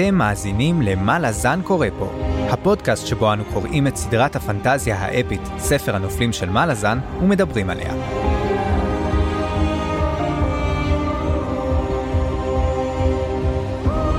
[0.00, 2.12] אתם מאזינים ל"מה לזן קורא פה",
[2.50, 7.94] הפודקאסט שבו אנו קוראים את סדרת הפנטזיה האפית, ספר הנופלים של מה לזן, ומדברים עליה.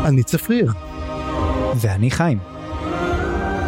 [0.05, 0.72] אני צפריר,
[1.76, 2.39] ואני חיים.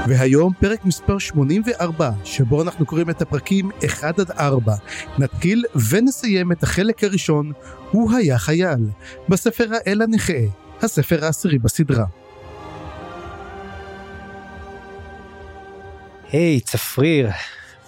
[0.07, 4.73] והיום פרק מספר 84, שבו אנחנו קוראים את הפרקים 1 עד 4.
[5.18, 7.52] נתחיל ונסיים את החלק הראשון,
[7.91, 8.90] הוא היה חייל,
[9.30, 12.05] בספר האל הנכה, הספר העשירי בסדרה.
[16.31, 17.30] היי, צפריר.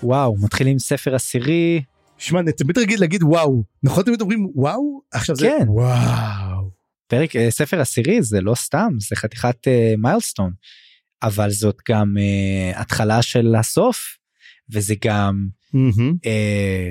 [0.03, 1.83] וואו, מתחילים ספר עשירי.
[2.17, 5.01] שמע, אני תמיד רגיל להגיד וואו, נכון תמיד אומרים וואו?
[5.11, 5.65] עכשיו זה כן.
[5.69, 6.71] וואו.
[7.07, 10.51] פרק, אה, ספר עשירי זה לא סתם, זה חתיכת אה, מיילסטון.
[11.23, 14.17] אבל זאת גם אה, התחלה של הסוף,
[14.69, 16.13] וזה גם, מהמם.
[16.25, 16.89] אה,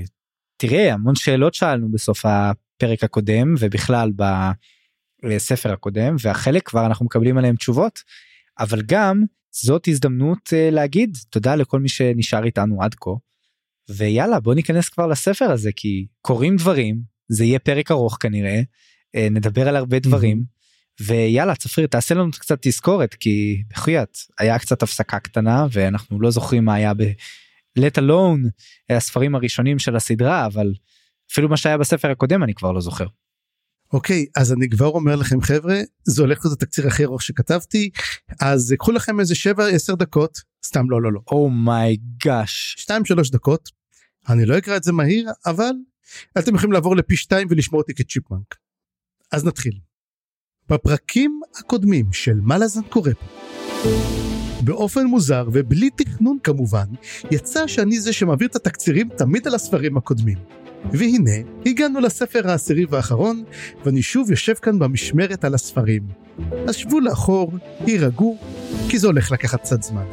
[0.57, 4.11] תראה, המון שאלות שאלנו בסוף הפרק הקודם, ובכלל
[5.25, 8.01] בספר הקודם, והחלק כבר אנחנו מקבלים עליהם תשובות,
[8.59, 13.11] אבל גם זאת הזדמנות אה, להגיד תודה לכל מי שנשאר איתנו עד כה.
[13.91, 18.61] ויאללה בוא ניכנס כבר לספר הזה כי קורים דברים זה יהיה פרק ארוך כנראה
[19.15, 20.45] אה, נדבר על הרבה דברים
[21.01, 26.65] ויאללה צפריר תעשה לנו קצת תזכורת כי בחייאת היה קצת הפסקה קטנה ואנחנו לא זוכרים
[26.65, 28.49] מה היה ב-let alone
[28.91, 30.73] הספרים הראשונים של הסדרה אבל
[31.33, 33.07] אפילו מה שהיה בספר הקודם אני כבר לא זוכר.
[33.93, 37.91] אוקיי, אז אני כבר אומר לכם חבר'ה, זה הולך להיות התקציר הכי ארוך שכתבתי,
[38.41, 39.35] אז קחו לכם איזה
[39.93, 43.69] 7-10 דקות, סתם לא לא לא, אומייגאש 2-3 דקות,
[44.29, 45.73] אני לא אקרא את זה מהיר, אבל
[46.39, 48.55] אתם יכולים לעבור לפי 2 ולשמור אותי כצ'יפמנק.
[49.33, 49.79] אז נתחיל.
[50.69, 53.27] בפרקים הקודמים של מה לזן קורא פה,
[54.65, 56.87] באופן מוזר ובלי תכנון כמובן,
[57.31, 60.62] יצא שאני זה שמעביר את התקצירים תמיד על הספרים הקודמים.
[60.91, 61.31] והנה,
[61.67, 63.45] הגענו לספר העשירי והאחרון,
[63.85, 66.03] ואני שוב יושב כאן במשמרת על הספרים.
[66.69, 68.39] אז שבו לאחור, הירגעו,
[68.89, 70.05] כי זה הולך לקחת קצת זמן.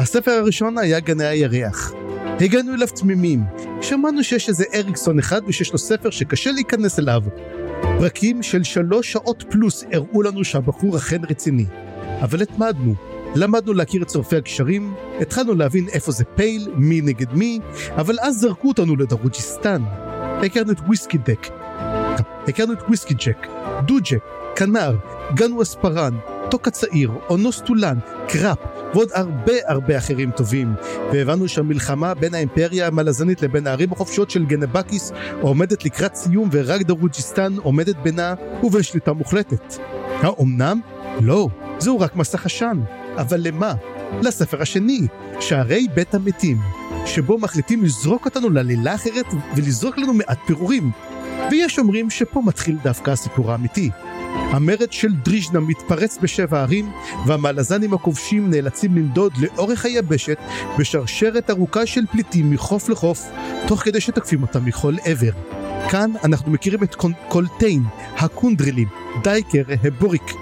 [0.00, 1.92] הספר הראשון היה גני הירח.
[2.40, 3.44] הגענו אליו תמימים,
[3.82, 7.22] שמענו שיש איזה אריקסון אחד ושיש לו ספר שקשה להיכנס אליו.
[7.98, 11.66] פרקים של שלוש שעות פלוס הראו לנו שהבחור אכן רציני.
[12.20, 12.94] אבל התמדנו,
[13.34, 17.60] למדנו להכיר את שורפי הגשרים, התחלנו להבין איפה זה פייל, מי נגד מי,
[17.96, 19.82] אבל אז זרקו אותנו לדרוג'יסטן.
[20.42, 21.46] הכרנו את וויסקי ג'ק,
[22.48, 23.46] הכרנו את וויסקי ג'ק,
[23.84, 24.24] דוג'ק,
[24.56, 24.96] כנר,
[25.34, 26.14] גנואס פארן,
[26.50, 27.98] טוק הצעיר, אונוס טולן,
[28.28, 28.58] קראפ,
[28.94, 30.74] ועוד הרבה הרבה אחרים טובים.
[31.12, 37.56] והבנו שהמלחמה בין האימפריה המלזנית לבין הערים החופשיות של גנבקיס עומדת לקראת סיום ורק דרוג'יסטן
[37.62, 39.74] עומדת בינה ובשליטה מוחלטת.
[40.20, 40.80] האומנם?
[41.20, 41.48] לא,
[41.78, 42.80] זהו רק מסך עשן.
[43.20, 43.74] אבל למה?
[44.22, 45.00] לספר השני,
[45.40, 46.56] שערי בית המתים,
[47.06, 49.26] שבו מחליטים לזרוק אותנו ללילה אחרת
[49.56, 50.90] ולזרוק לנו מעט פירורים.
[51.50, 53.90] ויש אומרים שפה מתחיל דווקא הסיפור האמיתי.
[54.34, 56.90] המרד של דריז'נה מתפרץ בשבע ערים,
[57.26, 60.38] והמלזנים הכובשים נאלצים לנדוד לאורך היבשת
[60.78, 63.26] בשרשרת ארוכה של פליטים מחוף לחוף,
[63.66, 65.30] תוך כדי שתוקפים אותם מכל עבר.
[65.90, 67.82] כאן אנחנו מכירים את קול- קולטיין,
[68.18, 68.88] הקונדרלים,
[69.22, 70.32] דייקר, הבוריק.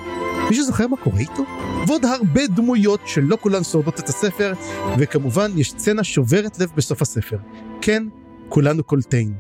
[0.49, 1.45] מישהו זוכר מה קורה איתו?
[1.87, 4.53] ועוד הרבה דמויות שלא כולן שורדות את הספר,
[4.99, 7.37] וכמובן יש סצנה שוברת לב בסוף הספר.
[7.81, 8.03] כן,
[8.49, 9.35] כולנו קולטיין.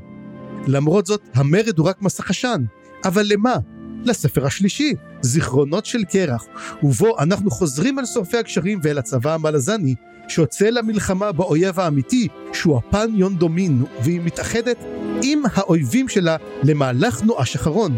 [0.66, 2.64] למרות זאת, המרד הוא רק מסך עשן.
[3.04, 3.56] אבל למה?
[4.04, 6.44] לספר השלישי, זיכרונות של קרח,
[6.82, 9.94] ובו אנחנו חוזרים אל שורפי הגשרים ואל הצבא המלזני,
[10.28, 14.84] שיוצא למלחמה באויב האמיתי, שהוא הפן יונדומין, והיא מתאחדת
[15.22, 17.96] עם האויבים שלה למהלך נואש אחרון.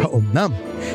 [0.00, 0.50] האומנם?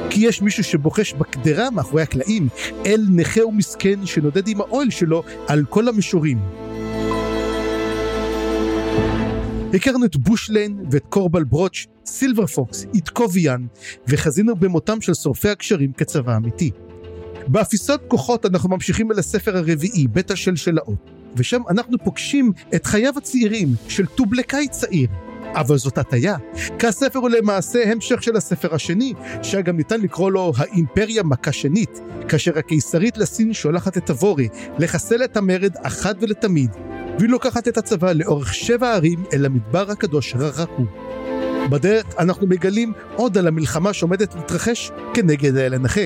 [0.09, 2.47] כי יש מישהו שבוחש בקדרה מאחורי הקלעים,
[2.86, 6.40] אל נכה ומסכן שנודד עם האוהל שלו על כל המישורים.
[9.73, 13.66] הכרנו את בושליין ואת קורבל ברוץ', סילבר פוקס, איטקוביאן,
[14.07, 16.71] וחזינו במותם של שורפי הקשרים כצבא אמיתי.
[17.47, 23.68] באפיסות כוחות אנחנו ממשיכים אל הספר הרביעי, בית השלשלאות, ושם אנחנו פוגשים את חייו הצעירים
[23.88, 25.09] של טובלקאי צעיר.
[25.57, 26.36] אבל זאת הטיה,
[26.80, 31.51] כי הספר הוא למעשה המשך של הספר השני, שהיה גם ניתן לקרוא לו האימפריה מכה
[31.51, 34.48] שנית, כאשר הקיסרית לסין שולחת את תבורי
[34.80, 36.69] לחסל את המרד אחת ולתמיד,
[37.19, 40.83] והיא לוקחת את הצבא לאורך שבע ערים אל המדבר הקדוש ררקו.
[41.69, 46.01] בדרך אנחנו מגלים עוד על המלחמה שעומדת להתרחש כנגד האל הנכה.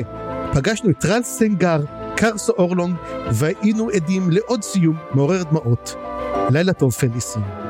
[0.53, 1.81] פגשנו את רל סנגר,
[2.15, 2.95] קרסו אורלונג,
[3.31, 5.95] והיינו עדים לעוד סיום מעורר דמעות.
[6.49, 7.60] לילה טוב פליסין.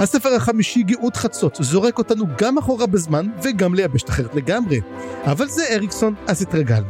[0.00, 4.80] הספר החמישי גאות חצות זורק אותנו גם אחורה בזמן וגם ליבשת אחרת לגמרי.
[5.24, 6.86] אבל זה אריקסון, אז התרגלנו.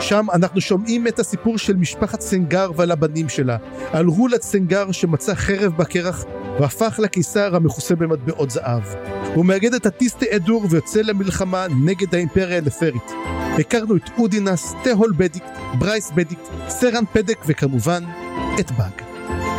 [0.00, 3.56] שם אנחנו שומעים את הסיפור של משפחת סנגר ועל הבנים שלה,
[3.92, 6.24] על רולת סנגר שמצא חרב בקרח
[6.60, 8.82] והפך לקיסר המכוסה במטבעות זהב.
[9.34, 13.12] הוא מאגד את הטיסטה אדור ויוצא למלחמה נגד האימפריה הלפרית.
[13.58, 18.04] הכרנו את אודינס, תהול בדיקט, ברייס בדיקט, סרן פדק וכמובן
[18.60, 19.05] את באג.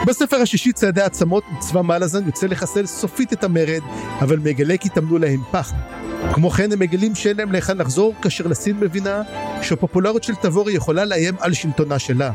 [0.06, 3.82] בספר השישי ציידי העצמות צבא מלאזן יוצא לחסל סופית את המרד,
[4.20, 5.74] אבל מגלה כי טמנו להם פח.
[6.34, 9.22] כמו כן הם מגלים שאין להם להיכן לחזור, כאשר לסין מבינה
[9.62, 12.32] שהפופולריות של תבורי יכולה לאיים על שלטונה שלה.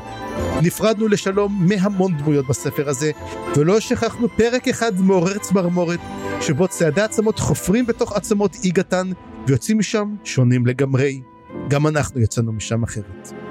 [0.62, 3.10] נפרדנו לשלום מהמון דמויות בספר הזה,
[3.56, 6.00] ולא שכחנו פרק אחד מעורר צמרמורת,
[6.40, 9.10] שבו ציידי עצמות חופרים בתוך עצמות איגתן,
[9.46, 11.22] ויוצאים משם שונים לגמרי.
[11.68, 13.41] גם אנחנו יצאנו משם אחרת.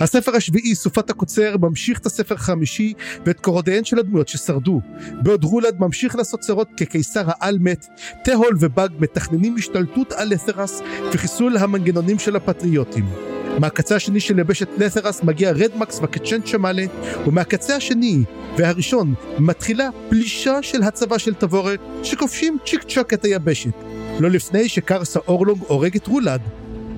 [0.00, 2.92] הספר השביעי, סופת הקוצר, ממשיך את הספר החמישי
[3.26, 4.80] ואת קורותיהן של הדמויות ששרדו.
[5.22, 7.86] בעוד רולד ממשיך לעשות צרות כקיסר העל מת,
[8.24, 10.82] תהול ובאג מתכננים השתלטות על לת'רס
[11.12, 13.04] וחיסול המנגנונים של הפטריוטים.
[13.58, 16.84] מהקצה השני של יבשת לת'רס מגיע רדמקס וקצ'ן צ'מאלה,
[17.26, 18.24] ומהקצה השני
[18.56, 23.74] והראשון מתחילה פלישה של הצבא של תבורה, שכובשים צ'יק צ'אק את היבשת.
[24.20, 26.40] לא לפני שקרסה אורלונג הורג את רולד.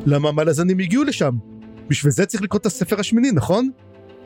[0.07, 1.48] למה המלזנים הגיעו לשם?
[1.89, 3.71] בשביל זה צריך לקרוא את הספר השמיני, נכון?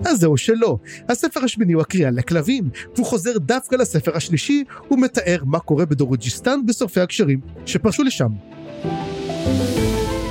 [0.06, 0.78] אז זהו שלא.
[1.08, 7.00] הספר השמיני הוא הקריאה לכלבים, והוא חוזר דווקא לספר השלישי, ומתאר מה קורה בדורוג'יסטן בשורפי
[7.00, 8.28] הגשרים שפרשו לשם.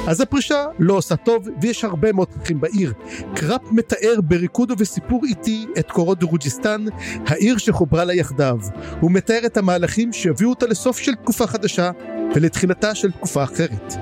[0.07, 2.93] אז הפרישה לא עושה טוב, ויש הרבה מאוד פרחים בעיר.
[3.35, 6.85] קראפ מתאר בריקוד ובסיפור איטי את קורות דרוג'יסטן,
[7.27, 8.57] העיר שחוברה לה יחדיו.
[8.99, 11.91] הוא מתאר את המהלכים שיביאו אותה לסוף של תקופה חדשה,
[12.35, 13.93] ולתחילתה של תקופה אחרת.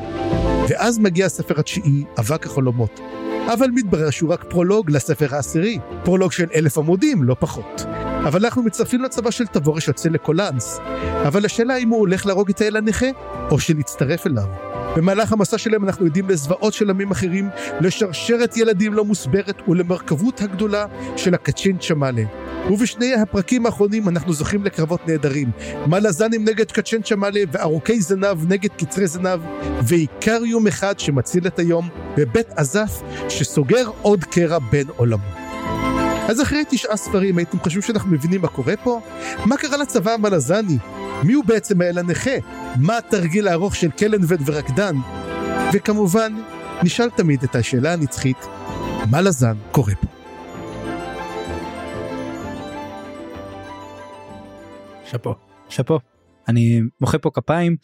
[0.70, 3.00] ואז מגיע הספר התשיעי, אבק החלומות.
[3.54, 7.86] אבל מתברר שהוא רק פרולוג לספר העשירי, פרולוג של אלף עמודים, לא פחות.
[8.28, 10.80] אבל אנחנו מצטרפים לצבא של תבורי שיוצא לקולאנס.
[11.28, 13.06] אבל השאלה אם הוא הולך להרוג את האל הנכה,
[13.52, 14.69] או שנצטרף אליו.
[14.96, 17.50] במהלך המסע שלהם אנחנו עדים לזוועות של עמים אחרים,
[17.82, 20.86] לשרשרת ילדים לא מוסברת ולמרכבות הגדולה
[21.18, 22.24] של הקצ'ין צ'מאלה.
[22.70, 25.52] ובשני הפרקים האחרונים אנחנו זוכים לקרבות נהדרים.
[25.88, 29.40] מלאזנים נגד קצ'ן צ'מאלה וארוכי זנב נגד קצרי זנב,
[29.84, 35.39] ועיקר יום אחד שמציל את היום בבית עזף שסוגר עוד קרע בין עולמות.
[36.30, 39.02] אז אחרי תשעה ספרים הייתם חושבים שאנחנו מבינים מה קורה פה?
[39.46, 40.78] מה קרה לצבא המלזני?
[41.24, 42.32] מי הוא בעצם האל הנכה?
[42.82, 44.96] מה התרגיל הארוך של קלנבד ורקדן?
[45.74, 46.34] וכמובן,
[46.84, 48.38] נשאל תמיד את השאלה הנצחית,
[49.12, 50.08] מה לזן קורה פה?
[55.06, 55.36] שאפו.
[55.70, 56.00] שאפו.
[56.48, 57.76] אני מוחא פה כפיים.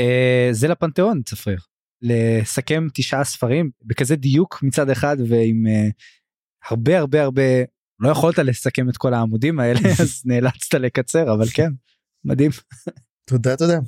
[0.00, 1.58] אה, זה לפנתיאון צפריר.
[2.02, 5.88] לסכם תשעה ספרים בכזה דיוק מצד אחד ועם אה,
[6.70, 7.42] הרבה הרבה הרבה
[8.00, 11.70] לא יכולת לסכם את כל העמודים האלה אז נאלצת לקצר אבל כן
[12.24, 12.50] מדהים.
[13.24, 13.78] תודה תודה.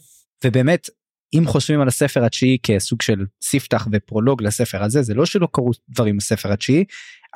[0.44, 0.88] ובאמת
[1.34, 5.70] אם חושבים על הספר התשיעי כסוג של ספתח ופרולוג לספר הזה זה לא שלא קרו
[5.88, 6.84] דברים בספר התשיעי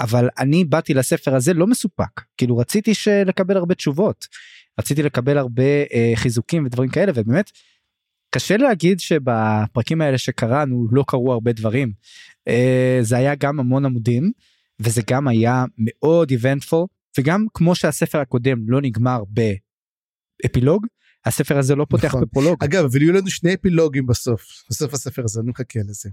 [0.00, 2.92] אבל אני באתי לספר הזה לא מסופק כאילו רציתי
[3.26, 4.26] לקבל הרבה תשובות
[4.80, 7.50] רציתי לקבל הרבה אה, חיזוקים ודברים כאלה ובאמת
[8.34, 11.92] קשה להגיד שבפרקים האלה שקראנו לא קרו הרבה דברים
[12.48, 14.32] אה, זה היה גם המון עמודים
[14.84, 16.86] וזה גם היה מאוד איבנטפול
[17.18, 19.22] וגם כמו שהספר הקודם לא נגמר
[20.42, 20.86] באפילוג
[21.24, 22.22] הספר הזה לא פותח נכון.
[22.22, 22.64] בפרולוג.
[22.64, 26.10] אגב אבל יהיו לנו שני אפילוגים בסוף בסוף הספר הזה אני מחכה לזה.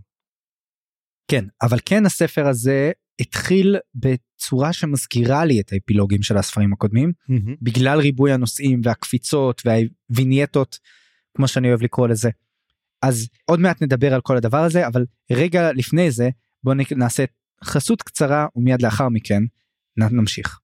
[1.31, 2.91] כן אבל כן הספר הזה
[3.21, 7.55] התחיל בצורה שמזכירה לי את האפילוגים של הספרים הקודמים mm-hmm.
[7.61, 10.79] בגלל ריבוי הנושאים והקפיצות והווינייטות
[11.37, 12.29] כמו שאני אוהב לקרוא לזה.
[13.01, 16.29] אז עוד מעט נדבר על כל הדבר הזה אבל רגע לפני זה
[16.63, 17.23] בוא נעשה
[17.63, 19.43] חסות קצרה ומיד לאחר מכן
[19.97, 20.59] נמשיך.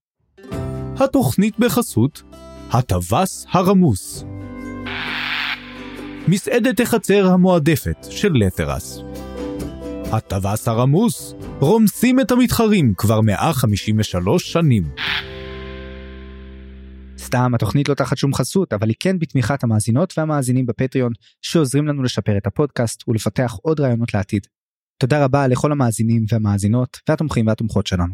[0.99, 2.23] התוכנית בחסות
[2.71, 4.25] הטווס הרמוס
[6.27, 8.99] מסעדת החצר המועדפת של לתרס.
[10.11, 14.83] הטווס הרמוס רומסים את המתחרים כבר 153 שנים.
[17.17, 21.11] סתם התוכנית לא תחת שום חסות אבל היא כן בתמיכת המאזינות והמאזינים בפטריון
[21.41, 24.47] שעוזרים לנו לשפר את הפודקאסט ולפתח עוד רעיונות לעתיד.
[24.97, 28.13] תודה רבה לכל המאזינים והמאזינות והתומכים והתומכות שלנו.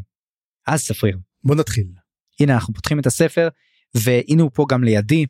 [0.68, 1.18] אז ספריר.
[1.44, 1.88] בוא נתחיל.
[2.40, 3.48] הנה אנחנו פותחים את הספר
[3.96, 5.26] והנה הוא פה גם לידי.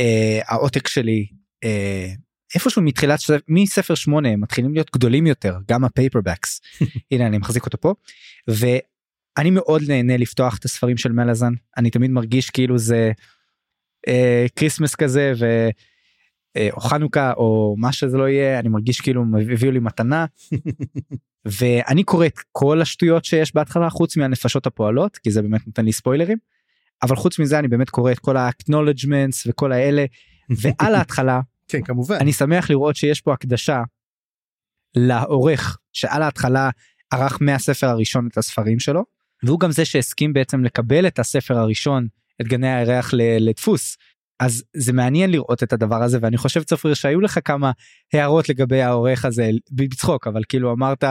[0.00, 1.26] אה, העותק שלי
[1.64, 2.12] אה,
[2.54, 6.60] איפשהו מתחילת מספר 8 מתחילים להיות גדולים יותר גם ה paperbacks
[7.10, 7.94] הנה אני מחזיק אותו פה
[8.48, 13.12] ואני מאוד נהנה לפתוח את הספרים של מלאזן אני תמיד מרגיש כאילו זה
[14.08, 15.68] אה, Christmas כזה ו...
[16.72, 20.26] או חנוכה או מה שזה לא יהיה אני מרגיש כאילו הביאו לי מתנה.
[21.58, 25.92] ואני קורא את כל השטויות שיש בהתחלה חוץ מהנפשות הפועלות כי זה באמת נותן לי
[25.92, 26.38] ספוילרים
[27.02, 30.04] אבל חוץ מזה אני באמת קורא את כל ה-acknowledgements וכל האלה.
[30.50, 32.16] ועל ההתחלה כן כמובן.
[32.20, 33.82] אני שמח לראות שיש פה הקדשה
[34.94, 36.70] לעורך שעל ההתחלה
[37.10, 39.04] ערך מהספר הראשון את הספרים שלו
[39.42, 42.06] והוא גם זה שהסכים בעצם לקבל את הספר הראשון
[42.40, 43.96] את גני הירח לדפוס
[44.40, 47.72] אז זה מעניין לראות את הדבר הזה ואני חושב צפריר שהיו לך כמה
[48.12, 51.04] הערות לגבי העורך הזה בצחוק אבל כאילו אמרת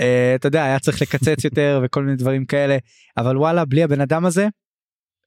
[0.00, 2.76] אה, אתה יודע היה צריך לקצץ יותר וכל מיני דברים כאלה
[3.16, 4.48] אבל וואלה בלי הבן אדם הזה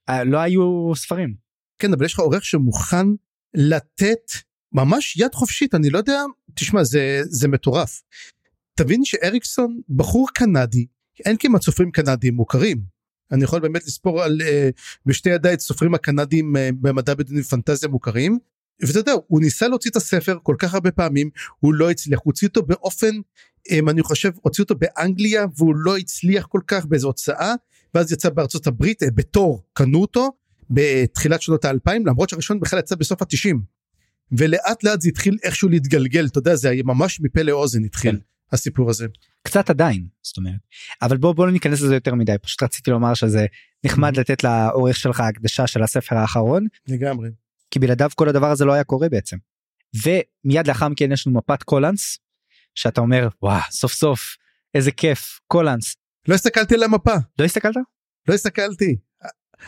[0.08, 1.34] אה, לא היו ספרים.
[1.78, 3.06] כן אבל יש לך עורך שמוכן
[3.54, 4.30] לתת
[4.72, 6.22] ממש יד חופשית אני לא יודע
[6.54, 8.02] תשמע זה זה מטורף.
[8.74, 10.86] תבין שאריקסון בחור קנדי
[11.26, 12.97] אין כמעט סופרים קנדים מוכרים
[13.32, 14.44] אני יכול באמת לספור על uh,
[15.06, 18.38] בשתי ידיי את סופרים הקנדים uh, במדע בדיוני פנטזיה מוכרים
[18.82, 21.30] ואתה יודע הוא ניסה להוציא את הספר כל כך הרבה פעמים
[21.60, 23.14] הוא לא הצליח הוא הוציא אותו באופן
[23.68, 27.54] um, אני חושב הוציא אותו באנגליה והוא לא הצליח כל כך באיזו הוצאה
[27.94, 30.32] ואז יצא בארצות הברית uh, בתור קנו אותו
[30.70, 33.62] בתחילת שנות האלפיים למרות שהראשון בכלל יצא בסוף התשעים
[34.32, 38.12] ולאט לאט זה התחיל איכשהו להתגלגל אתה יודע זה ממש מפה לאוזן התחיל.
[38.12, 38.18] כן.
[38.52, 39.06] הסיפור הזה.
[39.42, 40.60] קצת עדיין זאת אומרת
[41.02, 43.46] אבל בוא בוא לא ניכנס לזה יותר מדי פשוט רציתי לומר שזה
[43.84, 44.20] נחמד mm-hmm.
[44.20, 47.28] לתת לעורך שלך הקדשה של הספר האחרון לגמרי
[47.70, 49.36] כי בלעדיו כל הדבר הזה לא היה קורה בעצם.
[49.94, 52.18] ומיד לאחר מכן יש לנו מפת קולנס
[52.74, 54.36] שאתה אומר וואה סוף סוף
[54.74, 55.96] איזה כיף קולנס.
[56.28, 57.14] לא הסתכלתי על המפה.
[57.38, 57.76] לא הסתכלת?
[58.28, 58.96] לא הסתכלתי.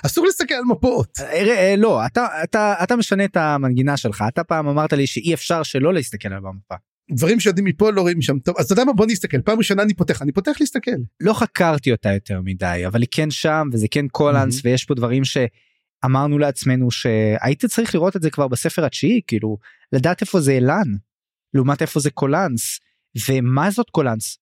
[0.07, 1.19] אסור להסתכל על מפות.
[1.21, 5.35] אה, אה, לא אתה אתה אתה משנה את המנגינה שלך אתה פעם אמרת לי שאי
[5.35, 6.75] אפשר שלא להסתכל על המפה.
[7.13, 9.83] דברים שיודעים מפה לא רואים משם טוב אז אתה יודע מה בוא נסתכל פעם ראשונה
[9.83, 10.91] אני פותח אני פותח להסתכל.
[11.21, 14.63] לא חקרתי אותה יותר מדי אבל היא כן שם וזה כן קולנס mm-hmm.
[14.65, 19.59] ויש פה דברים שאמרנו לעצמנו שהיית צריך לראות את זה כבר בספר התשיעי כאילו
[19.93, 20.95] לדעת איפה זה אילן
[21.55, 22.81] לעומת איפה זה קולנס
[23.29, 24.39] ומה זאת קולנס.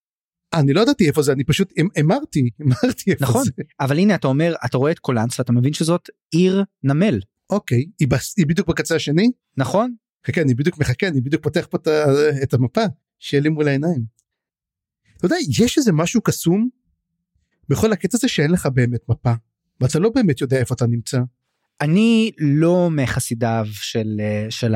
[0.54, 3.50] אני לא ידעתי איפה זה אני פשוט אמרתי אמרתי איפה נכון, זה.
[3.80, 7.20] אבל הנה אתה אומר אתה רואה את קולנס ואתה מבין שזאת עיר נמל.
[7.50, 9.94] אוקיי היא, בס, היא בדיוק בקצה השני נכון
[10.28, 11.78] חכה אני בדיוק מחכה אני בדיוק פותח פה
[12.42, 12.80] את המפה
[13.18, 14.04] שיהיה לי מול העיניים.
[15.16, 16.68] אתה יודע יש איזה משהו קסום
[17.68, 19.32] בכל הקטע הזה שאין לך באמת מפה
[19.80, 21.18] ואתה לא באמת יודע איפה אתה נמצא.
[21.80, 24.20] אני לא מחסידיו של
[24.50, 24.74] של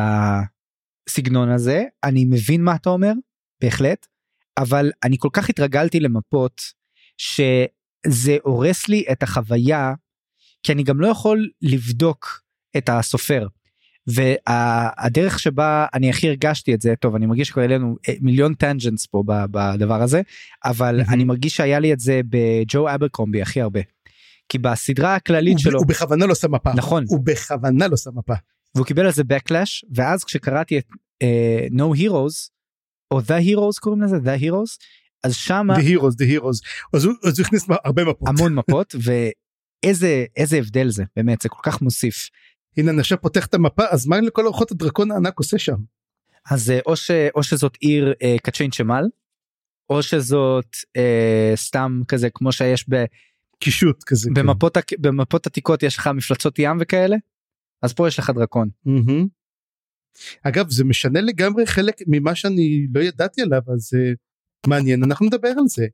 [1.08, 3.12] הסגנון הזה אני מבין מה אתה אומר
[3.60, 4.06] בהחלט
[4.58, 6.60] אבל אני כל כך התרגלתי למפות
[7.16, 9.92] שזה הורס לי את החוויה
[10.62, 12.42] כי אני גם לא יכול לבדוק
[12.76, 13.46] את הסופר.
[14.06, 19.06] והדרך שבה אני הכי הרגשתי את זה טוב אני מרגיש שכבר אלינו אה, מיליון טנג'נס
[19.06, 20.22] פה בדבר הזה
[20.64, 21.12] אבל mm-hmm.
[21.12, 23.80] אני מרגיש שהיה לי את זה בג'ו אברקומבי הכי הרבה.
[24.48, 26.72] כי בסדרה הכללית הוא שלו הוא בכוונה לא שם מפה.
[26.74, 27.04] נכון.
[27.08, 28.34] הוא בכוונה לא שם מפה.
[28.74, 30.86] והוא קיבל על זה backlash ואז כשקראתי את
[31.22, 32.50] uh, no heroes
[33.10, 34.16] או the heroes קוראים לזה?
[34.16, 34.78] The heroes?
[35.24, 36.88] אז שמה the heroes the heroes.
[36.94, 38.28] אז הוא, אז הוא הכניס הרבה מפות.
[38.28, 42.28] המון מפות ואיזה איזה הבדל זה באמת זה כל כך מוסיף
[42.76, 45.76] הנה אני עכשיו פותח את המפה אז מה לכל אורחות הדרקון הענק עושה שם.
[46.50, 49.04] אז אה, או, ש, או שזאת עיר אה, קצ'ין שמל
[49.90, 53.04] או שזאת אה, סתם כזה כמו שיש ב...
[53.58, 54.42] קישוט כזה כן.
[54.42, 54.96] במפות, כן.
[55.00, 57.16] במפות עתיקות יש לך מפלצות ים וכאלה
[57.82, 58.68] אז פה יש לך דרקון.
[58.86, 59.28] Mm-hmm.
[60.42, 64.16] אגב זה משנה לגמרי חלק ממה שאני לא ידעתי עליו אז uh,
[64.66, 65.86] מעניין אנחנו נדבר על זה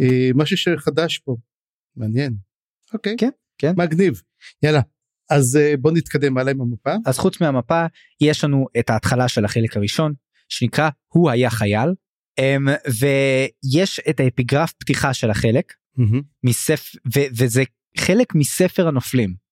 [0.00, 1.36] uh, משהו שחדש פה
[1.96, 2.36] מעניין.
[2.94, 4.22] אוקיי כן כן מגניב
[4.62, 4.80] יאללה
[5.30, 6.94] אז אה, בוא נתקדם הלאה עם המפה.
[7.06, 7.86] אז חוץ מהמפה
[8.20, 10.12] יש לנו את ההתחלה של החלק הראשון
[10.48, 11.88] שנקרא הוא היה חייל
[12.38, 16.22] אמ, ויש את האפיגרף פתיחה של החלק mm-hmm.
[16.44, 16.94] מספ...
[17.16, 17.20] ו...
[17.32, 17.62] וזה
[17.98, 19.46] חלק מספר הנופלים.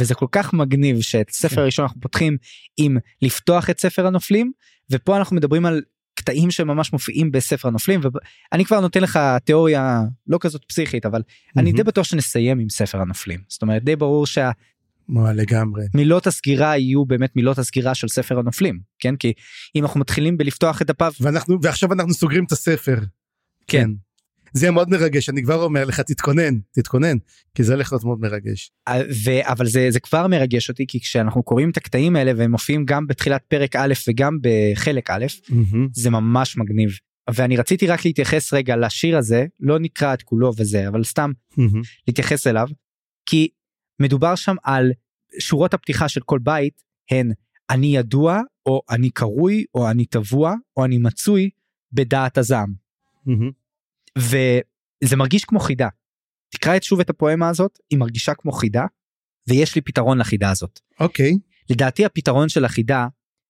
[0.00, 1.60] וזה כל כך מגניב שאת ספר כן.
[1.60, 2.36] הראשון אנחנו פותחים
[2.76, 4.52] עם לפתוח את ספר הנופלים
[4.90, 5.82] ופה אנחנו מדברים על
[6.14, 8.00] קטעים שממש מופיעים בספר הנופלים
[8.52, 11.60] ואני כבר נותן לך תיאוריה לא כזאת פסיכית אבל mm-hmm.
[11.60, 14.50] אני די בטוח שנסיים עם ספר הנופלים זאת אומרת די ברור שה...
[15.08, 15.84] מה לגמרי.
[15.94, 19.32] מילות הסגירה יהיו באמת מילות הסגירה של ספר הנופלים כן כי
[19.76, 22.98] אם אנחנו מתחילים בלפתוח את הפאב ואנחנו ועכשיו אנחנו סוגרים את הספר.
[23.66, 23.82] כן.
[23.82, 23.90] כן.
[24.54, 27.16] זה מאוד מרגש אני כבר אומר לך תתכונן תתכונן
[27.54, 28.70] כי זה הולך להיות מאוד מרגש.
[29.24, 32.84] ו- אבל זה זה כבר מרגש אותי כי כשאנחנו קוראים את הקטעים האלה והם מופיעים
[32.84, 35.76] גם בתחילת פרק א' וגם בחלק א' mm-hmm.
[35.92, 36.90] זה ממש מגניב.
[37.34, 41.78] ואני רציתי רק להתייחס רגע לשיר הזה לא נקרא את כולו וזה אבל סתם mm-hmm.
[42.08, 42.68] להתייחס אליו
[43.26, 43.48] כי
[44.00, 44.92] מדובר שם על
[45.38, 47.32] שורות הפתיחה של כל בית הן
[47.70, 51.50] אני ידוע או אני קרוי או אני טבוע או אני מצוי
[51.92, 52.74] בדעת הזעם.
[53.28, 53.52] Mm-hmm.
[54.18, 55.88] וזה מרגיש כמו חידה.
[56.48, 58.84] תקרא את שוב את הפואמה הזאת היא מרגישה כמו חידה
[59.48, 60.80] ויש לי פתרון לחידה הזאת.
[61.00, 61.32] אוקיי.
[61.32, 61.54] Okay.
[61.70, 63.06] לדעתי הפתרון של החידה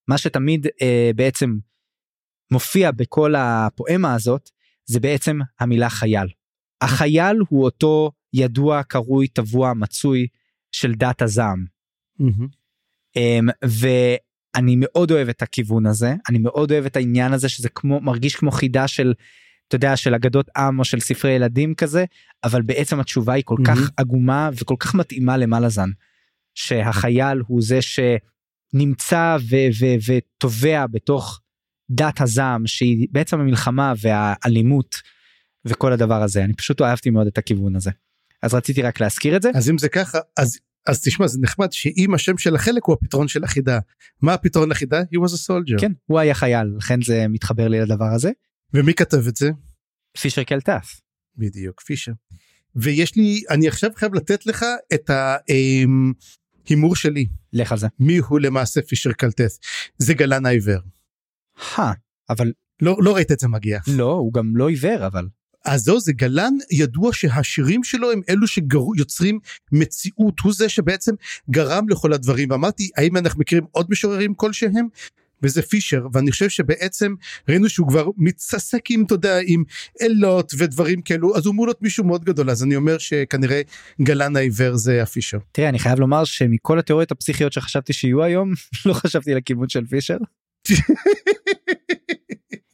[0.09, 1.59] מה שתמיד אה, בעצם
[2.51, 4.51] מופיע בכל הפואמה הזאת
[4.87, 6.27] זה בעצם המילה חייל.
[6.81, 10.27] החייל הוא אותו ידוע, קרוי, טבוע, מצוי
[10.73, 11.65] של דת הזעם.
[12.21, 12.47] Mm-hmm.
[13.19, 18.01] Um, ואני מאוד אוהב את הכיוון הזה, אני מאוד אוהב את העניין הזה שזה כמו,
[18.01, 19.15] מרגיש כמו חידה של,
[19.69, 22.05] אתה יודע, של אגדות עם או של ספרי ילדים כזה,
[22.45, 23.67] אבל בעצם התשובה היא כל mm-hmm.
[23.67, 25.89] כך עגומה וכל כך מתאימה למלאזן.
[26.55, 27.79] שהחייל הוא זה
[28.73, 29.37] נמצא
[30.07, 31.41] וטובע בתוך
[31.91, 34.95] דת הזעם שהיא בעצם המלחמה והאלימות
[35.65, 37.91] וכל הדבר הזה אני פשוט אהבתי מאוד את הכיוון הזה.
[38.45, 39.51] אז רציתי רק להזכיר את זה.
[39.55, 43.29] אז אם זה ככה אז אז תשמע זה נחמד שאם השם של החלק הוא הפתרון
[43.29, 43.79] של החידה
[44.23, 45.01] מה הפתרון לחידה?
[45.01, 45.81] he was a soldier.
[45.81, 48.31] כן הוא היה חייל לכן זה מתחבר לי לדבר הזה.
[48.75, 49.51] ומי כתב את זה?
[50.21, 51.01] פישר קלטף.
[51.37, 52.13] בדיוק פישר.
[52.77, 57.27] ויש לי אני עכשיו חייב לתת לך את ההימור שלי.
[57.53, 57.87] לך על זה.
[57.99, 59.53] מי הוא למעשה פישר קלטף
[59.99, 60.81] זה גלן העיוור.
[62.31, 63.81] אבל לא לא ראית את זה מגיע.
[63.87, 65.27] לא הוא גם לא עיוור אבל.
[65.65, 69.39] אז זהו זה גלן ידוע שהשירים שלו הם אלו שיוצרים
[69.73, 70.41] מציאות.
[70.41, 71.15] הוא זה שבעצם
[71.51, 72.51] גרם לכל הדברים.
[72.51, 74.89] ואמרתי האם אנחנו מכירים עוד משוררים כלשהם?
[75.43, 76.07] וזה פישר.
[76.13, 77.15] ואני חושב שבעצם
[77.49, 79.65] ראינו שהוא כבר מתעסק עם אתה יודע עם
[80.03, 82.51] אלות ודברים כאלו אז הוא אמור להיות מישהו מאוד גדול.
[82.51, 83.63] אז אני אומר שכנראה
[84.03, 85.39] גלן העיוור זה הפישר.
[85.53, 88.53] תראה אני חייב לומר שמכל התיאוריות הפסיכיות שחשבתי שיהיו היום
[88.87, 90.17] לא חשבתי לכיוון של פישר.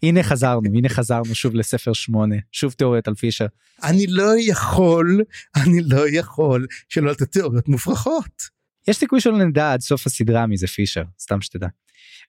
[0.02, 3.46] הנה חזרנו הנה חזרנו שוב לספר 8 שוב תיאוריות על פישר.
[3.84, 5.22] אני לא יכול
[5.56, 8.60] אני לא יכול שלא לתת תיאוריות מופרכות.
[8.88, 11.68] יש סיכוי שלא נדע עד סוף הסדרה מי זה פישר סתם שתדע.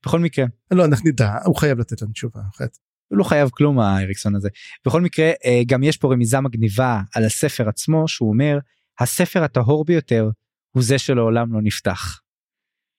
[0.05, 0.45] בכל מקרה.
[0.71, 2.41] לא אנחנו נדע הוא חייב לתת לנו תשובה.
[3.07, 4.49] הוא לא חייב כלום האריקסון הזה.
[4.85, 8.59] בכל מקרה אה, גם יש פה רמיזה מגניבה על הספר עצמו שהוא אומר
[8.99, 10.29] הספר הטהור ביותר
[10.71, 12.21] הוא זה שלעולם לא נפתח.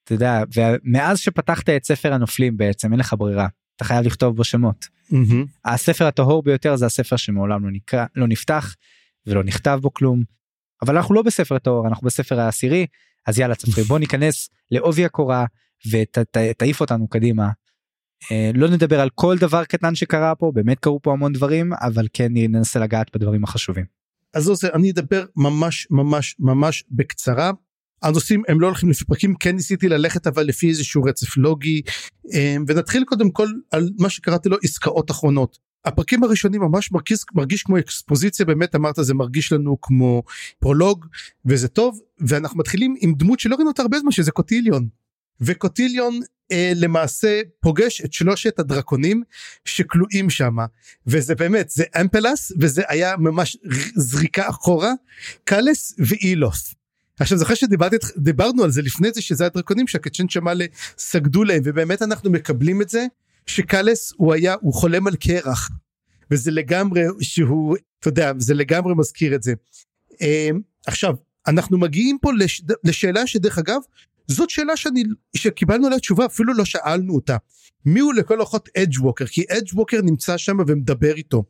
[0.04, 3.46] אתה יודע ומאז שפתחת את ספר הנופלים בעצם אין לך ברירה
[3.82, 4.88] אתה חייב לכתוב בו שמות.
[5.10, 5.46] Mm-hmm.
[5.64, 8.74] הספר הטהור ביותר זה הספר שמעולם לא נקרא לא נפתח
[9.26, 10.22] ולא נכתב בו כלום.
[10.82, 12.86] אבל אנחנו לא בספר טהור אנחנו בספר העשירי
[13.26, 15.44] אז יאללה צפרי בוא ניכנס לעובי הקורה
[15.90, 17.48] ותעיף אותנו קדימה.
[18.32, 22.06] אה, לא נדבר על כל דבר קטן שקרה פה באמת קרו פה המון דברים אבל
[22.12, 23.84] כן ננסה לגעת בדברים החשובים.
[24.34, 27.50] אז זה אני אדבר ממש ממש ממש בקצרה
[28.02, 31.82] הנושאים הם לא הולכים לפי פרקים כן ניסיתי ללכת אבל לפי איזשהו רצף לוגי
[32.32, 35.58] אמ, ונתחיל קודם כל על מה שקראתי לו עסקאות אחרונות.
[35.84, 40.22] הפרקים הראשונים ממש מרגיש, מרגיש כמו אקספוזיציה באמת אמרת זה מרגיש לנו כמו
[40.58, 41.06] פרולוג
[41.46, 44.88] וזה טוב ואנחנו מתחילים עם דמות שלא ראינו אותה הרבה זמן שזה קוטיליון.
[45.40, 46.20] וקוטיליון
[46.52, 49.22] אה, למעשה פוגש את שלושת הדרקונים
[49.64, 50.56] שכלואים שם
[51.06, 53.56] וזה באמת זה אמפלס וזה היה ממש
[53.94, 54.92] זריקה אחורה
[55.44, 56.74] קאלס ואילוס.
[57.20, 60.64] עכשיו זוכר שדיברנו על זה לפני זה שזה הדרקונים שהקצ'ן שמאלה
[60.98, 63.06] סגדו להם ובאמת אנחנו מקבלים את זה
[63.46, 65.70] שקאלס הוא היה הוא חולם על קרח
[66.30, 69.52] וזה לגמרי שהוא אתה יודע זה לגמרי מזכיר את זה.
[70.20, 71.14] אמ, עכשיו
[71.46, 73.80] אנחנו מגיעים פה לש, לשאלה שדרך אגב
[74.28, 75.04] זאת שאלה שאני
[75.36, 77.36] שקיבלנו עליה תשובה אפילו לא שאלנו אותה
[77.84, 81.44] מי הוא לכל אורחות אדג' ווקר כי אדג' ווקר נמצא שם ומדבר איתו.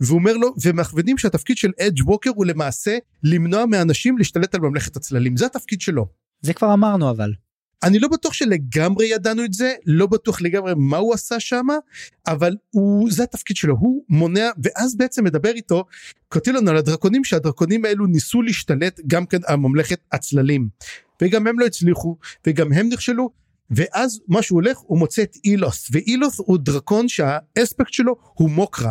[0.00, 4.96] והוא אומר לו ומכוונים שהתפקיד של אדג' ווקר הוא למעשה למנוע מאנשים להשתלט על ממלכת
[4.96, 6.06] הצללים זה התפקיד שלו.
[6.40, 7.32] זה כבר אמרנו אבל.
[7.84, 11.66] אני לא בטוח שלגמרי ידענו את זה לא בטוח לגמרי מה הוא עשה שם
[12.26, 15.84] אבל הוא זה התפקיד שלו הוא מונע ואז בעצם מדבר איתו
[16.46, 20.68] לנו על הדרקונים שהדרקונים האלו ניסו להשתלט גם כן על ממלכת הצללים
[21.22, 23.30] וגם הם לא הצליחו וגם הם נכשלו
[23.70, 28.90] ואז מה שהוא הולך הוא מוצא את אילוס ואילוס הוא דרקון שהאספקט שלו הוא מוקרה.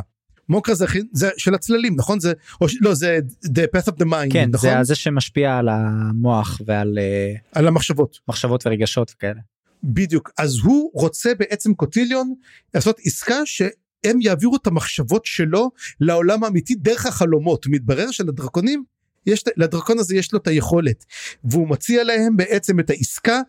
[0.50, 4.34] מוקרה זה, זה של הצללים נכון זה או לא זה the path of the mind
[4.34, 4.70] כן נכון?
[4.70, 9.40] זה זה שמשפיע על המוח ועל אה, על המחשבות מחשבות ורגשות וכאלה.
[9.84, 12.34] בדיוק אז הוא רוצה בעצם קוטיליון
[12.74, 18.84] לעשות עסקה שהם יעבירו את המחשבות שלו לעולם האמיתי דרך החלומות מתברר שלדרקונים
[19.26, 21.06] יש לדרקון הזה יש לו את היכולת
[21.44, 23.42] והוא מציע להם בעצם את העסקה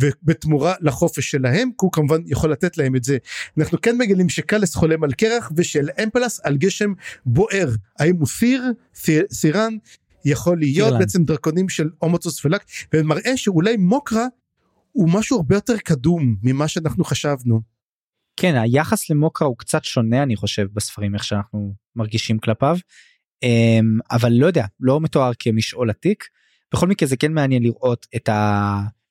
[0.00, 3.18] ובתמורה לחופש שלהם כי הוא כמובן יכול לתת להם את זה.
[3.58, 6.92] אנחנו כן מגלים שקאלס חולם על קרח ושל אמפלס על גשם
[7.26, 7.68] בוער.
[7.98, 8.64] האם הוא סיר?
[9.32, 9.76] סירן?
[10.24, 10.88] יכול להיות.
[10.88, 11.00] סירלן.
[11.00, 12.62] בעצם דרקונים של הומוצוס ולק
[12.94, 14.26] ומראה שאולי מוקרה
[14.92, 17.60] הוא משהו הרבה יותר קדום ממה שאנחנו חשבנו.
[18.36, 22.76] כן היחס למוקרה הוא קצת שונה אני חושב בספרים איך שאנחנו מרגישים כלפיו.
[23.42, 26.24] אמ, אבל לא יודע לא מתואר כמשעול עתיק.
[26.74, 28.28] בכל מקרה זה כן מעניין לראות את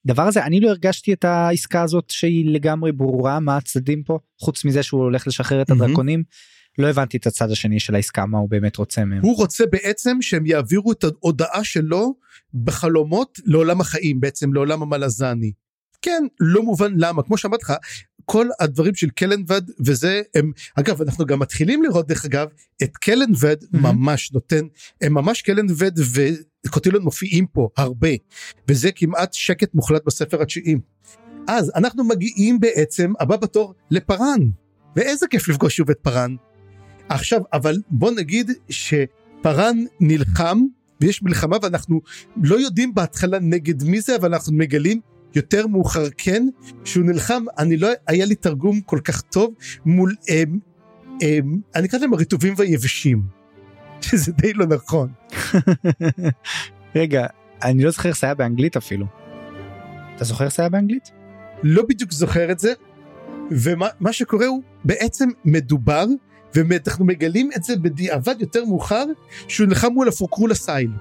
[0.05, 4.65] הדבר הזה אני לא הרגשתי את העסקה הזאת שהיא לגמרי ברורה מה הצדדים פה חוץ
[4.65, 6.23] מזה שהוא הולך לשחרר את הדרקונים.
[6.77, 9.21] לא הבנתי את הצד השני של העסקה מה הוא באמת רוצה מהם.
[9.21, 12.15] הוא רוצה בעצם שהם יעבירו את ההודעה שלו
[12.53, 15.51] בחלומות לעולם החיים בעצם לעולם המלזני.
[16.01, 17.73] כן לא מובן למה כמו שאמרתי לך
[18.25, 22.47] כל הדברים של קלנבד וזה הם אגב אנחנו גם מתחילים לראות דרך אגב
[22.83, 23.77] את קלנבד mm-hmm.
[23.77, 24.65] ממש נותן
[25.01, 25.91] הם ממש קלנבד
[26.65, 28.09] וקוטילון מופיעים פה הרבה
[28.67, 30.75] וזה כמעט שקט מוחלט בספר התשיעי.
[31.47, 34.39] אז אנחנו מגיעים בעצם הבא בתור לפארן
[34.95, 36.35] ואיזה כיף לפגוש שוב את פארן.
[37.09, 40.59] עכשיו אבל בוא נגיד שפארן נלחם
[41.01, 42.01] ויש מלחמה ואנחנו
[42.43, 45.01] לא יודעים בהתחלה נגד מי זה אבל אנחנו מגלים
[45.35, 46.47] יותר מאוחר כן,
[46.85, 49.53] שהוא נלחם, אני לא, היה לי תרגום כל כך טוב
[49.85, 50.43] מול, אה,
[51.23, 51.39] אה,
[51.75, 53.21] אני אקרא להם הרטובים והיבשים,
[54.01, 55.09] שזה די לא נכון.
[56.95, 57.27] רגע,
[57.63, 59.05] אני לא זוכר איך זה היה באנגלית אפילו.
[60.15, 61.11] אתה זוכר איך זה היה באנגלית?
[61.63, 62.73] לא בדיוק זוכר את זה,
[63.51, 66.05] ומה שקורה הוא בעצם מדובר,
[66.53, 69.05] ואנחנו מגלים את זה בדיעבד יותר מאוחר,
[69.47, 70.91] שהוא נלחם מול הפורקרול הסייל.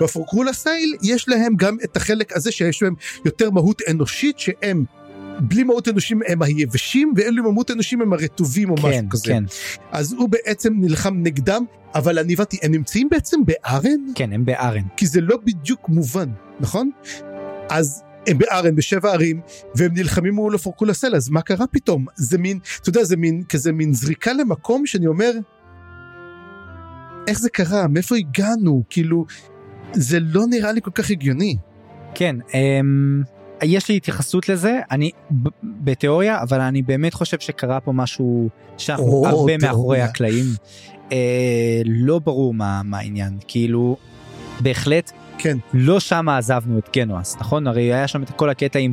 [0.00, 4.84] והפורקרול הסייל יש להם גם את החלק הזה שיש להם יותר מהות אנושית שהם
[5.40, 9.24] בלי מהות אנושים הם היבשים ואלו מהות אנושים הם הרטובים או כן, משהו כזה.
[9.24, 9.44] כן,
[9.92, 14.82] אז הוא בעצם נלחם נגדם אבל אני הבנתי הם נמצאים בעצם בארן כן, הם בארן.
[14.96, 16.28] כי זה לא בדיוק מובן
[16.60, 16.90] נכון?
[17.70, 19.40] אז הם בארן בשבע ערים
[19.74, 23.42] והם נלחמים מול הפורקול הסייל אז מה קרה פתאום זה מין אתה יודע זה מין
[23.48, 25.32] כזה מין זריקה למקום שאני אומר
[27.28, 29.26] איך זה קרה מאיפה הגענו כאילו
[29.92, 31.56] זה לא נראה לי כל כך הגיוני.
[32.14, 33.22] כן, אמ,
[33.62, 35.10] יש לי התייחסות לזה, אני
[35.62, 39.58] בתיאוריה, אבל אני באמת חושב שקרה פה משהו שאנחנו הרבה תיאוריה.
[39.58, 40.44] מאחורי הקלעים.
[41.12, 43.96] אה, לא ברור מה, מה העניין, כאילו,
[44.60, 47.66] בהחלט כן לא שם עזבנו את גנואס, נכון?
[47.66, 48.92] הרי היה שם את כל הקטע עם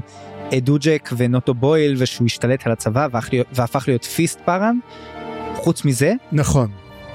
[0.53, 3.07] דוג'ק ונוטו בויל ושהוא השתלט על הצבא
[3.53, 4.79] והפך להיות Fist פארן.
[5.55, 6.71] חוץ מזה, נכון.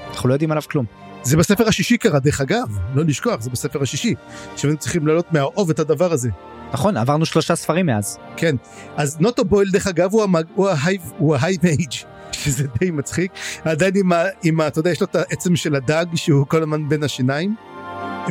[0.09, 0.85] אנחנו לא יודעים עליו כלום.
[1.23, 4.15] זה בספר השישי קרה דרך אגב לא לשכוח זה בספר השישי
[4.55, 6.29] שהיינו צריכים להעלות מהאוב את הדבר הזה.
[6.73, 8.17] נכון, עברנו שלושה ספרים מאז.
[8.37, 8.55] כן
[8.95, 10.43] אז נוטו בויל דרך אגב הוא המג...
[10.55, 11.91] הוא ה high הוא ה high mage
[12.31, 13.31] שזה די מצחיק.
[13.63, 14.23] עדיין עם ה...
[14.43, 14.67] עם ה...
[14.67, 17.55] אתה יודע יש לו את העצם של הדג שהוא כל הזמן בין השיניים.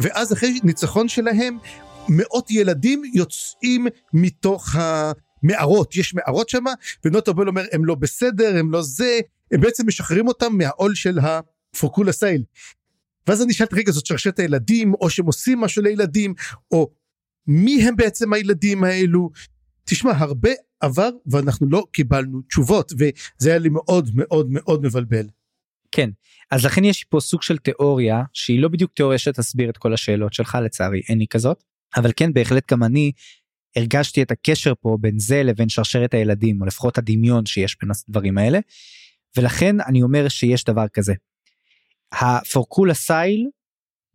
[0.02, 1.58] ואז אחרי ניצחון שלהם
[2.08, 6.64] מאות ילדים יוצאים מתוך המערות יש מערות שם
[7.04, 9.20] ונוטו בויל אומר הם לא בסדר הם לא זה.
[9.52, 12.42] הם בעצם משחררים אותם מהעול של הפורקול הסייל.
[13.30, 16.34] ואז אני שאלתי רגע זאת שרשרת הילדים או שהם עושים משהו לילדים
[16.70, 16.90] או
[17.46, 19.30] מי הם בעצם הילדים האלו.
[19.84, 25.26] תשמע הרבה עבר ואנחנו לא קיבלנו תשובות וזה היה לי מאוד מאוד מאוד מבלבל.
[25.92, 26.10] כן,
[26.50, 30.32] אז לכן יש פה סוג של תיאוריה שהיא לא בדיוק תיאוריה שתסביר את כל השאלות
[30.32, 31.64] שלך לצערי אין לי כזאת,
[31.96, 33.12] אבל כן בהחלט גם אני
[33.76, 38.38] הרגשתי את הקשר פה בין זה לבין שרשרת הילדים או לפחות הדמיון שיש בין הדברים
[38.38, 38.58] האלה,
[39.36, 41.14] ולכן אני אומר שיש דבר כזה.
[42.12, 43.48] הפורקול הסייל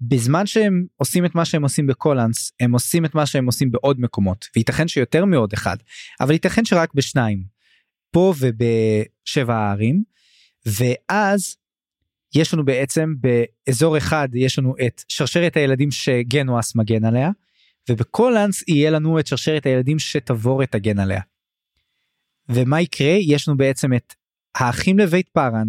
[0.01, 3.99] בזמן שהם עושים את מה שהם עושים בקולנס הם עושים את מה שהם עושים בעוד
[3.99, 5.77] מקומות וייתכן שיותר מעוד אחד
[6.21, 7.43] אבל ייתכן שרק בשניים
[8.11, 10.03] פה ובשבע הערים
[10.65, 11.55] ואז
[12.35, 17.29] יש לנו בעצם באזור אחד יש לנו את שרשרת הילדים שגנואס מגן עליה
[17.89, 21.21] ובקולנס יהיה לנו את שרשרת הילדים שתבורת תגן עליה.
[22.49, 24.13] ומה יקרה יש לנו בעצם את
[24.55, 25.67] האחים לבית פארן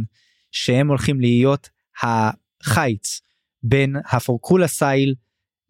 [0.53, 1.69] שהם הולכים להיות
[2.03, 3.21] החיץ
[3.63, 5.15] בין הפורקולה סייל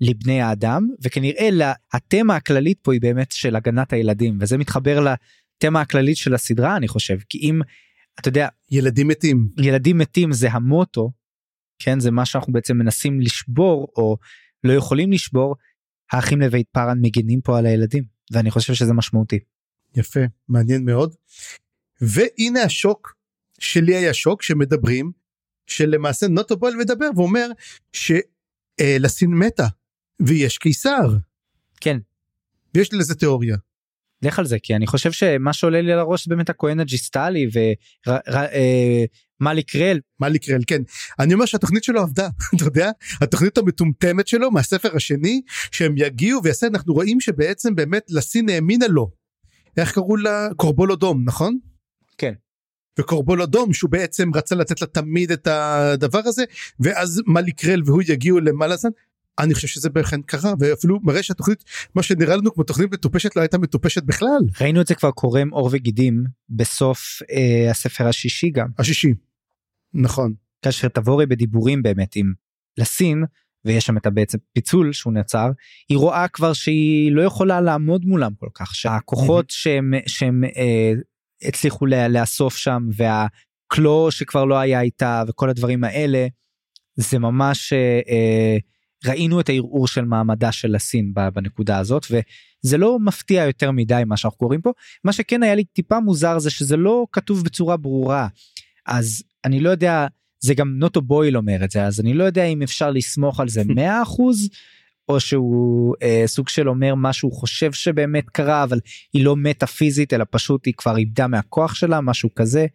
[0.01, 5.81] לבני האדם וכנראה לה- התמה הכללית פה היא באמת של הגנת הילדים וזה מתחבר לתמה
[5.81, 7.61] הכללית של הסדרה אני חושב כי אם
[8.21, 11.11] אתה יודע ילדים מתים ילדים מתים זה המוטו
[11.79, 14.17] כן זה מה שאנחנו בעצם מנסים לשבור או
[14.65, 15.57] לא יכולים לשבור
[16.13, 19.39] האחים לבית פארן מגינים פה על הילדים ואני חושב שזה משמעותי.
[19.97, 21.15] יפה מעניין מאוד.
[22.01, 23.15] והנה השוק
[23.59, 25.13] שלי היה שוק שמדברים
[25.67, 27.49] שלמעשה נוטו בויל מדבר ואומר
[27.93, 29.67] שלסין מתה
[30.21, 31.17] ויש קיסר
[31.81, 31.99] כן
[32.75, 33.57] ויש לי לזה תיאוריה.
[34.23, 37.49] לך על זה כי אני חושב שמה שעולה לי על הראש זה באמת הכהן הג'יסטלי
[39.41, 40.83] ומאלי קרל מה לקרל כן
[41.19, 46.67] אני אומר שהתוכנית שלו עבדה אתה יודע התוכנית המטומטמת שלו מהספר השני שהם יגיעו ויעשה
[46.67, 49.11] אנחנו רואים שבעצם באמת לסין האמינה לו.
[49.77, 51.59] איך קראו לה קורבולודום נכון?
[52.19, 52.33] כן.
[52.99, 56.45] וקורבולודום שהוא בעצם רצה לתת לה תמיד את הדבר הזה
[56.81, 58.89] ואז מליקרל והוא יגיעו למלאזן.
[59.39, 63.41] אני חושב שזה בהחלט קרה ואפילו מראה שהתוכנית מה שנראה לנו כמו תוכנית מטופשת לא
[63.41, 64.39] הייתה מטופשת בכלל.
[64.61, 68.69] ראינו את זה כבר קורם עור וגידים בסוף אה, הספר השישי גם.
[68.79, 69.15] השישי.
[69.95, 70.35] נכון.
[70.63, 72.33] כאשר תבורי בדיבורים באמת עם
[72.79, 73.25] לסין
[73.65, 75.51] ויש שם את בעצם פיצול שהוא נעצר
[75.89, 80.93] היא רואה כבר שהיא לא יכולה לעמוד מולם כל כך שהכוחות שהם שהם אה,
[81.43, 86.27] הצליחו לאסוף שם והקלו שכבר לא היה איתה וכל הדברים האלה
[86.97, 88.57] זה ממש אה, אה,
[89.05, 94.17] ראינו את הערעור של מעמדה של הסין בנקודה הזאת וזה לא מפתיע יותר מדי מה
[94.17, 94.73] שאנחנו קוראים פה.
[95.05, 98.29] מה שכן היה לי טיפה מוזר זה שזה לא כתוב בצורה ברורה.
[98.87, 100.07] אז אני לא יודע
[100.41, 103.49] זה גם נוטו בויל אומר את זה אז אני לא יודע אם אפשר לסמוך על
[103.49, 103.73] זה 100%
[105.09, 108.81] או שהוא אה, סוג של אומר מה שהוא חושב שבאמת קרה אבל
[109.13, 112.67] היא לא מתה פיזית אלא פשוט היא כבר איבדה מהכוח שלה משהו כזה.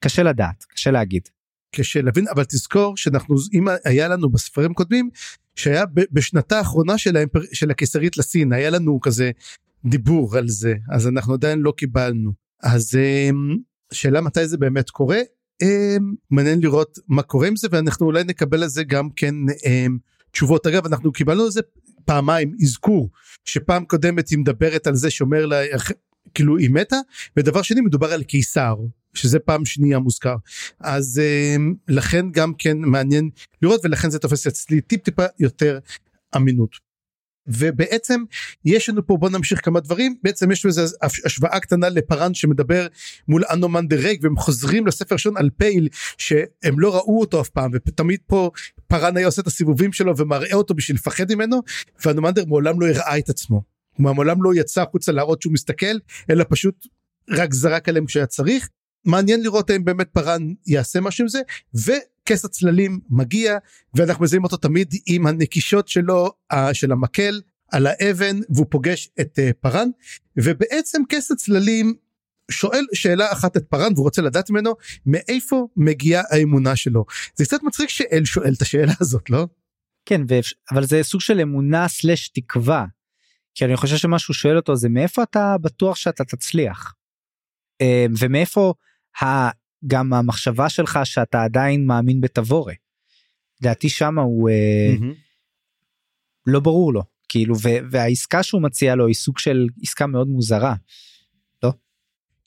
[0.00, 1.28] קשה לדעת קשה להגיד.
[1.74, 5.10] קשה להבין אבל תזכור שאנחנו אם היה לנו בספרים קודמים
[5.56, 9.30] שהיה בשנתה האחרונה של, האימפר, של הקיסרית לסין היה לנו כזה
[9.84, 12.32] דיבור על זה אז אנחנו עדיין לא קיבלנו.
[12.62, 13.56] אז אמ,
[13.92, 15.18] שאלה מתי זה באמת קורה?
[15.62, 19.34] אמ, מעניין לראות מה קורה עם זה ואנחנו אולי נקבל על זה גם כן
[19.66, 19.98] אמ,
[20.30, 21.60] תשובות אגב אנחנו קיבלנו על זה
[22.04, 23.10] פעמיים אזכור
[23.44, 25.62] שפעם קודמת היא מדברת על זה שאומר לה
[26.34, 26.96] כאילו היא מתה
[27.36, 28.76] ודבר שני מדובר על קיסר
[29.14, 30.36] שזה פעם שנייה מוזכר
[30.80, 31.22] אז
[31.88, 33.30] לכן גם כן מעניין
[33.62, 35.78] לראות ולכן זה תופס אצלי טיפ טיפה יותר
[36.36, 36.87] אמינות.
[37.48, 38.22] ובעצם
[38.64, 42.86] יש לנו פה בוא נמשיך כמה דברים בעצם יש בזה השוואה קטנה לפארן שמדבר
[43.28, 47.70] מול אנומנדר רייק והם חוזרים לספר ראשון על פייל שהם לא ראו אותו אף פעם
[47.74, 48.50] ותמיד פה
[48.86, 51.62] פארן היה עושה את הסיבובים שלו ומראה אותו בשביל לפחד ממנו
[52.04, 53.62] ואנומנדר מעולם לא הראה את עצמו.
[53.96, 55.96] הוא מעולם לא יצא החוצה להראות שהוא מסתכל
[56.30, 56.86] אלא פשוט
[57.30, 58.68] רק זרק עליהם כשהיה צריך
[59.04, 61.40] מעניין לראות האם באמת פארן יעשה משהו עם זה
[62.28, 63.58] וכס הצללים מגיע
[63.94, 66.30] ואנחנו מזהים אותו תמיד עם הנקישות שלו
[66.72, 67.40] של המקל
[67.72, 69.88] על האבן והוא פוגש את uh, פארן.
[70.36, 71.94] ובעצם כס הצללים
[72.50, 74.74] שואל שאלה אחת את פארן והוא רוצה לדעת ממנו
[75.06, 77.04] מאיפה מגיעה האמונה שלו.
[77.36, 79.46] זה קצת מצחיק שאל שואל את השאלה הזאת לא?
[80.06, 80.20] כן
[80.72, 82.84] אבל זה סוג של אמונה סלש תקווה.
[83.54, 86.94] כי אני חושב שמה שהוא שואל אותו זה מאיפה אתה בטוח שאתה תצליח?
[87.80, 88.72] אה, ומאיפה
[89.86, 92.74] גם המחשבה שלך שאתה עדיין מאמין בתבורה.
[93.60, 95.14] לדעתי שמה הוא mm-hmm.
[96.46, 97.54] לא ברור לו כאילו
[97.90, 100.74] והעסקה שהוא מציע לו היא סוג של עסקה מאוד מוזרה.
[101.62, 101.72] לא?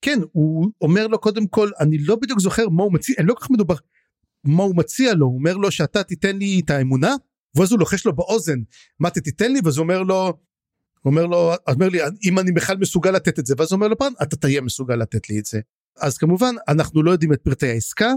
[0.02, 3.34] כן הוא אומר לו קודם כל אני לא בדיוק זוכר מה הוא מציע אני לא
[3.34, 3.76] כל כך מדובר
[4.44, 7.15] מה הוא מציע לו הוא אומר לו שאתה תיתן לי את האמונה
[7.56, 8.60] ואז הוא לוחש לו באוזן
[9.00, 12.52] מה אתה תיתן לי ואז הוא אומר לו הוא אומר לו אומר לי אם אני
[12.52, 15.39] בכלל מסוגל לתת את זה ואז הוא אומר לו פעם אתה תהיה מסוגל לתת לי
[15.39, 15.60] את זה
[15.99, 18.13] אז כמובן אנחנו לא יודעים את פרטי העסקה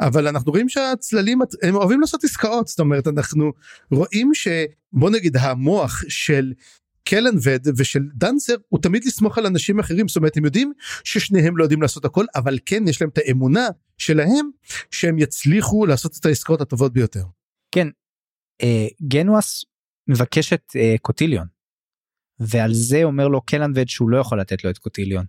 [0.00, 3.52] אבל אנחנו רואים שהצללים הם אוהבים לעשות עסקאות זאת אומרת אנחנו
[3.90, 6.52] רואים שבוא נגיד המוח של
[7.04, 10.72] קלנבד ושל דנצר הוא תמיד לסמוך על אנשים אחרים זאת אומרת הם יודעים
[11.04, 14.50] ששניהם לא יודעים לעשות הכל אבל כן יש להם את האמונה שלהם
[14.90, 17.24] שהם יצליחו לעשות את העסקאות הטובות ביותר.
[17.74, 17.88] כן
[18.62, 19.64] אה, גנואס
[20.08, 21.46] מבקש את אה, קוטיליון
[22.40, 25.24] ועל זה אומר לו קלנבד שהוא לא יכול לתת לו את קוטיליון.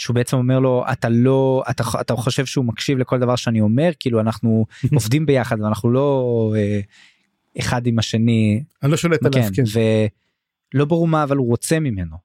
[0.00, 3.90] שהוא בעצם אומר לו אתה לא אתה אתה חושב שהוא מקשיב לכל דבר שאני אומר
[3.98, 6.80] כאילו אנחנו עובדים ביחד ואנחנו לא אה,
[7.58, 8.64] אחד עם השני.
[8.82, 9.64] אני לא שולט עליו כן.
[9.64, 9.80] כן.
[10.74, 12.16] ולא ברור מה אבל הוא רוצה ממנו.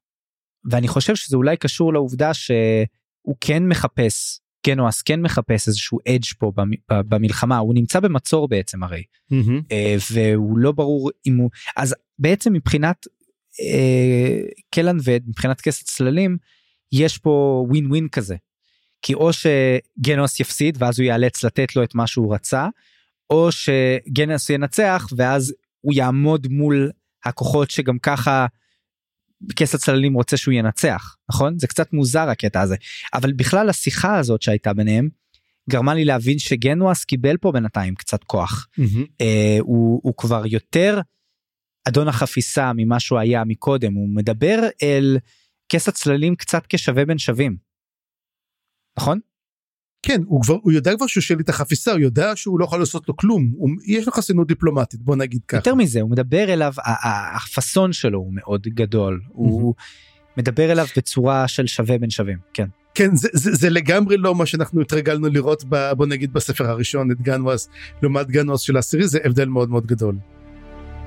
[0.66, 6.52] ואני חושב שזה אולי קשור לעובדה שהוא כן מחפש גנואס כן מחפש איזשהו אדג' פה
[6.90, 9.76] במלחמה הוא נמצא במצור בעצם הרי mm-hmm.
[10.12, 13.08] והוא לא ברור אם הוא אז בעצם מבחינת
[13.62, 16.38] אה, קלנבד מבחינת כס הצללים
[16.96, 18.36] יש פה ווין ווין כזה.
[19.02, 22.68] כי או שגנוס יפסיד ואז הוא ייאלץ לתת לו את מה שהוא רצה,
[23.30, 26.92] או שגנוס ינצח ואז הוא יעמוד מול
[27.26, 28.46] הכוחות שגם ככה
[29.56, 32.76] כס הצללים רוצה שהוא ינצח נכון זה קצת מוזר הקטע הזה
[33.14, 35.10] אבל בכלל השיחה הזאת שהייתה ביניהם
[35.70, 39.06] גרמה לי להבין שגנואס קיבל פה בינתיים קצת כוח mm-hmm.
[39.22, 41.02] אה, הוא, הוא כבר יותר
[41.88, 45.18] אדון החפיסה ממה שהוא היה מקודם הוא מדבר אל
[45.76, 47.58] כס הצללים קצת כשווה בין שווים.
[48.98, 49.20] נכון?
[50.06, 52.80] כן הוא כבר הוא יודע כבר שהוא שלי את החפיסה הוא יודע שהוא לא יכול
[52.80, 55.58] לעשות לו כלום הוא, יש לו חסינות דיפלומטית בוא נגיד ככה.
[55.58, 56.74] יותר מזה הוא מדבר אליו
[57.36, 59.32] הפאסון שלו הוא מאוד גדול mm-hmm.
[59.34, 59.74] הוא
[60.38, 62.68] מדבר אליו בצורה של שווה בין שווים כן.
[62.96, 67.12] כן זה, זה, זה לגמרי לא מה שאנחנו התרגלנו לראות ב, בוא נגיד בספר הראשון
[67.12, 67.70] את גנואס
[68.02, 70.16] לעומת גנואס של העשירי זה הבדל מאוד מאוד גדול.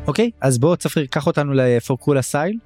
[0.06, 2.58] אוקיי אז בוא צפריר קח אותנו לפורקולה סייל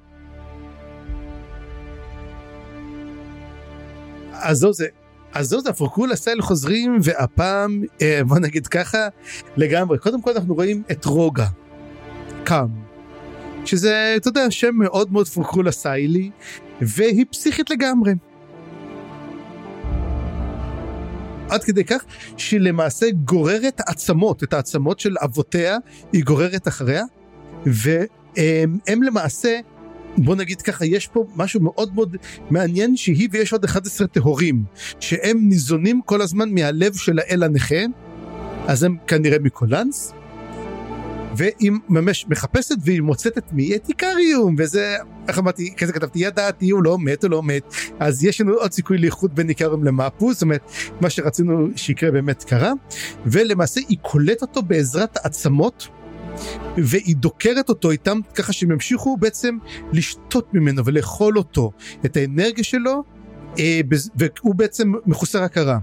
[4.43, 4.87] אז זו זה.
[5.33, 9.07] אז זאת הפורקולה סטייל חוזרים והפעם אה, בוא נגיד ככה
[9.57, 11.47] לגמרי קודם כל אנחנו רואים את רוגה
[12.43, 12.67] קאם
[13.65, 16.29] שזה אתה יודע שם מאוד מאוד פורקולה סטיילי
[16.81, 18.13] והיא פסיכית לגמרי.
[21.49, 22.03] עד כדי כך
[22.37, 25.77] שהיא למעשה גוררת עצמות את העצמות של אבותיה
[26.13, 27.03] היא גוררת אחריה
[27.65, 29.59] והם למעשה
[30.17, 32.17] בוא נגיד ככה יש פה משהו מאוד מאוד
[32.49, 34.63] מעניין שהיא ויש עוד 11 טהורים
[34.99, 37.85] שהם ניזונים כל הזמן מהלב של האל הנכה
[38.67, 40.13] אז הם כנראה מקולנס
[41.37, 43.75] והיא ממש מחפשת והיא מוצאת את מי?
[43.75, 44.97] את איקריום וזה
[45.27, 47.63] איך אמרתי כזה כתבתי ידעתי הוא לא מת הוא לא מת.
[47.99, 50.71] אז יש לנו עוד סיכוי לאיחוד בין איקריום למאפוס זאת אומרת
[51.01, 52.71] מה שרצינו שיקרה באמת קרה
[53.25, 55.87] ולמעשה היא קולט אותו בעזרת העצמות
[56.77, 59.57] והיא דוקרת אותו איתם ככה שהם ימשיכו בעצם
[59.93, 61.71] לשתות ממנו ולאכול אותו,
[62.05, 63.03] את האנרגיה שלו,
[63.59, 63.81] אה,
[64.15, 65.77] והוא בעצם מחוסר הכרה.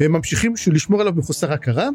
[0.00, 1.88] והם ממשיכים לשמור עליו מחוסר הכרה,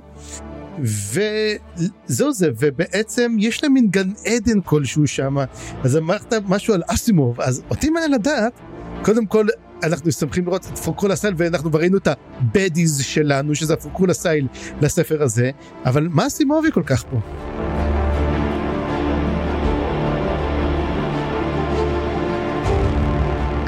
[0.81, 5.37] וזהו זה ובעצם יש להם מין גן עדן כלשהו שם
[5.83, 8.59] אז אמרת משהו על אסימוב אז אותי מעניין לדעת
[9.03, 9.47] קודם כל
[9.83, 14.47] אנחנו מסתמכים לראות את פורקול הסייל ואנחנו ראינו את הבדיז שלנו שזה הפורקול הסייל
[14.81, 15.51] לספר הזה
[15.85, 17.19] אבל מה אסימובי כל כך פה.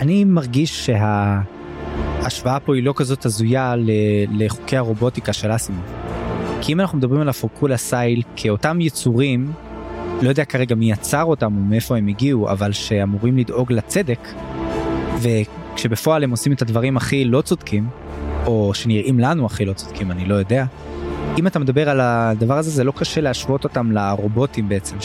[0.02, 3.76] אני מרגיש שההשוואה פה היא לא כזאת הזויה
[4.32, 5.84] לחוקי הרובוטיקה של אסימוב.
[6.62, 9.52] כי אם אנחנו מדברים על הפורקולה סייל כאותם יצורים,
[10.22, 14.28] לא יודע כרגע מי יצר אותם ומאיפה הם הגיעו, אבל שאמורים לדאוג לצדק,
[15.22, 17.88] וכשבפועל הם עושים את הדברים הכי לא צודקים,
[18.46, 20.66] או שנראים לנו הכי לא צודקים, אני לא יודע.
[21.38, 24.96] אם אתה מדבר על הדבר הזה, זה לא קשה להשוות אותם לרובוטים בעצם,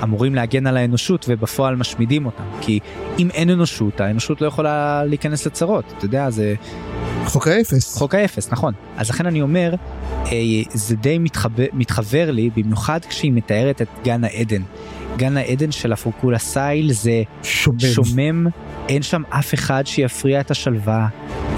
[0.00, 2.44] שאמורים להגן על האנושות ובפועל משמידים אותם.
[2.60, 2.78] כי
[3.18, 6.54] אם אין אנושות, האנושות לא יכולה להיכנס לצרות, אתה יודע, זה...
[7.24, 7.98] חוק האפס.
[7.98, 8.74] חוק האפס, נכון.
[8.96, 9.74] אז לכן אני אומר,
[10.26, 10.32] אה,
[10.72, 14.62] זה די מתחבר, מתחבר לי, במיוחד כשהיא מתארת את גן העדן.
[15.16, 17.78] גן העדן של הפורקולה סייל זה שומם.
[17.80, 18.46] שומם,
[18.88, 21.08] אין שם אף אחד שיפריע את השלווה,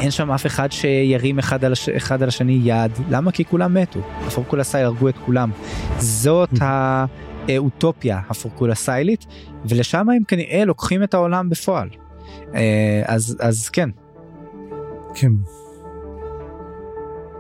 [0.01, 1.89] אין שם אף אחד שירים אחד על, הש...
[1.89, 3.33] אחד על השני יד, למה?
[3.33, 5.51] כי כולם מתו, הפורקולה סייל הרגו את כולם.
[5.99, 7.26] זאת האוטופיה
[8.29, 9.27] הפורקולה סיילית,
[9.69, 11.89] ולשם הם כנראה לוקחים את העולם בפועל.
[12.55, 13.91] אה, אז, אז כן.
[15.15, 15.33] כן.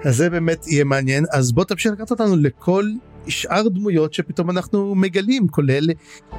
[0.05, 2.91] אז זה באמת יהיה מעניין אז בוא תמשיך לקחת אותנו לכל
[3.29, 5.91] שאר דמויות שפתאום אנחנו מגלים כולל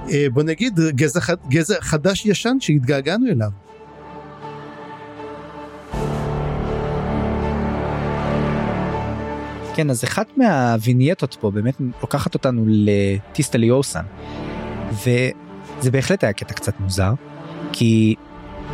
[0.10, 3.67] אה, בוא נגיד גזע, גזע חדש ישן שהתגעגענו אליו.
[9.78, 14.06] כן אז אחת מהווינייטות פה באמת לוקחת אותנו לטיסטה ליאוסן
[14.92, 17.14] וזה בהחלט היה קטע קצת מוזר
[17.72, 18.16] כי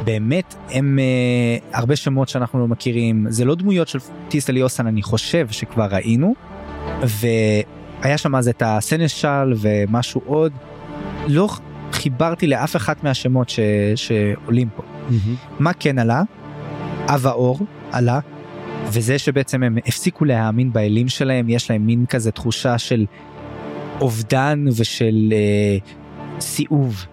[0.03, 5.01] באמת הם uh, הרבה שמות שאנחנו לא מכירים זה לא דמויות של טיסטה ליאוסן אני
[5.01, 6.33] חושב שכבר ראינו
[7.01, 10.53] והיה שם אז את הסנשל ומשהו עוד
[11.27, 11.49] לא
[11.91, 13.59] חיברתי לאף אחת מהשמות ש...
[13.95, 15.53] שעולים פה Mm-hmm.
[15.59, 16.21] מה כן עלה?
[17.07, 17.59] אב האור
[17.91, 18.19] עלה
[18.87, 23.05] וזה שבעצם הם הפסיקו להאמין באלים שלהם יש להם מין כזה תחושה של
[24.01, 25.77] אובדן ושל אה,
[26.39, 27.05] סיאוב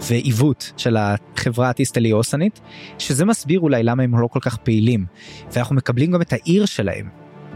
[0.00, 2.60] ועיוות של החברה הטיסטליוסנית
[2.98, 5.06] שזה מסביר אולי למה הם לא כל כך פעילים.
[5.52, 7.08] ואנחנו מקבלים גם את העיר שלהם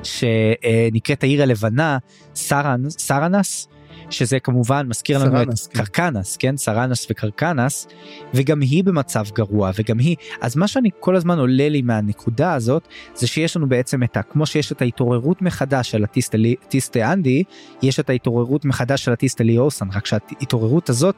[0.03, 1.99] שנקראת העיר הלבנה
[2.35, 3.68] סרנ, סרנס
[4.11, 5.79] שזה כמובן מזכיר לנו סרנס, את כן.
[5.79, 7.87] קרקנס כן סרנס וקרקנס
[8.35, 12.89] וגם היא במצב גרוע וגם היא אז מה שאני כל הזמן עולה לי מהנקודה הזאת
[13.15, 14.23] זה שיש לנו בעצם את ה...
[14.23, 17.43] כמו שיש את ההתעוררות מחדש של הטיסטלי- טיסטה אנדי
[17.83, 21.15] יש את ההתעוררות מחדש של הטיסטה ליאוסן רק שההתעוררות הזאת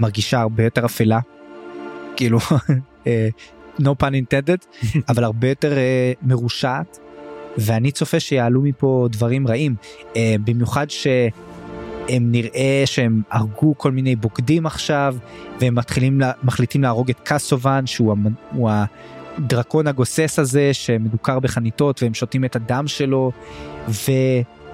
[0.00, 1.20] מרגישה הרבה יותר אפלה
[2.16, 2.38] כאילו
[3.06, 3.28] אה,
[3.80, 6.98] no pun intended אבל הרבה יותר אה, מרושעת
[7.58, 9.74] ואני צופה שיעלו מפה דברים רעים
[10.16, 10.90] אה, במיוחד
[12.08, 15.16] שהם נראה שהם הרגו כל מיני בוגדים עכשיו
[15.60, 18.34] והם מתחילים לה, מחליטים להרוג את קסובן שהוא המ-
[19.38, 23.32] הדרקון הגוסס הזה שמדוקר בחניתות והם שותים את הדם שלו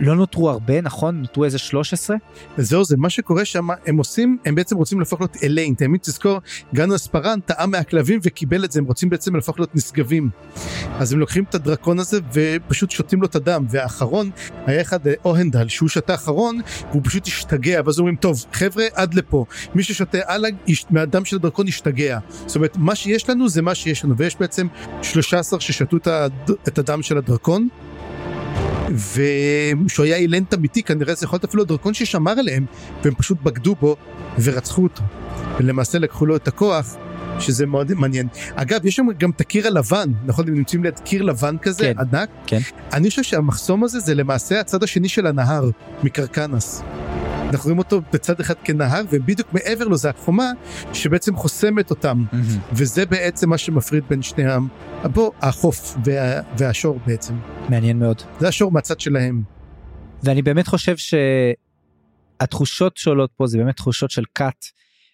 [0.01, 2.17] ולא נותרו הרבה נכון נותרו איזה 13
[2.59, 6.39] וזהו זה מה שקורה שם הם עושים הם בעצם רוצים להפוך להיות אליין תמיד תזכור
[6.75, 10.31] גנו אספרן טעה מהכלבים וקיבל את זה הם רוצים בעצם להפוך להיות נשגבים.
[10.99, 14.31] אז הם לוקחים את הדרקון הזה ופשוט שותים לו את הדם והאחרון
[14.67, 16.61] היה אחד אה, אוהנדל שהוא שתה אחרון
[16.91, 20.51] והוא פשוט השתגע ואז אומרים טוב חבר'ה עד לפה מי ששותה הלאה
[20.91, 24.67] מהדם של הדרקון השתגע זאת אומרת מה שיש לנו זה מה שיש לנו ויש בעצם
[25.03, 25.91] 13 ששתו.
[26.69, 27.69] את הדם של הדרקון.
[28.91, 32.67] ושהוא היה אילנט אמיתי כנראה זה יכול להיות אפילו הדרקון ששמר עליהם
[33.05, 33.97] והם פשוט בגדו בו
[34.43, 35.03] ורצחו אותו
[35.59, 36.97] ולמעשה לקחו לו את הכוח
[37.39, 41.23] שזה מאוד מעניין אגב יש שם גם את הקיר הלבן נכון הם נמצאים ליד קיר
[41.23, 42.01] לבן כזה כן.
[42.01, 42.59] ענק כן.
[42.93, 45.71] אני חושב שהמחסום הזה זה למעשה הצד השני של הנהר
[46.03, 46.83] מקרקנס.
[47.51, 50.51] אנחנו רואים אותו בצד אחד כנהר ובדיוק מעבר לו זה החומה
[50.93, 52.25] שבעצם חוסמת אותם.
[52.73, 54.69] וזה בעצם מה שמפריד בין שני העם.
[55.05, 57.35] בוא החוף וה, והשור בעצם.
[57.69, 58.17] מעניין מאוד.
[58.41, 59.43] זה השור מהצד שלהם.
[60.23, 60.95] ואני באמת חושב
[62.41, 64.65] שהתחושות שעולות פה זה באמת תחושות של כת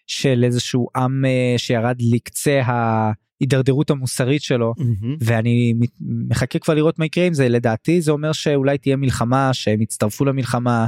[0.07, 4.73] של איזשהו עם אה, שירד לקצה ההידרדרות המוסרית שלו.
[5.21, 5.91] ואני מת-
[6.29, 7.49] מחכה כבר לראות מה יקרה עם זה.
[7.49, 10.87] לדעתי זה אומר שאולי תהיה מלחמה שהם יצטרפו למלחמה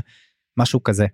[0.58, 1.06] משהו כזה.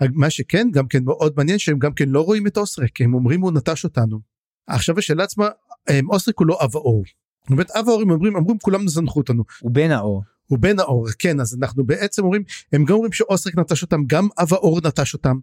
[0.00, 3.40] מה שכן גם כן מאוד מעניין שהם גם כן לא רואים את אוסרק הם אומרים
[3.40, 4.20] הוא נטש אותנו.
[4.66, 5.48] עכשיו השאלה עצמה
[5.88, 7.04] הם, אוסרק הוא לא אב האור.
[7.42, 10.22] זאת אומרת אב האור הם אומרים אמרים כולם זנחו אותנו הוא בן האור.
[10.46, 14.28] הוא בן האור כן אז אנחנו בעצם אומרים הם גם אומרים שאוסרק נטש אותם גם
[14.38, 15.38] אב האור נטש אותם.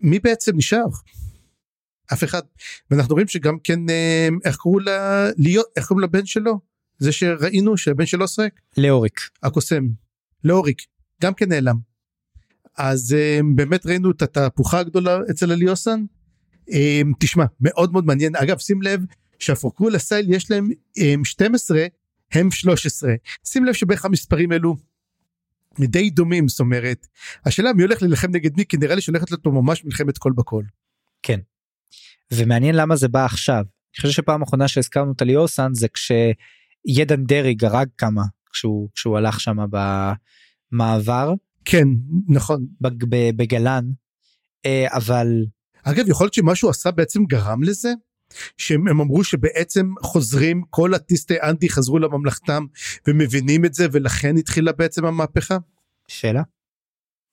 [0.00, 0.86] מי בעצם נשאר?
[2.12, 2.42] אף אחד
[2.90, 6.60] ואנחנו רואים שגם כן אה, איך קראו לה להיות איך קוראים לבן שלו
[6.98, 9.20] זה שראינו שהבן של אוסרק לאוריק.
[9.42, 9.84] הקוסם
[10.44, 10.82] לאוריק,
[11.22, 11.89] גם כן נעלם.
[12.78, 16.04] אז אה, באמת ראינו את התהפוכה הגדולה אצל אליוסן.
[16.72, 18.36] אה, תשמע, מאוד מאוד מעניין.
[18.36, 19.00] אגב, שים לב
[19.38, 20.70] שהפורקול הסייל יש להם
[21.24, 21.86] 12,
[22.32, 23.14] הם 13.
[23.44, 24.76] שים לב שבערך המספרים אלו
[25.80, 27.06] די דומים, זאת אומרת,
[27.46, 30.32] השאלה מי הולך להילחם נגד מי, כי נראה לי שהולכת להיות פה ממש מלחמת כל
[30.32, 30.62] בכל.
[31.22, 31.40] כן.
[32.32, 33.64] ומעניין למה זה בא עכשיו.
[33.94, 39.40] אני חושב שפעם אחרונה שהזכרנו את אליוסן זה כשידן דרעי הרג כמה כשהוא, כשהוא הלך
[39.40, 39.56] שם
[40.72, 41.34] במעבר.
[41.64, 41.88] כן,
[42.28, 42.66] נכון.
[43.36, 43.84] בגלן.
[44.66, 45.26] אה, אבל...
[45.82, 47.92] אגב, יכול להיות שמשהו עשה בעצם גרם לזה?
[48.56, 52.64] שהם אמרו שבעצם חוזרים כל הטיסטי אנטי חזרו לממלכתם
[53.06, 55.56] ומבינים את זה ולכן התחילה בעצם המהפכה?
[56.08, 56.42] שאלה.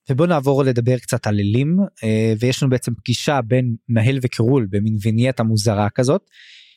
[0.10, 4.98] ובוא נעבור לדבר קצת על אלים אה, ויש לנו בעצם פגישה בין נהל וקירול במין
[5.02, 6.30] וינייטה מוזרה כזאת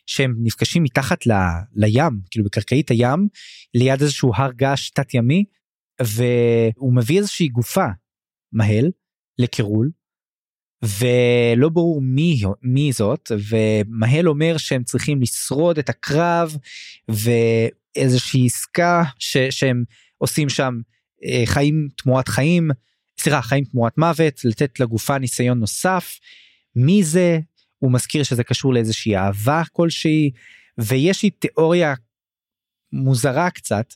[0.07, 1.33] שהם נפגשים מתחת ל,
[1.75, 3.29] לים כאילו בקרקעית הים
[3.75, 5.45] ליד איזשהו הר געש תת ימי
[6.01, 7.87] והוא מביא איזושהי גופה
[8.53, 8.91] מהל
[9.39, 9.91] לקירול
[10.83, 16.57] ולא ברור מי, מי זאת ומהל אומר שהם צריכים לשרוד את הקרב
[17.09, 19.85] ואיזושהי עסקה ש, שהם
[20.19, 20.75] עושים שם
[21.25, 22.71] אה, חיים תמורת חיים
[23.21, 26.19] סליחה חיים תמורת מוות לתת לגופה ניסיון נוסף.
[26.77, 27.39] מי זה?
[27.79, 30.31] הוא מזכיר שזה קשור לאיזושהי אהבה כלשהי
[30.79, 31.95] ויש לי תיאוריה
[32.93, 33.95] מוזרה קצת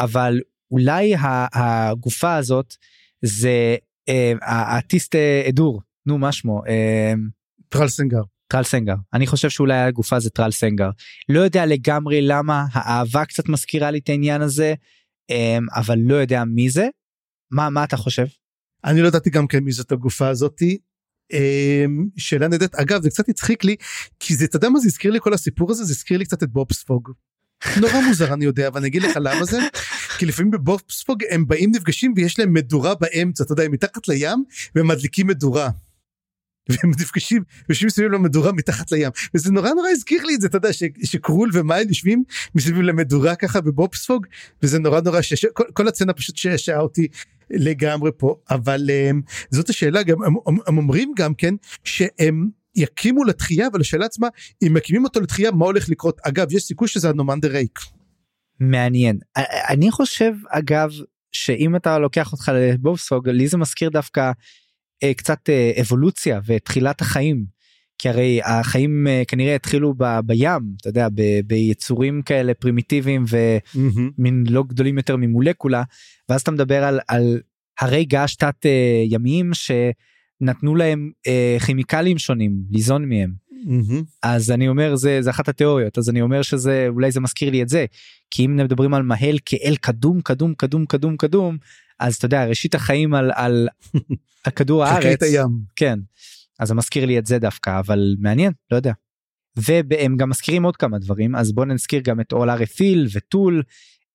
[0.00, 0.40] אבל
[0.70, 1.14] אולי
[1.52, 2.74] הגופה הזאת
[3.22, 3.76] זה
[4.08, 5.14] אה, האטיסט
[5.48, 5.82] אדור.
[6.06, 6.62] נו מה שמו?
[6.68, 7.12] אה,
[7.68, 10.90] טרל סנגר טרל סנגר אני חושב שאולי הגופה זה טרל סנגר
[11.28, 14.74] לא יודע לגמרי למה האהבה קצת מזכירה לי את העניין הזה
[15.30, 16.88] אה, אבל לא יודע מי זה.
[17.50, 18.26] מה מה אתה חושב.
[18.84, 20.78] אני לא ידעתי גם כן מי זאת הגופה הזאתי.
[22.16, 22.74] שאלה נהדרת.
[22.74, 23.76] אגב זה קצת הצחיק לי
[24.20, 25.84] כי זה אתה יודע מה זה הזכיר לי כל הסיפור הזה?
[25.84, 27.10] זה הזכיר לי קצת את בובספוג.
[27.80, 29.58] נורא מוזר אני יודע אבל אני אגיד לך למה זה
[30.16, 34.44] כי לפעמים בבובספוג הם באים נפגשים ויש להם מדורה באמצע אתה יודע הם מתחת לים
[34.74, 35.70] והם מדליקים מדורה.
[36.68, 40.56] והם נפגשים יושבים סביב למדורה מתחת לים וזה נורא נורא הזכיר לי את זה אתה
[40.56, 40.68] יודע
[41.04, 44.26] שקרול ומייל יושבים מסביב למדורה ככה בבובספוג
[44.62, 45.44] וזה נורא נורא שש...
[45.44, 47.08] כל, כל הצצנה פשוט שעשעה אותי
[47.50, 50.34] לגמרי פה אבל um, זאת השאלה גם הם,
[50.66, 51.54] הם אומרים גם כן
[51.84, 54.28] שהם יקימו לתחייה אבל השאלה עצמה
[54.62, 57.95] אם מקימים אותו לתחייה מה הולך לקרות אגב יש סיכוי שזה הנומנדר ריק.
[58.60, 59.18] מעניין.
[59.68, 60.90] אני חושב אגב
[61.32, 64.32] שאם אתה לוקח אותך לבובספוג לי זה מזכיר דווקא
[65.02, 67.56] אה, קצת אה, אבולוציה ותחילת החיים.
[67.98, 74.44] כי הרי החיים אה, כנראה התחילו ב, בים אתה יודע ב, ביצורים כאלה פרימיטיביים ומין
[74.48, 75.82] לא גדולים יותר ממולקולה
[76.28, 77.40] ואז אתה מדבר על, על
[77.80, 78.66] הרי געש תת
[79.04, 81.10] ימיים שנתנו להם
[81.66, 83.30] כימיקלים שונים ליזון מהם.
[83.66, 84.04] Mm-hmm.
[84.22, 87.62] אז אני אומר זה זה אחת התיאוריות אז אני אומר שזה אולי זה מזכיר לי
[87.62, 87.86] את זה
[88.30, 91.56] כי אם מדברים על מהל כאל קדום קדום קדום קדום קדום
[92.00, 93.68] אז אתה יודע ראשית החיים על על,
[94.44, 95.48] על כדור הארץ הים.
[95.76, 95.98] כן
[96.58, 98.92] אז זה מזכיר לי את זה דווקא אבל מעניין לא יודע.
[99.56, 103.62] והם גם מזכירים עוד כמה דברים אז בוא נזכיר גם את אולה רפיל וטול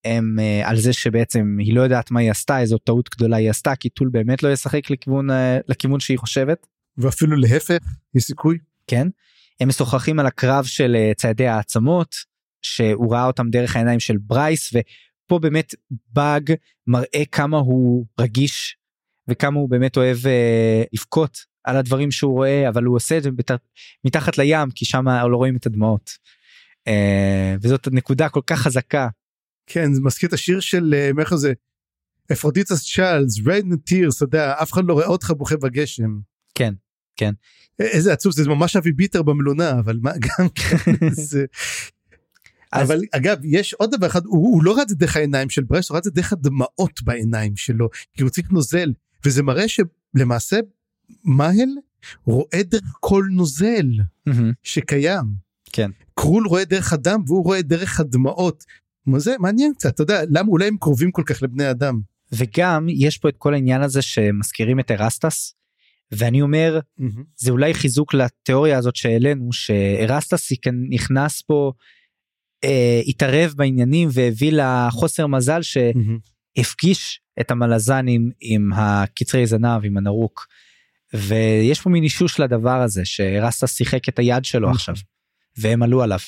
[0.06, 3.50] הם uh, על זה שבעצם היא לא יודעת מה היא עשתה איזו טעות גדולה היא
[3.50, 5.34] עשתה כי טול באמת לא ישחק לכיוון uh,
[5.68, 6.68] לכיוון שהיא חושבת.
[6.98, 7.78] ואפילו להפך
[8.16, 8.58] יש סיכוי.
[8.88, 9.08] כן.
[9.62, 12.16] הם משוחחים על הקרב של uh, ציידי העצמות
[12.62, 14.74] שהוא ראה אותם דרך העיניים של ברייס
[15.28, 15.76] פה באמת
[16.14, 16.54] באג
[16.88, 18.78] מראה כמה הוא רגיש
[19.28, 23.32] וכמה הוא באמת אוהב אה, לבכות על הדברים שהוא רואה אבל הוא עושה את זה
[23.32, 23.52] בת...
[24.06, 26.12] מתחת לים כי שם לא רואים את הדמעות.
[26.88, 29.08] אה, וזאת נקודה כל כך חזקה.
[29.68, 31.54] כן זה מזכיר את השיר של אה, איך זה
[32.32, 36.20] Aphrodite's Child Rain and Tears אתה יודע אף אחד לא רואה אותך בוכה בגשם.
[36.56, 36.74] כן
[37.22, 37.32] כן.
[37.80, 41.46] איזה עצוב זה ממש אבי ביטר במלונה אבל מה גם כן זה.
[42.74, 46.00] אבל אגב יש עוד דבר אחד הוא, הוא לא זה דרך העיניים של ברייס הוא
[46.04, 48.94] זה דרך הדמעות בעיניים שלו כי הוא צריך נוזל
[49.26, 50.60] וזה מראה שלמעשה
[51.24, 51.70] מהל
[52.26, 53.88] רואה דרך כל נוזל.
[54.64, 55.26] שקיים.
[55.72, 55.92] כן.
[56.14, 58.64] קרול רואה דרך הדם והוא רואה דרך הדמעות.
[59.06, 62.00] מה זה מעניין קצת אתה יודע למה אולי הם קרובים כל כך לבני אדם.
[62.32, 65.56] וגם יש פה את כל העניין הזה שמזכירים את ארסטס
[66.12, 67.22] ואני אומר mm-hmm.
[67.36, 70.52] זה אולי חיזוק לתיאוריה הזאת שהעלינו שארסטס
[70.90, 71.72] נכנס פה
[72.64, 80.48] אה, התערב בעניינים והביא לחוסר מזל שהפגיש את המלזנים עם הקצרי זנב עם הנרוק.
[81.14, 84.76] ויש פה מין אישוש לדבר הזה שרסטס שיחק את היד שלו נכון.
[84.76, 84.96] עכשיו
[85.58, 86.20] והם עלו עליו.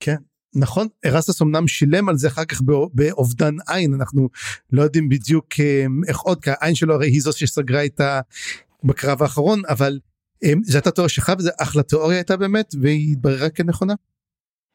[0.00, 0.16] כן
[0.54, 2.60] נכון ארסטס אמנם שילם על זה אחר כך
[2.94, 4.28] באובדן עין אנחנו
[4.72, 8.20] לא יודעים בדיוק אה, איך עוד כי העין שלו הרי היא זו שסגרה איתה
[8.84, 9.98] בקרב האחרון אבל
[10.44, 13.94] אה, זו הייתה תיאוריה שלך וזה אחלה תיאוריה הייתה באמת והיא התבררה כנכונה.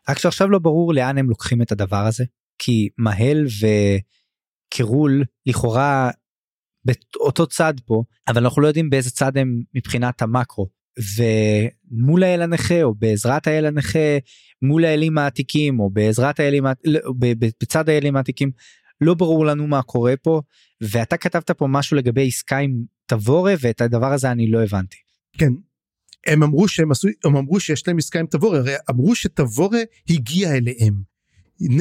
[0.10, 2.24] רק שעכשיו לא ברור לאן הם לוקחים את הדבר הזה
[2.58, 3.46] כי מהל
[4.70, 6.12] קירול לכאורה
[6.86, 10.70] באותו צד פה אבל אנחנו לא יודעים באיזה צד הם מבחינת המקרו
[11.18, 14.18] ומול האל הנכה או בעזרת האל הנכה
[14.62, 17.00] מול האלים העתיקים או בעזרת האלים לא,
[17.40, 18.52] בצד האלים העתיקים
[19.02, 20.42] לא ברור לנו מה קורה פה
[20.82, 24.98] ואתה כתבת פה משהו לגבי עסקה עם תבורה ואת הדבר הזה אני לא הבנתי.
[25.38, 25.54] כן
[26.28, 29.80] הם אמרו שהם עשו הם אמרו שיש להם עסקה עם תבורה הרי אמרו שתבורה
[30.10, 30.94] הגיע אליהם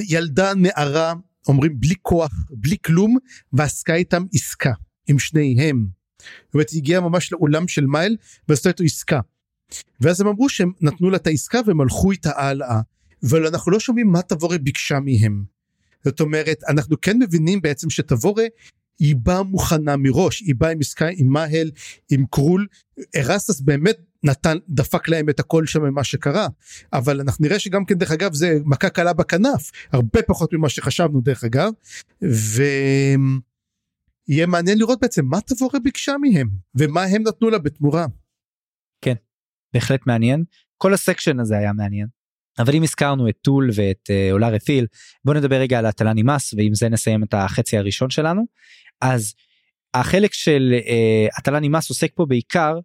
[0.08, 1.14] ילדה נערה
[1.48, 3.16] אומרים בלי כוח בלי כלום
[3.52, 4.72] ועסקה איתם עסקה
[5.08, 5.86] עם שניהם.
[6.46, 8.16] זאת אומרת היא הגיעה ממש לאולם של מייל
[8.48, 9.20] ועשתה איתו עסקה.
[10.00, 12.80] ואז הם אמרו שהם נתנו לה את העסקה והם הלכו איתה הלאה.
[13.28, 15.44] אבל אנחנו לא שומעים מה תבורה ביקשה מהם.
[16.04, 18.44] זאת אומרת אנחנו כן מבינים בעצם שתבורה
[18.98, 21.70] היא באה מוכנה מראש היא באה עם עסקה עם מאהל
[22.10, 22.66] עם קרול
[23.16, 26.48] ארסטס באמת נתן דפק להם את הכל שם ממה שקרה.
[26.92, 29.70] אבל אנחנו נראה שגם כן דרך אגב זה מכה קלה בכנף.
[29.92, 31.72] הרבה פחות ממה שחשבנו דרך אגב.
[32.22, 33.26] ויהיה
[34.46, 38.06] מעניין לראות בעצם מה תבורה ביקשה מהם ומה הם נתנו לה בתמורה.
[39.00, 39.14] כן
[39.74, 40.44] בהחלט מעניין.
[40.78, 42.06] כל הסקשן הזה היה מעניין
[42.58, 44.86] אבל אם הזכרנו את טול ואת uh, רתיל
[45.24, 48.42] בוא נדבר רגע על הטלה נמאס ועם זה נסיים את החצי הראשון שלנו.
[49.00, 49.34] אז
[49.94, 52.78] החלק של אה, הטלאן אימאס עוסק פה בעיקר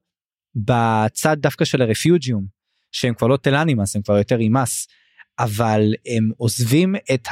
[0.55, 2.45] בצד דווקא של ה refugium
[2.91, 4.87] שהם כבר לא טלאן אימאס הם כבר יותר אימאס
[5.39, 7.27] אבל הם עוזבים את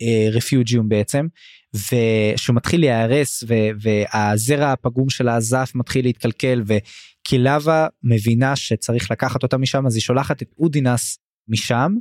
[0.00, 1.26] ה refugium בעצם
[1.74, 3.44] ושהוא מתחיל להיהרס
[3.80, 10.42] והזרע הפגום של הזף מתחיל להתקלקל וקילבה מבינה שצריך לקחת אותה משם אז היא שולחת
[10.42, 11.18] את אודינס
[11.48, 11.92] משם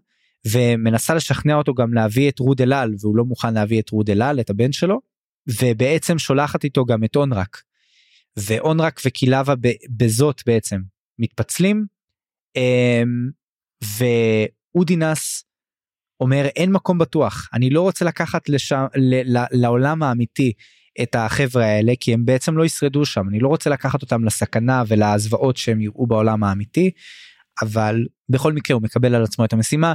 [0.52, 4.40] ומנסה לשכנע אותו גם להביא את רוד אלעל והוא לא מוכן להביא את רוד אלעל
[4.40, 5.00] את הבן שלו
[5.62, 7.62] ובעצם שולחת איתו גם את אונרק.
[8.38, 9.54] ואונרק וקילבה
[9.98, 10.80] בזאת בעצם
[11.20, 11.86] מתפצלים
[12.56, 13.30] אמ,
[13.98, 15.44] ואודינס
[16.20, 20.54] אומר אין מקום בטוח אני לא רוצה לקחת לשם ל, ל, לעולם האמיתי
[21.02, 24.84] את החבר'ה האלה כי הם בעצם לא ישרדו שם אני לא רוצה לקחת אותם לסכנה
[24.88, 26.92] ולזוועות שהם יראו בעולם האמיתי
[27.62, 29.93] אבל בכל מקרה הוא מקבל על עצמו את המשימה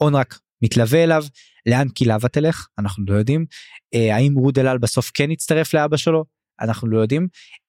[0.00, 1.24] אונרק מתלווה אליו
[1.66, 2.66] לאן קילבה תלך?
[2.78, 3.46] אנחנו לא יודעים.
[3.94, 6.24] אה, האם רוד אלעל בסוף כן יצטרף לאבא שלו?
[6.60, 7.28] אנחנו לא יודעים.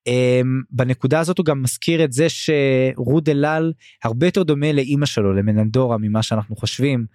[0.10, 3.74] Um, בנקודה הזאת הוא גם מזכיר את זה שרוד אלעל
[4.04, 7.06] הרבה יותר דומה לאימא שלו למננדורה ממה שאנחנו חושבים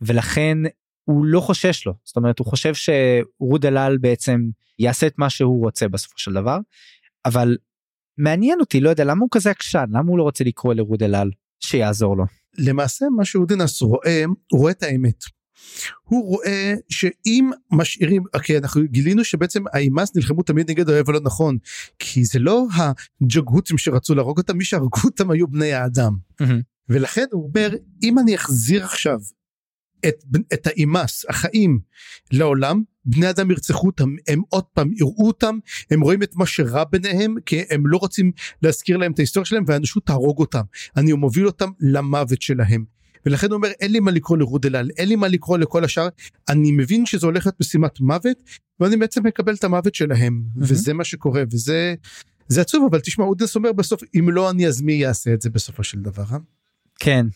[0.00, 0.58] ולכן
[1.04, 1.94] הוא לא חושש לו.
[2.04, 4.40] זאת אומרת הוא חושב שרוד אלעל בעצם
[4.78, 6.58] יעשה את מה שהוא רוצה בסופו של דבר
[7.24, 7.56] אבל
[8.18, 9.84] מעניין אותי לא יודע למה הוא כזה עקשן?
[9.90, 11.30] למה הוא לא רוצה לקרוא לרוד אלעל
[11.68, 12.24] שיעזור לו.
[12.58, 15.24] למעשה מה שאודינס רואה הוא רואה את האמת.
[16.02, 21.58] הוא רואה שאם משאירים אוקיי אנחנו גילינו שבעצם האימאס נלחמו תמיד נגד האוהב הלא נכון
[21.98, 26.12] כי זה לא הג'וגהותים שרצו להרוג אותם מי שהרגו אותם היו בני האדם
[26.42, 26.62] mm-hmm.
[26.88, 29.18] ולכן הוא אומר אם אני אחזיר עכשיו
[30.08, 30.14] את,
[30.52, 31.78] את האימאס החיים
[32.32, 35.58] לעולם בני אדם ירצחו אותם הם עוד פעם יראו אותם
[35.90, 38.32] הם רואים את מה שרע ביניהם כי הם לא רוצים
[38.62, 40.62] להזכיר להם את ההיסטוריה שלהם והאנושות תהרוג אותם
[40.96, 42.84] אני מוביל אותם למוות שלהם
[43.26, 46.08] ולכן הוא אומר אין לי מה לקרוא לרות אלעל אין לי מה לקרוא לכל השאר
[46.48, 48.36] אני מבין שזה הולך להיות משימת מוות
[48.80, 50.58] ואני בעצם מקבל את המוות שלהם mm-hmm.
[50.62, 51.94] וזה מה שקורה וזה
[52.48, 55.50] זה עצוב אבל תשמע אודנס אומר בסוף אם לא אני אז מי יעשה את זה
[55.50, 56.24] בסופו של דבר.
[56.32, 56.38] אה?
[56.98, 57.26] כן.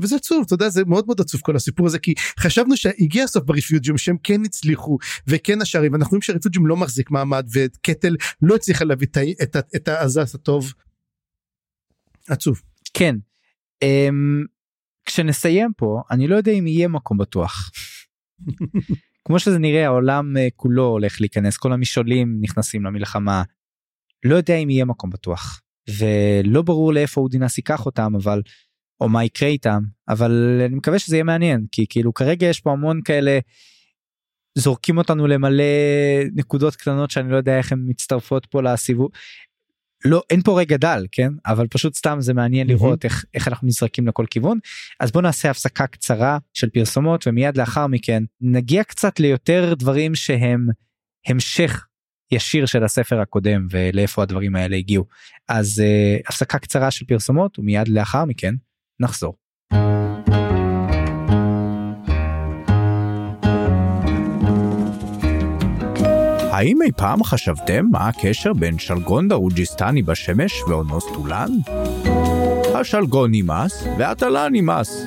[0.00, 3.44] וזה עצוב אתה יודע זה מאוד מאוד עצוב כל הסיפור הזה כי חשבנו שהגיע הסוף
[3.44, 8.84] ברפיוג'ים שהם כן הצליחו וכן השערים ואנחנו רואים שהרפיוג'ים לא מחזיק מעמד וקטל לא הצליחה
[8.84, 10.72] להביא את, את, את העזס הטוב.
[12.28, 12.62] עצוב.
[12.94, 13.16] כן.
[13.84, 14.46] Um,
[15.04, 17.70] כשנסיים פה אני לא יודע אם יהיה מקום בטוח.
[19.26, 23.42] כמו שזה נראה העולם אה, כולו הולך להיכנס כל המשעולים נכנסים למלחמה.
[24.24, 25.60] לא יודע אם יהיה מקום בטוח
[25.98, 28.42] ולא ברור לאיפה אודינס ייקח אותם אבל
[29.00, 32.72] או מה יקרה איתם אבל אני מקווה שזה יהיה מעניין כי כאילו כרגע יש פה
[32.72, 33.38] המון כאלה
[34.58, 35.64] זורקים אותנו למלא
[36.34, 39.10] נקודות קטנות שאני לא יודע איך הן מצטרפות פה לסיבוב.
[40.04, 41.32] לא אין פה רגע דל כן?
[41.46, 44.58] אבל פשוט סתם זה מעניין לראות איך איך אנחנו נזרקים לכל כיוון.
[45.00, 50.66] אז בוא נעשה הפסקה קצרה של פרסומות ומיד לאחר מכן נגיע קצת ליותר דברים שהם
[51.26, 51.86] המשך
[52.32, 55.04] ישיר של הספר הקודם ולאיפה הדברים האלה הגיעו.
[55.48, 58.54] אז uh, הפסקה קצרה של פרסומות ומיד לאחר מכן
[59.00, 59.34] נחזור.
[66.50, 71.50] האם אי פעם חשבתם מה הקשר בין שלגון דרוג'יסטני בשמש ואונוס טולן?
[72.74, 75.06] השלגון נמס והטלאן אימאס.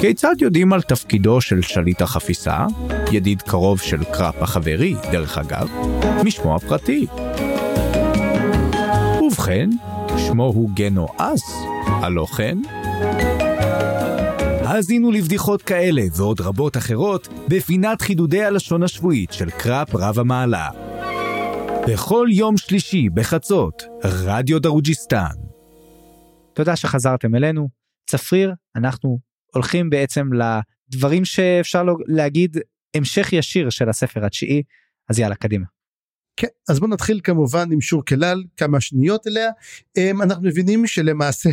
[0.00, 2.66] כיצד יודעים על תפקידו של שליט החפיסה,
[3.12, 5.68] ידיד קרוב של קראפ החברי, דרך אגב,
[6.24, 7.06] משמו הפרטי?
[9.48, 9.70] ובכן,
[10.18, 11.42] שמו הוא גנו אס,
[11.86, 12.58] הלא כן?
[14.64, 20.70] האזינו לבדיחות כאלה ועוד רבות אחרות בפינת חידודי הלשון השבועית של קראפ רב המעלה.
[21.88, 25.34] בכל יום שלישי בחצות, רדיו דרוג'יסטן.
[26.52, 27.68] תודה שחזרתם אלינו.
[28.10, 29.18] צפריר, אנחנו
[29.54, 32.56] הולכים בעצם לדברים שאפשר להגיד
[32.94, 34.62] המשך ישיר של הספר התשיעי,
[35.08, 35.77] אז יאללה, קדימה.
[36.40, 39.50] כן, אז בוא נתחיל כמובן עם שור כלל, כמה שניות אליה.
[39.96, 41.50] אמ, אנחנו מבינים שלמעשה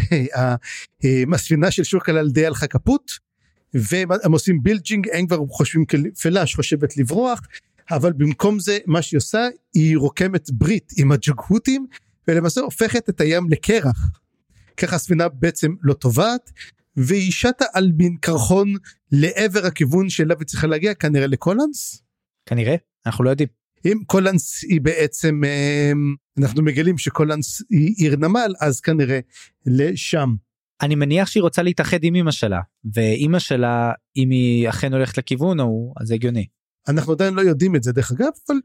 [1.34, 3.12] הספינה של שורק אלאל די הלכה קפוט,
[3.74, 5.86] והם עושים bilging, הם כבר חושבים,
[6.22, 7.42] פלאש חושבת לברוח,
[7.92, 11.86] אבל במקום זה מה שהיא עושה, היא רוקמת ברית עם הג'גהותים,
[12.28, 14.10] ולמעשה הופכת את הים לקרח.
[14.78, 16.52] ככה הספינה בעצם לא טובעת,
[16.98, 18.74] והיא שטה על מין קרחון
[19.12, 22.02] לעבר הכיוון שאליו היא צריכה להגיע, כנראה לקולנס.
[22.46, 22.76] כנראה,
[23.06, 23.65] אנחנו לא יודעים.
[23.86, 29.20] אם קולנס היא בעצם אמ, אנחנו מגלים שקולנס היא עיר נמל אז כנראה
[29.66, 30.36] לשם.
[30.82, 32.60] אני מניח שהיא רוצה להתאחד עם אמא שלה,
[32.94, 36.46] ואימא שלה, אם היא אכן הולכת לכיוון ההוא, אז זה הגיוני.
[36.88, 38.60] אנחנו עדיין לא יודעים את זה דרך אגב אבל,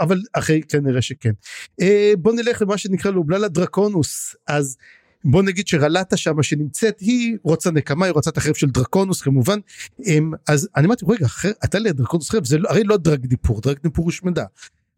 [0.00, 1.32] אבל אחרי כנראה שכן.
[1.80, 4.76] אה, בוא נלך למה שנקרא לובללה דרקונוס אז
[5.24, 9.58] בוא נגיד שרלטה שמה שנמצאת היא רוצה נקמה היא רוצה את החרב של דרקונוס כמובן
[10.06, 13.60] אמ, אז אני אמרתי רגע חר- אתה לדרקונוס חרב זה לא- הרי לא דרג דיפור
[13.60, 14.44] דרג דיפור הושמדה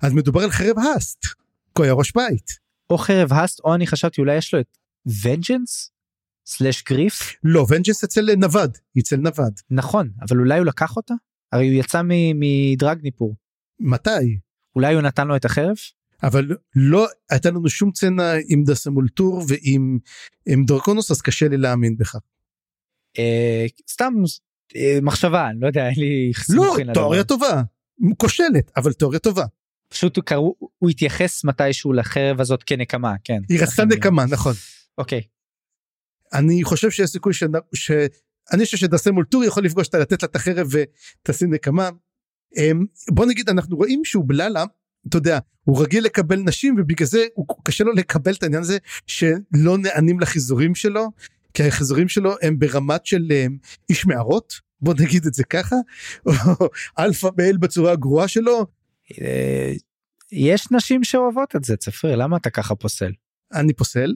[0.00, 1.18] אז מדובר על חרב האסט.
[1.78, 2.50] הוא היה ראש בית.
[2.90, 4.78] או חרב האסט, או אני חשבתי אולי יש לו את
[5.24, 5.90] ונג'נס?
[6.46, 7.32] סלאש גריף?
[7.44, 9.52] לא ונג'נס אצל נווד אצל נווד.
[9.70, 11.14] נכון, אבל אולי הוא לקח אותה?
[11.52, 13.34] הרי הוא יצא מ- מדרגניפור.
[13.80, 14.38] מתי?
[14.76, 15.76] אולי הוא נתן לו את החרב?
[16.22, 19.98] אבל לא הייתה לנו שום צנע עם דסמולטור ועם
[20.46, 22.18] עם דרקונוס אז קשה לי להאמין בכך.
[23.18, 24.12] אה, סתם
[24.76, 26.76] אה, מחשבה, אני לא יודע, אין לי לא.
[26.94, 27.62] תיאוריה טובה.
[28.16, 29.44] כושלת, אבל תיאוריה טובה.
[29.88, 33.40] פשוט הוא קראו, הוא התייחס מתישהו לחרב הזאת כנקמה, כן.
[33.48, 34.54] היא רצתה נקמה, נכון.
[34.98, 35.22] אוקיי.
[36.32, 37.42] אני חושב שיש סיכוי ש...
[37.74, 37.90] ש...
[38.52, 41.90] אני חושב שדסמולטור יכול לפגוש אותה, לתת לה את החרב ותשים נקמה.
[42.56, 44.64] אמ, בוא נגיד, אנחנו רואים שהוא בללה,
[45.08, 48.78] אתה יודע, הוא רגיל לקבל נשים ובגלל זה הוא קשה לו לקבל את העניין הזה
[49.06, 51.10] שלא נענים לחיזורים שלו,
[51.54, 53.56] כי החיזורים שלו הם ברמת של אמ,
[53.90, 55.76] איש מערות, בוא נגיד את זה ככה,
[56.26, 58.66] או alpha male בצורה הגרועה שלו,
[59.20, 59.72] אה,
[60.32, 63.12] יש נשים שאוהבות את זה, צפריר, למה אתה ככה פוסל?
[63.54, 64.14] אני פוסל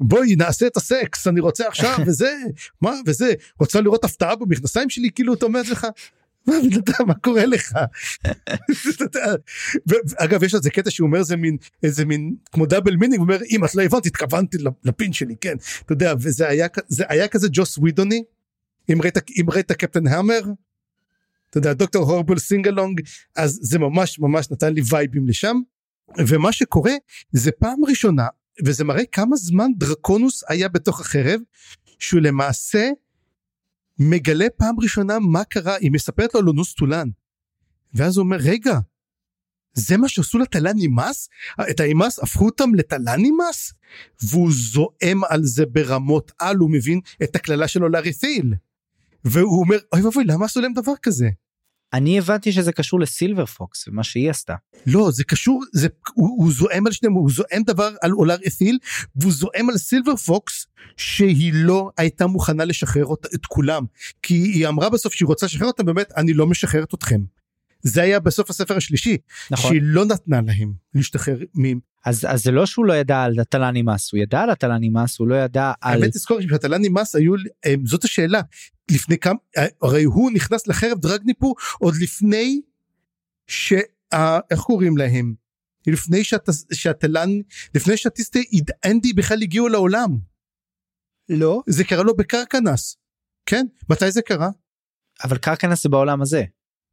[0.00, 2.32] בואי נעשה את הסקס אני רוצה עכשיו וזה
[2.80, 5.86] מה וזה רוצה לראות הפתעה במכנסיים שלי כאילו אתה אומר לך.
[7.06, 7.74] מה קורה לך?
[10.16, 13.38] אגב יש לזה קטע שהוא אומר זה מין איזה מין כמו double meaning הוא אומר
[13.50, 15.54] אם את לא הבנת התכוונתי לפין שלי כן.
[15.86, 16.48] אתה יודע וזה
[17.08, 17.78] היה כזה ג'וס
[19.00, 20.40] ראית אם ראית Captain Hammer.
[21.50, 23.00] אתה יודע Doctor Horrible Sing-Along
[23.36, 25.56] אז זה ממש ממש נתן לי וייבים לשם.
[26.28, 26.92] ומה שקורה
[27.32, 28.26] זה פעם ראשונה
[28.64, 31.40] וזה מראה כמה זמן דרקונוס היה בתוך החרב
[31.98, 32.88] שהוא למעשה
[33.98, 37.08] מגלה פעם ראשונה מה קרה היא מספרת לו על אונוס טולן
[37.94, 38.78] ואז הוא אומר רגע
[39.74, 41.28] זה מה שעשו לטלן אימאס?
[41.70, 43.72] את האימאס הפכו אותם לתלן נמאס?
[44.22, 48.54] והוא זועם על זה ברמות על הוא מבין את הקללה שלו לארית'יל
[49.24, 51.28] והוא אומר אוי ואבוי למה עשו להם דבר כזה
[51.92, 54.54] אני הבנתי שזה קשור לסילבר פוקס ומה שהיא עשתה.
[54.86, 58.78] לא זה קשור זה הוא, הוא זועם על שניהם הוא זועם דבר על אולר אתיל
[59.16, 60.66] והוא זועם על סילבר פוקס
[60.96, 63.84] שהיא לא הייתה מוכנה לשחרר אותה, את כולם
[64.22, 67.20] כי היא אמרה בסוף שהיא רוצה לשחרר אותם באמת אני לא משחררת אתכם.
[67.82, 69.16] זה היה בסוף הספר השלישי
[69.50, 69.70] נכון.
[69.70, 71.91] שהיא לא נתנה להם להשתחרר מ...
[72.04, 75.18] אז, אז זה לא שהוא לא ידע על הטלני מס, הוא ידע על הטלני מס,
[75.18, 76.02] הוא לא ידע על...
[76.02, 77.34] האמת תזכור שהטלני מס היו
[77.64, 78.40] הם, זאת השאלה.
[78.90, 79.38] לפני כמה
[79.82, 82.60] הרי הוא נכנס לחרב דרגניפור עוד לפני
[83.46, 83.80] שה...
[84.50, 85.34] איך קוראים להם?
[85.86, 86.48] לפני שהת...
[86.72, 87.30] שהתלן
[87.74, 88.44] לפני שהטיסטי
[88.86, 90.18] אנדי בכלל הגיעו לעולם.
[91.28, 91.62] לא.
[91.66, 92.96] זה קרה לו בקרקנס.
[93.46, 93.66] כן?
[93.88, 94.48] מתי זה קרה?
[95.24, 96.44] אבל קרקנס זה בעולם הזה.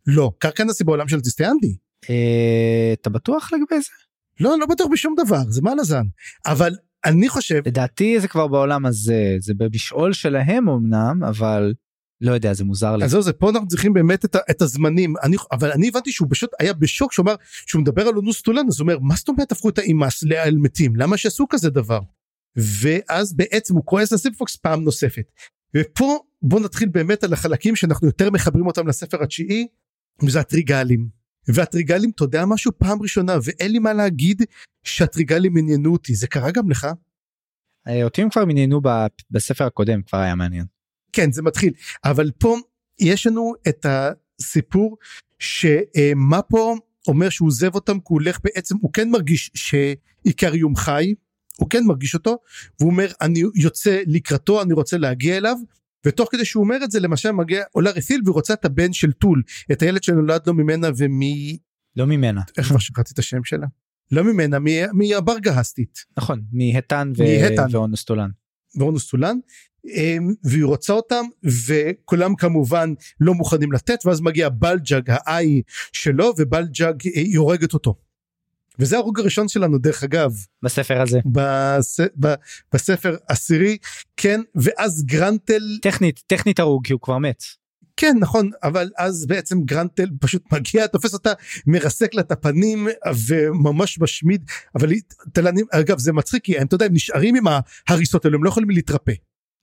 [0.07, 1.77] לא קרקנס זה בעולם של טיסטי אנדי.
[2.09, 4.08] אה, אתה בטוח לגבי זה?
[4.39, 6.03] לא לא בטוח בשום דבר זה מה לזן
[6.45, 6.75] אבל
[7.05, 11.73] אני חושב לדעתי זה כבר בעולם הזה, זה במשעול שלהם אמנם, אבל
[12.21, 13.05] לא יודע, זה מוזר לי.
[13.05, 16.27] אז זהו זה פה אנחנו צריכים באמת את, את הזמנים אני אבל אני הבנתי שהוא
[16.31, 17.35] פשוט היה בשוק שהוא אמר
[17.65, 20.55] שהוא מדבר על אונוס טולן אז הוא אומר מה זאת אומרת הפכו את האימאס לאל
[20.57, 21.99] מתים למה שעשו כזה דבר.
[22.55, 25.31] ואז בעצם הוא כועס לסיפפוקס פעם נוספת.
[25.77, 29.67] ופה בוא נתחיל באמת על החלקים שאנחנו יותר מחברים אותם לספר התשיעי
[30.23, 31.18] וזה הטריגלים.
[31.53, 34.41] והטריגלים אתה יודע משהו פעם ראשונה ואין לי מה להגיד
[34.83, 36.87] שהטריגלים עניינו אותי זה קרה גם לך?
[37.87, 38.81] אה, אותי הם כבר עניינו
[39.31, 40.65] בספר הקודם, כבר היה מעניין.
[41.13, 41.73] כן זה מתחיל
[42.05, 42.57] אבל פה
[42.99, 44.97] יש לנו את הסיפור
[45.39, 46.75] שמה פה
[47.07, 51.13] אומר שהוא עוזב אותם כי הוא הולך בעצם הוא כן מרגיש שאיקריום חי
[51.57, 52.37] הוא כן מרגיש אותו
[52.79, 55.55] והוא אומר אני יוצא לקראתו אני רוצה להגיע אליו
[56.05, 59.11] ותוך כדי שהוא אומר את זה למשל מגיע אולר אתיל והיא רוצה את הבן של
[59.11, 61.57] טול את הילד שנולד לו ממנה ומי
[61.95, 62.41] לא ממנה.
[62.57, 63.67] איך כבר שכחתי את השם שלה
[64.11, 64.57] לא ממנה
[64.93, 67.75] מהברגהסטית נכון מהטן מהטן.
[67.75, 68.29] ואונסטולן.
[68.79, 69.37] ואונוסטולן
[69.87, 71.25] אמ, והיא רוצה אותם
[71.67, 75.61] וכולם כמובן לא מוכנים לתת ואז מגיע בלג'אג האי
[75.93, 77.95] שלו ובלג'אג אה, היא הורגת אותו.
[78.79, 80.31] וזה ההרוג הראשון שלנו דרך אגב
[80.63, 81.19] בספר הזה.
[81.25, 81.99] בס...
[82.19, 82.33] ב...
[82.73, 83.77] בספר עשירי
[84.17, 87.43] כן ואז גרנטל טכנית טכנית הרוג כי הוא כבר מת.
[87.97, 91.33] כן נכון אבל אז בעצם גרנטל פשוט מגיע תופס אותה
[91.67, 92.87] מרסק לה את הפנים
[93.27, 94.43] וממש משמיד
[94.75, 94.89] אבל
[95.33, 97.43] תלנים אגב זה מצחיק כי הם אתה יודע הם נשארים עם
[97.87, 99.13] ההריסות האלו הם לא יכולים להתרפא.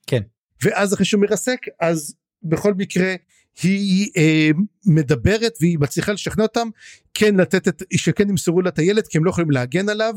[0.07, 0.21] כן.
[0.63, 3.15] ואז אחרי שהוא מרסק אז בכל מקרה
[3.61, 4.49] היא אה,
[4.85, 6.67] מדברת והיא מצליחה לשכנע אותם
[7.13, 10.15] כן לתת את שכן ימסרו לה את הילד כי הם לא יכולים להגן עליו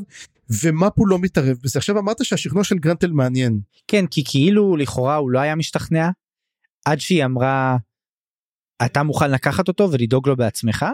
[0.63, 5.31] ומפו לא מתערב בזה עכשיו אמרת שהשכנוע של גרנטל מעניין כן כי כאילו לכאורה הוא
[5.31, 6.09] לא היה משתכנע
[6.85, 7.77] עד שהיא אמרה
[8.85, 10.87] אתה מוכן לקחת אותו ולדאוג לו בעצמך.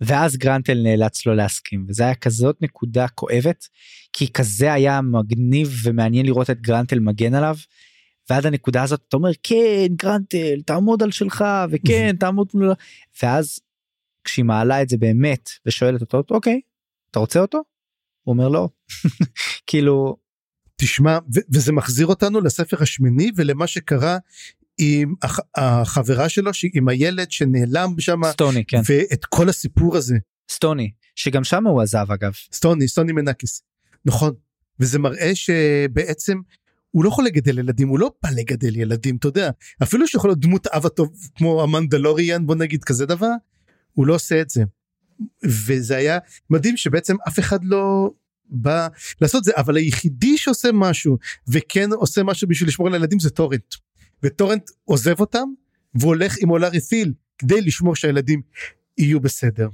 [0.00, 3.64] ואז גרנטל נאלץ לא להסכים וזה היה כזאת נקודה כואבת
[4.12, 7.56] כי כזה היה מגניב ומעניין לראות את גרנטל מגן עליו.
[8.30, 12.72] ועד הנקודה הזאת אתה אומר כן גרנטל תעמוד על שלך וכן תעמוד מול
[13.22, 13.60] ואז
[14.24, 16.60] כשהיא מעלה את זה באמת ושואלת אותו אוקיי
[17.10, 17.58] אתה רוצה אותו?
[18.22, 18.68] הוא אומר לא.
[19.66, 20.16] כאילו
[20.76, 24.18] תשמע ו- וזה מחזיר אותנו לספר השמיני ולמה שקרה
[24.78, 28.80] עם הח- החברה שלו עם הילד שנעלם שם סטוני כן.
[28.88, 30.14] ואת כל הסיפור הזה.
[30.50, 32.32] סטוני שגם שם הוא עזב אגב.
[32.52, 33.62] סטוני סטוני מנקיס.
[34.04, 34.34] נכון.
[34.80, 36.38] וזה מראה שבעצם
[36.94, 39.50] הוא לא יכול לגדל ילדים הוא לא בא לגדל ילדים אתה יודע
[39.82, 43.30] אפילו שיכול להיות דמות אב הטוב כמו המנדלוריאן בוא נגיד כזה דבר
[43.92, 44.64] הוא לא עושה את זה.
[45.44, 46.18] וזה היה
[46.50, 48.10] מדהים שבעצם אף אחד לא
[48.46, 48.88] בא
[49.20, 51.18] לעשות זה אבל היחידי שעושה משהו
[51.48, 53.74] וכן עושה משהו בשביל לשמור על הילדים זה טורנט.
[54.22, 55.48] וטורנט עוזב אותם
[55.94, 58.42] והולך עם עולה רתיל כדי לשמור שהילדים
[58.98, 59.68] יהיו בסדר.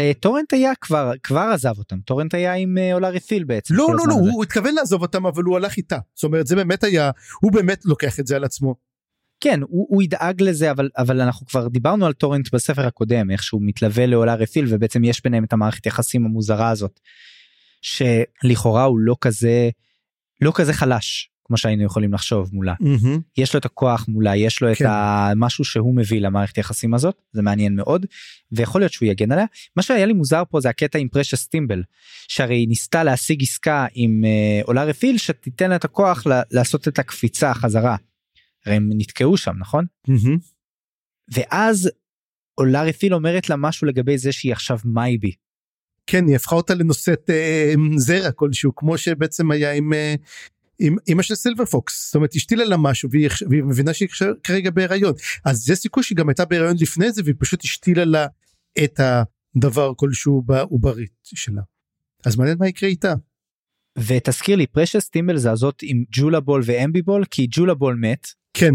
[0.00, 3.74] אה, טורנט היה כבר כבר עזב אותם טורנט היה עם אה, אולר אתיל בעצם.
[3.74, 4.30] לא לא לא הזה.
[4.30, 7.10] הוא התכוון לעזוב אותם אבל הוא הלך איתה זאת אומרת זה באמת היה
[7.42, 8.74] הוא באמת לוקח את זה על עצמו.
[9.40, 13.42] כן הוא, הוא ידאג לזה אבל אבל אנחנו כבר דיברנו על טורנט בספר הקודם איך
[13.42, 17.00] שהוא מתלווה לאולר אתיל ובעצם יש ביניהם את המערכת יחסים המוזרה הזאת.
[17.82, 19.70] שלכאורה הוא לא כזה
[20.40, 22.74] לא כזה חלש כמו שהיינו יכולים לחשוב מולה.
[23.36, 24.86] יש לו את הכוח מולה יש לו את כן.
[24.88, 28.06] המשהו שהוא מביא למערכת יחסים הזאת זה מעניין מאוד
[28.52, 29.44] ויכול להיות שהוא יגן עליה.
[29.76, 31.82] מה שהיה לי מוזר פה זה הקטע עם פרשס טימבל
[32.28, 36.88] שהרי היא ניסתה להשיג עסקה עם אה, עולה רפיל שתיתן לה את הכוח ל- לעשות
[36.88, 37.96] את הקפיצה חזרה.
[38.66, 39.84] הרי הם נתקעו שם נכון?
[41.34, 41.90] ואז
[42.54, 45.32] עולה רפיל אומרת לה משהו לגבי זה שהיא עכשיו מייבי.
[46.06, 50.14] כן היא הפכה אותה לנושאת אה, זרע כלשהו כמו שבעצם היה עם אה,
[50.78, 54.08] עם אמא של סילבר פוקס זאת אומרת השתילה לה משהו והיא, והיא מבינה שהיא
[54.44, 55.12] כרגע בהיריון
[55.44, 58.26] אז יש סיכוי שהיא גם הייתה בהיריון לפני זה והיא פשוט השתילה לה
[58.84, 61.62] את הדבר כלשהו בעוברית שלה.
[62.26, 63.14] אז מעניין מה יקרה איתה.
[63.98, 68.26] ותזכיר לי פרשס טימבל זה הזאת עם ג'ולה בול ואמבי בול כי ג'ולה בול מת
[68.54, 68.74] כן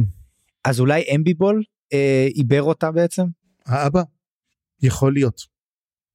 [0.65, 3.23] אז אולי אמבי בול אה, עיבר אותה בעצם
[3.65, 4.01] האבא
[4.81, 5.41] יכול להיות.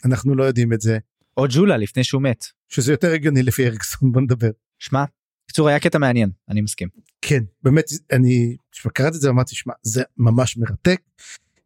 [0.05, 0.99] אנחנו לא יודעים את זה
[1.37, 2.45] או ג'ולה לפני שהוא מת.
[2.69, 4.51] שזה יותר הגיוני לפי אריקסון בוא נדבר.
[4.79, 5.05] שמע,
[5.49, 6.89] בקיצור היה קטע מעניין אני מסכים.
[7.23, 11.01] כן באמת אני כשקראתי את זה אמרתי שמע זה ממש מרתק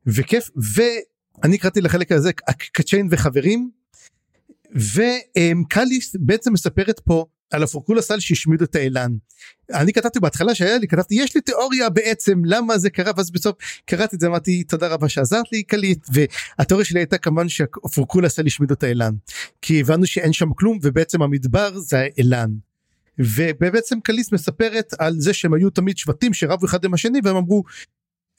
[0.06, 2.32] וכיף ואני קראתי לחלק הזה
[2.72, 3.70] קצ'יין וחברים
[4.74, 9.12] וקליס בעצם מספרת פה על הפורקולסל שהשמידו את האילן.
[9.70, 13.56] אני כתבתי בהתחלה שהיה לי כתבתי יש לי תיאוריה בעצם למה זה קרה ואז בסוף
[13.84, 18.74] קראתי את זה אמרתי תודה רבה שעזרת לי קליט והתיאוריה שלי הייתה כמובן שהפורקולסל השמידו
[18.74, 19.14] את האילן
[19.62, 22.50] כי הבנו שאין שם כלום ובעצם המדבר זה האילן.
[23.18, 27.62] ובעצם קליס מספרת על זה שהם היו תמיד שבטים שרבו אחד עם השני והם אמרו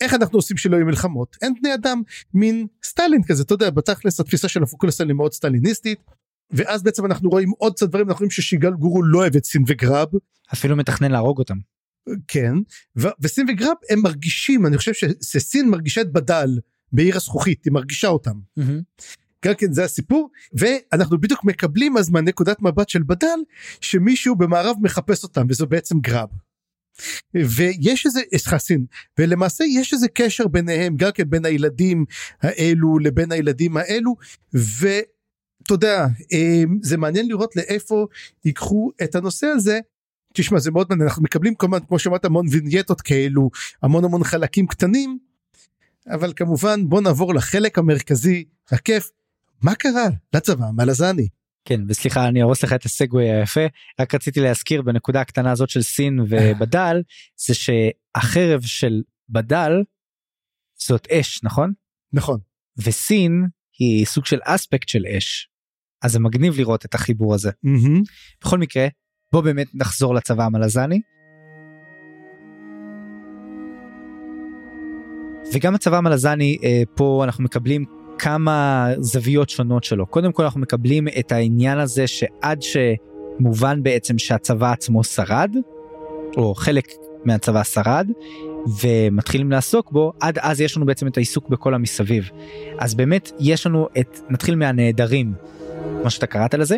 [0.01, 1.37] איך אנחנו עושים שלא יהיו מלחמות?
[1.41, 2.01] אין בני אדם
[2.33, 3.43] מין סטלין כזה.
[3.43, 5.99] אתה יודע בתכלס התפיסה של הפוקולסל היא מאוד סטליניסטית
[6.51, 9.63] ואז בעצם אנחנו רואים עוד קצת דברים אנחנו רואים ששיגל גורו לא אוהב את סין
[9.67, 10.07] וגרב
[10.53, 11.57] אפילו מתכנן להרוג אותם.
[12.27, 12.53] כן
[12.97, 16.59] ו- וסין וגרב הם מרגישים אני חושב שסין מרגישה את בדל
[16.91, 18.39] בעיר הזכוכית היא מרגישה אותם.
[18.59, 18.81] גם
[19.59, 23.39] כן זה הסיפור ואנחנו בדיוק מקבלים אז מהנקודת מבט של בדל
[23.81, 26.29] שמישהו במערב מחפש אותם וזו בעצם גרב.
[27.33, 28.85] ויש איזה חסין
[29.19, 32.05] ולמעשה יש איזה קשר ביניהם גם כן בין הילדים
[32.41, 34.15] האלו לבין הילדים האלו
[34.53, 38.05] ואתה יודע אה, זה מעניין לראות לאיפה
[38.45, 39.79] ייקחו את הנושא הזה.
[40.33, 43.49] תשמע זה מאוד מעניין אנחנו מקבלים כמובן כמו שאמרת המון וינייטות כאלו
[43.83, 45.17] המון המון חלקים קטנים
[46.07, 49.09] אבל כמובן בוא נעבור לחלק המרכזי הכיף
[49.63, 51.27] מה קרה לצבא המלזני.
[51.65, 53.61] כן וסליחה אני ארוס לך את הסגווי היפה
[53.99, 57.01] רק רציתי להזכיר בנקודה הקטנה הזאת של סין ובדל
[57.45, 59.71] זה שהחרב של בדל
[60.79, 61.73] זאת אש נכון
[62.13, 62.39] נכון.
[62.77, 63.47] וסין
[63.79, 65.49] היא סוג של אספקט של אש.
[66.03, 67.51] אז זה מגניב לראות את החיבור הזה.
[67.63, 68.01] מהמם.
[68.41, 68.87] בכל מקרה
[69.31, 71.01] בוא באמת נחזור לצבא המלזני.
[75.53, 81.07] וגם הצבא המלזני אה, פה אנחנו מקבלים כמה זוויות שונות שלו קודם כל אנחנו מקבלים
[81.19, 85.55] את העניין הזה שעד שמובן בעצם שהצבא עצמו שרד
[86.37, 86.87] או חלק
[87.25, 88.07] מהצבא שרד
[88.81, 92.29] ומתחילים לעסוק בו עד אז יש לנו בעצם את העיסוק בכל המסביב
[92.79, 95.33] אז באמת יש לנו את נתחיל מהנעדרים
[96.03, 96.77] מה שאתה קראת לזה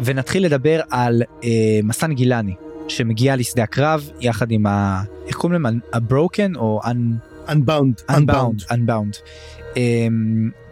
[0.00, 1.48] ונתחיל לדבר על אה,
[1.82, 2.54] מסן גילני
[2.88, 5.02] שמגיע לשדה הקרב יחד עם ה...
[5.26, 5.80] איך קוראים להם?
[5.92, 7.25] ה-broken או un...
[7.48, 8.10] Unbound.
[8.10, 9.16] Unbound, Unbound.
[9.74, 9.78] Um,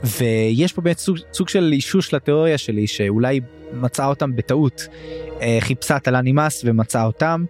[0.05, 3.41] ויש פה באמת סוג, סוג של אישוש לתיאוריה שלי שאולי
[3.73, 4.89] מצאה אותם בטעות
[5.29, 7.45] uh, חיפשה את הלנימאס ומצאה אותם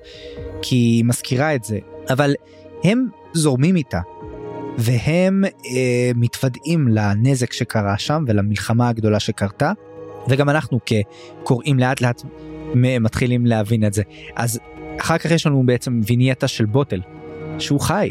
[0.63, 1.79] כי היא מזכירה את זה
[2.11, 2.35] אבל
[2.85, 4.01] הם זורמים איתה
[4.79, 5.67] והם uh,
[6.15, 9.73] מתוודעים לנזק שקרה שם ולמלחמה הגדולה שקרתה
[10.29, 12.23] וגם אנחנו כקוראים לאט לאט
[12.75, 14.03] מתחילים להבין את זה
[14.37, 14.61] אז
[15.01, 17.01] אחר כך יש לנו בעצם וינייטה של בוטל
[17.59, 18.11] שהוא חי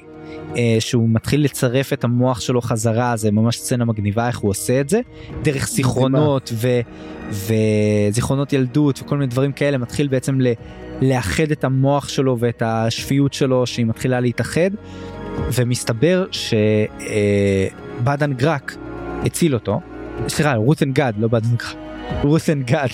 [0.57, 4.82] אה, שהוא מתחיל לצרף את המוח שלו חזרה זה ממש סצנה מגניבה איך הוא עושה
[4.82, 5.01] את זה.
[5.43, 6.80] דרך זיכרונות ו,
[8.09, 10.47] וזיכרונות ילדות וכל מיני דברים כאלה מתחיל בעצם ל,
[11.01, 14.69] לאחד את המוח שלו ואת השפיות שלו שהיא מתחילה להתאחד.
[15.53, 16.26] ומסתבר
[18.01, 18.76] שבאדן גראק
[19.26, 19.82] הציל אותו.
[20.28, 21.76] סליחה רות'ן גד לא באדן גראק
[22.24, 22.88] רות'ן גד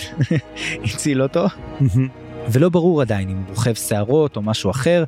[0.94, 1.46] הציל אותו.
[2.52, 5.04] ולא ברור עדיין אם הוא רוכב שערות או משהו אחר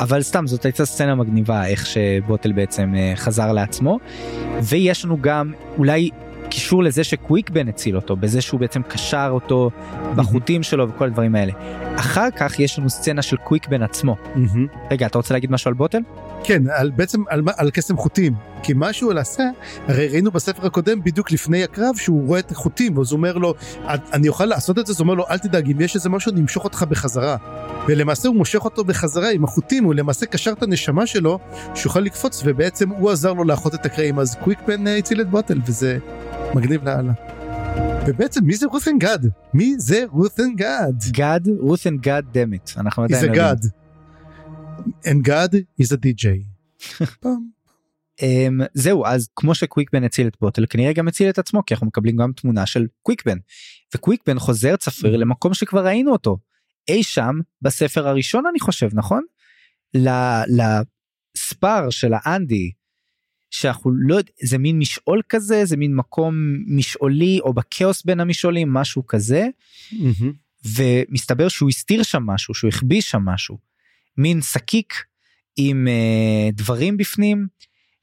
[0.00, 3.98] אבל סתם זאת הייתה סצנה מגניבה איך שבוטל בעצם אה, חזר לעצמו
[4.62, 6.10] ויש לנו גם אולי
[6.48, 9.70] קישור לזה שקוויקבן הציל אותו בזה שהוא בעצם קשר אותו
[10.16, 11.52] בחוטים שלו וכל הדברים האלה.
[11.96, 14.16] אחר כך יש לנו סצנה של קוויקבן עצמו.
[14.90, 15.98] רגע אתה רוצה להגיד משהו על בוטל?
[16.44, 18.34] כן, על, בעצם על, על קסם חוטים.
[18.62, 19.44] כי מה שהוא עשה,
[19.88, 23.54] הרי ראינו בספר הקודם בדיוק לפני הקרב שהוא רואה את החוטים, אז הוא אומר לו,
[24.12, 24.92] אני אוכל לעשות את זה?
[24.92, 27.36] אז הוא אומר לו, אל תדאג, אם יש איזה משהו אני אמשוך אותך בחזרה.
[27.88, 31.38] ולמעשה הוא מושך אותו בחזרה עם החוטים, הוא למעשה קשר את הנשמה שלו,
[31.74, 35.60] שיוכל לקפוץ, ובעצם הוא עזר לו לאחות את הקרעים, אז קוויקפן אה, הציל את בוטל,
[35.66, 35.98] וזה
[36.54, 37.12] מגניב לאללה.
[38.06, 39.18] ובעצם מי זה רות'ן גד?
[39.54, 40.92] מי זה רות'ן גד?
[41.10, 43.83] גד רות'ן גד דמית אנחנו עדיין a לא god.
[45.04, 46.26] And God is a DJ.
[48.20, 51.86] Um, זהו אז כמו שקוויקבן הציל את בוטל כנראה גם הציל את עצמו כי אנחנו
[51.86, 53.38] מקבלים גם תמונה של קוויקבן
[53.94, 56.38] וקוויקבן חוזר צפריר למקום שכבר ראינו אותו
[56.88, 59.22] אי שם בספר הראשון אני חושב נכון?
[60.48, 62.70] לספר של האנדי
[63.50, 66.34] שאנחנו לא זה מין משעול כזה זה מין מקום
[66.66, 69.48] משעולי או בכאוס בין המשעולים משהו כזה
[69.92, 70.32] מהמם.
[70.76, 73.58] ומסתבר שהוא הסתיר שם משהו שהוא החביא שם משהו
[74.18, 74.94] מין שקיק
[75.56, 77.46] עם אה, דברים בפנים.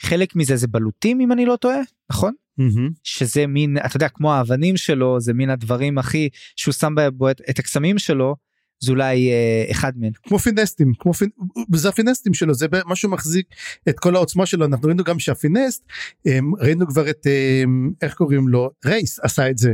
[0.01, 2.33] חלק מזה זה בלוטים אם אני לא טועה נכון?
[2.57, 2.89] מהמם.
[3.03, 7.41] שזה מין אתה יודע כמו האבנים שלו זה מין הדברים הכי שהוא שם בו את,
[7.49, 8.35] את הקסמים שלו
[8.79, 10.11] זה אולי אה, אחד מהם.
[10.23, 11.29] כמו פינסטים כמו פינ...
[11.75, 13.47] זה הפינסטים שלו זה מה שמחזיק
[13.89, 14.65] את כל העוצמה שלו.
[14.65, 15.83] אנחנו ראינו גם שהפינסט
[16.25, 17.27] הם, ראינו כבר את
[17.63, 18.69] הם, איך קוראים לו?
[18.85, 19.73] רייס עשה את זה.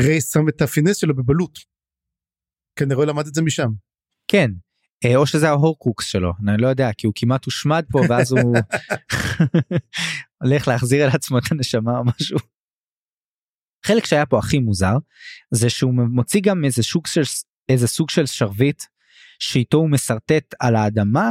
[0.00, 1.58] רייס שם את הפינסט שלו בבלוט.
[2.76, 3.68] כנראה למד את זה משם.
[4.28, 4.50] כן
[5.16, 8.54] או שזה ההורקרוקס שלו אני לא יודע כי הוא כמעט הושמד פה ואז הוא
[10.42, 12.38] הולך להחזיר אל עצמו את הנשמה או משהו.
[13.86, 14.94] חלק שהיה פה הכי מוזר
[15.50, 17.22] זה שהוא מוציא גם איזה סוג של
[17.68, 18.82] איזה סוג של שרביט
[19.38, 21.30] שאיתו הוא משרטט על האדמה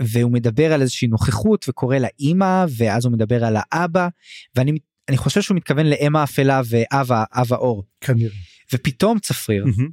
[0.00, 4.08] והוא מדבר על איזושהי נוכחות וקורא לה אימא ואז הוא מדבר על האבא
[4.54, 4.78] ואני
[5.08, 8.36] אני חושב שהוא מתכוון לאם האפלה ואב ה- אב האור כנראה.
[8.74, 9.90] ופתאום צפריר מהמם.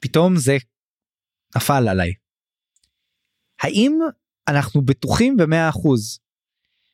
[0.00, 0.56] פתאום זה
[1.56, 2.12] נפל עליי.
[3.60, 3.98] האם
[4.48, 6.18] אנחנו בטוחים במאה אחוז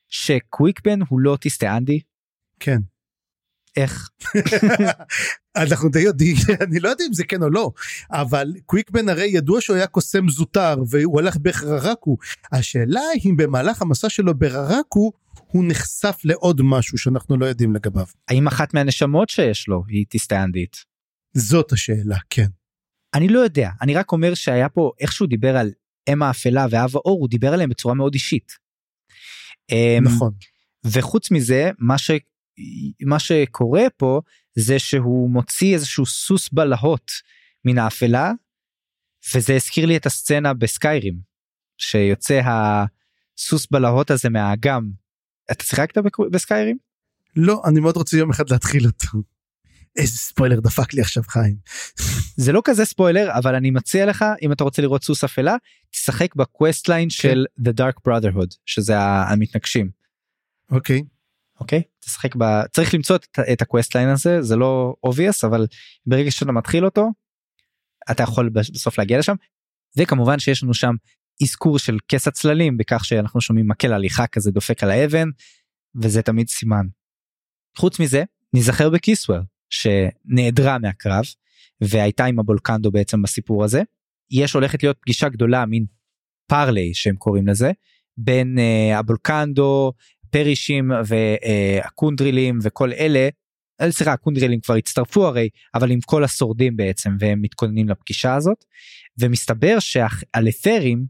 [0.08, 2.00] שקוויקבן הוא לא אוטיסט אנדי?
[2.60, 2.78] כן.
[3.76, 4.08] איך?
[5.62, 6.36] אנחנו די יודעים
[6.66, 7.72] אני לא יודע אם זה כן או לא
[8.10, 12.16] אבל קוויקבן הרי ידוע שהוא היה קוסם זוטר והוא הלך בחררקו
[12.52, 15.12] השאלה אם במהלך המסע שלו בררקו
[15.46, 20.76] הוא נחשף לעוד משהו שאנחנו לא יודעים לגביו האם אחת מהנשמות שיש לו היא אוטיסטאנדית?
[21.34, 22.46] זאת השאלה כן
[23.14, 25.70] אני לא יודע אני רק אומר שהיה פה איך שהוא דיבר על
[26.08, 28.52] אם האפלה ואב האור הוא דיבר עליהם בצורה מאוד אישית.
[29.70, 30.32] אמ, נכון
[30.84, 32.10] וחוץ מזה מה ש...
[33.06, 34.20] מה שקורה פה
[34.54, 37.10] זה שהוא מוציא איזשהו סוס בלהות
[37.64, 38.32] מן האפלה
[39.34, 41.20] וזה הזכיר לי את הסצנה בסקיירים
[41.78, 44.90] שיוצא הסוס בלהות הזה מהאגם.
[45.52, 45.98] אתה שיחקת
[46.30, 46.78] בסקיירים?
[47.36, 49.18] לא אני מאוד רוצה יום אחד להתחיל אותו.
[49.96, 51.56] איזה ספוילר דפק לי עכשיו חיים.
[52.36, 55.56] זה לא כזה ספוילר אבל אני מציע לך אם אתה רוצה לראות סוס אפלה
[55.90, 59.90] תשחק ב quest line של The Dark Brotherhood שזה המתנגשים.
[60.70, 61.02] אוקיי.
[61.60, 62.44] אוקיי תשחק ב...
[62.72, 65.66] צריך למצוא את, את ה quest line הזה זה לא obvious אבל
[66.06, 67.08] ברגע שאתה מתחיל אותו
[68.10, 69.34] אתה יכול בסוף להגיע לשם
[69.96, 70.94] וכמובן שיש לנו שם
[71.42, 75.28] אזכור של כס הצללים בכך שאנחנו שומעים מקל הליכה כזה דופק על האבן
[76.02, 76.86] וזה תמיד סימן.
[77.76, 78.24] חוץ מזה
[78.54, 79.38] נזכר בקיסוור
[79.70, 81.24] שנעדרה מהקרב
[81.80, 83.82] והייתה עם הבולקנדו בעצם בסיפור הזה.
[84.30, 85.84] יש הולכת להיות פגישה גדולה מין
[86.46, 87.72] פארלי שהם קוראים לזה
[88.16, 89.92] בין uh, הבולקנדו
[90.30, 93.28] פרישים והקונדרילים וכל אלה.
[93.80, 98.64] אה, סליחה הקונדרילים כבר הצטרפו הרי אבל עם כל השורדים בעצם והם מתכוננים לפגישה הזאת
[99.20, 101.06] ומסתבר שהלת'רים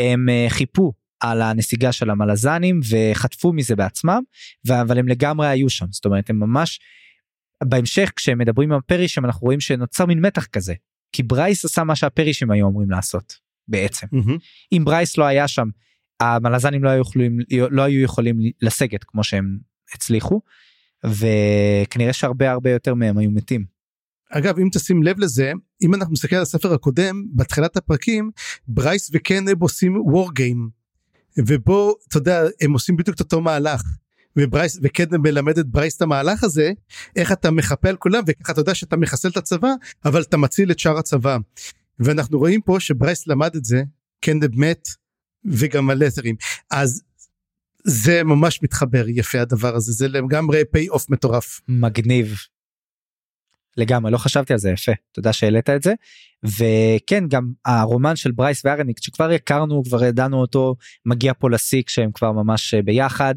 [0.00, 4.22] הם uh, חיפו על הנסיגה של המלזנים וחטפו מזה בעצמם
[4.68, 6.80] אבל הם לגמרי היו שם זאת אומרת הם ממש
[7.64, 10.74] בהמשך כשהם מדברים עם הפרישים אנחנו רואים שנוצר מין מתח כזה
[11.12, 13.34] כי ברייס עשה מה שהפרישים היו אמורים לעשות
[13.68, 14.38] בעצם mm-hmm.
[14.72, 15.68] אם ברייס לא היה שם
[16.20, 19.58] המלזנים לא היו יכולים לא היו יכולים לסגת כמו שהם
[19.94, 20.40] הצליחו
[21.04, 23.64] וכנראה שהרבה הרבה יותר מהם היו מתים.
[24.30, 25.52] אגב אם תשים לב לזה
[25.82, 28.30] אם אנחנו מסתכל על הספר הקודם בתחילת הפרקים
[28.68, 30.70] ברייס וקנב עושים war game
[31.38, 33.82] ובו אתה יודע הם עושים בדיוק את אותו מהלך
[34.38, 36.72] וברייס וקנב מלמד את ברייס את המהלך הזה
[37.16, 39.72] איך אתה מחפה על כולם וככה אתה יודע שאתה מחסל את הצבא
[40.04, 41.36] אבל אתה מציל את שאר הצבא.
[41.98, 43.82] ואנחנו רואים פה שברייס למד את זה
[44.20, 44.88] קנב מת
[45.44, 46.36] וגם הלת'רים
[46.70, 47.02] אז
[47.84, 51.60] זה ממש מתחבר יפה הדבר הזה זה לגמרי payoff מטורף.
[51.68, 52.34] מגניב.
[53.76, 54.92] לגמרי לא חשבתי על זה יפה.
[55.12, 55.92] תודה שהעלית את זה.
[56.44, 60.76] וכן גם הרומן של ברייס וארניק שכבר הכרנו כבר ידענו אותו
[61.06, 63.34] מגיע פה לשיא כשהם כבר ממש ביחד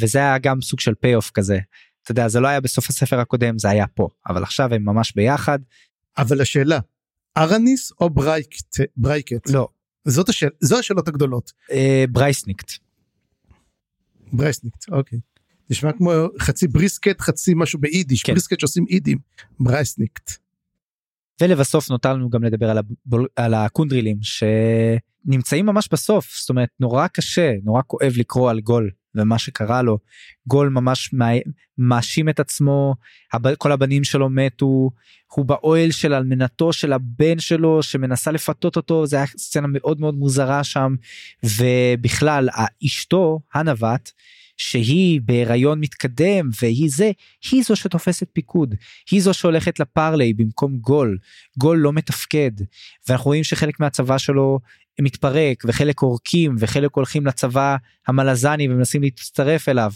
[0.00, 1.58] וזה היה גם סוג של payoff כזה.
[2.02, 5.12] אתה יודע זה לא היה בסוף הספר הקודם זה היה פה אבל עכשיו הם ממש
[5.16, 5.58] ביחד.
[6.18, 6.78] אבל השאלה
[7.36, 9.68] ארניס או ברייקט ברייקט לא
[10.04, 12.72] זאת השאל זו השאלות הגדולות אה, ברייסניקט.
[14.32, 15.18] ברייסניקט אוקיי.
[15.70, 16.10] נשמע כמו
[16.40, 18.32] חצי בריסקט חצי משהו ביידיש כן.
[18.32, 19.18] בריסקט שעושים אידים
[19.60, 20.30] ברייסניקט.
[21.40, 27.06] ולבסוף נותר לנו גם לדבר על, הבול, על הקונדרילים שנמצאים ממש בסוף זאת אומרת נורא
[27.06, 29.98] קשה נורא כואב לקרוא על גול ומה שקרה לו.
[30.46, 31.14] גול ממש
[31.78, 32.94] מאשים את עצמו
[33.58, 34.90] כל הבנים שלו מתו
[35.34, 40.14] הוא באוהל של אלמנתו של הבן שלו שמנסה לפתות אותו זה היה סצנה מאוד מאוד
[40.14, 40.94] מוזרה שם.
[41.44, 42.48] ובכלל
[42.86, 44.10] אשתו הנווט
[44.58, 47.10] שהיא בהיריון מתקדם והיא זה
[47.50, 48.74] היא זו שתופסת פיקוד.
[49.10, 51.18] היא זו שהולכת לפרלי במקום גול.
[51.58, 52.50] גול לא מתפקד.
[53.08, 54.58] ואנחנו רואים שחלק מהצבא שלו
[55.00, 59.92] מתפרק וחלק עורקים וחלק הולכים לצבא המלזני ומנסים להצטרף אליו.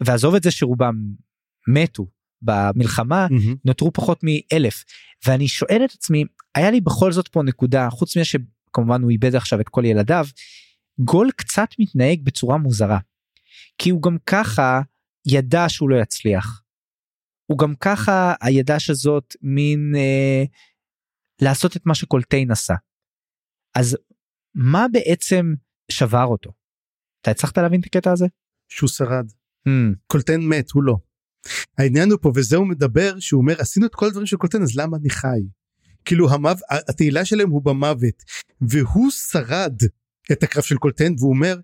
[0.00, 0.94] ועזוב את זה שרובם
[1.68, 2.06] מתו
[2.42, 3.56] במלחמה mm-hmm.
[3.64, 4.84] נותרו פחות מאלף.
[5.26, 9.34] ואני שואל את עצמי היה לי בכל זאת פה נקודה חוץ מזה שכמובן הוא איבד
[9.34, 10.26] עכשיו את כל ילדיו
[10.98, 12.98] גול קצת מתנהג בצורה מוזרה
[13.82, 14.80] כי הוא גם ככה
[15.26, 16.62] ידע שהוא לא יצליח.
[17.46, 20.44] הוא גם ככה הידע שזאת מין אה,
[21.42, 22.74] לעשות את מה שקולטיין עשה.
[23.74, 23.96] אז
[24.54, 25.54] מה בעצם
[25.90, 26.50] שבר אותו?
[27.20, 28.26] אתה הצלחת להבין את הקטע הזה?
[28.68, 29.26] שהוא שרד.
[29.68, 29.96] Mm.
[30.06, 30.96] קולטיין מת הוא לא.
[31.78, 34.76] העניין הוא פה וזה הוא מדבר שהוא אומר עשינו את כל הדברים של קולטיין אז
[34.76, 35.40] למה אני חי?
[36.04, 36.48] כאילו המו...
[36.88, 38.22] התהילה שלהם הוא במוות
[38.60, 39.76] והוא שרד
[40.32, 41.56] את הקרב של קולטיין והוא אומר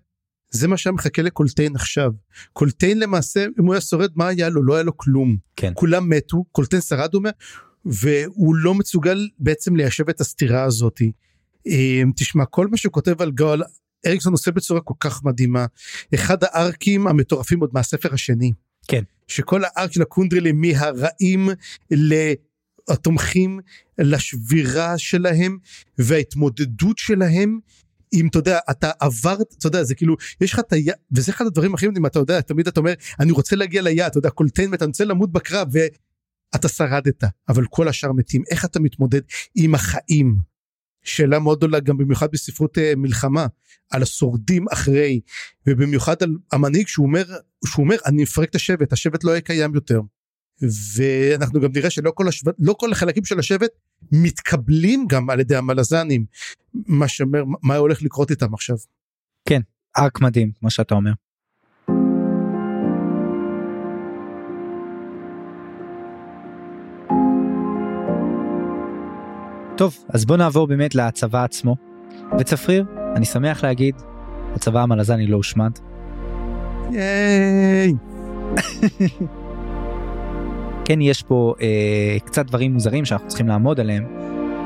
[0.49, 2.11] זה מה שהיה מחכה לקולטיין עכשיו.
[2.53, 5.37] קולטיין למעשה אם הוא היה שורד מה היה לו לא היה לו כלום.
[5.55, 5.71] כן.
[5.75, 7.29] כולם מתו קולטיין שרד הוא אומר
[7.85, 11.11] והוא לא מסוגל בעצם ליישב את הסתירה הזאתי.
[11.65, 13.63] אמ, תשמע כל מה שהוא כותב על גול
[14.05, 15.65] אריקסון עושה בצורה כל כך מדהימה
[16.15, 18.51] אחד הארקים המטורפים עוד מהספר השני.
[18.87, 19.03] כן.
[19.27, 21.49] שכל הארק של הקונדרלים מהרעים
[21.91, 23.59] לתומכים
[23.97, 25.57] לשבירה שלהם
[25.97, 27.59] וההתמודדות שלהם
[28.13, 31.45] אם אתה יודע אתה עברת אתה יודע זה כאילו יש לך את היד וזה אחד
[31.45, 34.71] הדברים הכי מדהים אתה יודע תמיד אתה אומר אני רוצה להגיע ליד אתה יודע קולטיין
[34.71, 39.21] ואתה רוצה למות בקרב ואתה שרדת אבל כל השאר מתים איך אתה מתמודד
[39.55, 40.35] עם החיים
[41.03, 43.47] שאלה מאוד גדולה גם במיוחד בספרות uh, מלחמה
[43.89, 45.21] על השורדים אחרי
[45.67, 47.23] ובמיוחד על המנהיג שהוא אומר
[47.65, 50.01] שהוא אומר אני מפרק את השבט השבט לא יהיה קיים יותר.
[50.61, 53.71] ואנחנו גם נראה שלא כל השבט לא כל החלקים של השבט
[54.11, 56.25] מתקבלים גם על ידי המלזנים
[56.73, 58.77] מה שאומר מה הולך לקרות איתם עכשיו.
[59.49, 59.61] כן
[59.97, 61.11] ארק מדהים כמו שאתה אומר.
[69.77, 71.75] טוב אז בוא נעבור באמת לצבא עצמו
[72.39, 72.85] וצפריר
[73.15, 73.95] אני שמח להגיד
[74.55, 75.71] הצבא המלזני לא הושמד.
[76.91, 77.93] ייי.
[80.87, 84.05] כן יש פה אה, קצת דברים מוזרים שאנחנו צריכים לעמוד עליהם.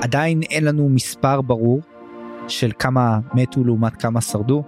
[0.01, 1.81] עדיין אין לנו מספר ברור
[2.47, 4.63] של כמה מתו לעומת כמה שרדו.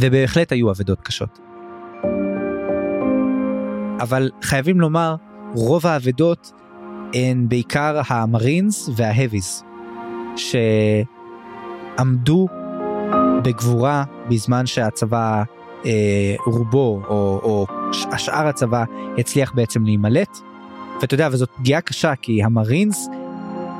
[0.00, 1.40] ובהחלט היו אבדות קשות.
[4.00, 5.16] אבל חייבים לומר,
[5.54, 6.52] רוב האבדות
[7.14, 9.64] הן בעיקר המרינס וההביז,
[11.96, 12.48] שעמדו
[13.44, 15.42] בגבורה בזמן שהצבא
[15.86, 17.66] אה, רובו או, או
[18.12, 18.84] השאר הצבא
[19.18, 20.38] הצליח בעצם להימלט.
[21.00, 23.08] ואתה יודע וזאת פגיעה קשה כי המרינס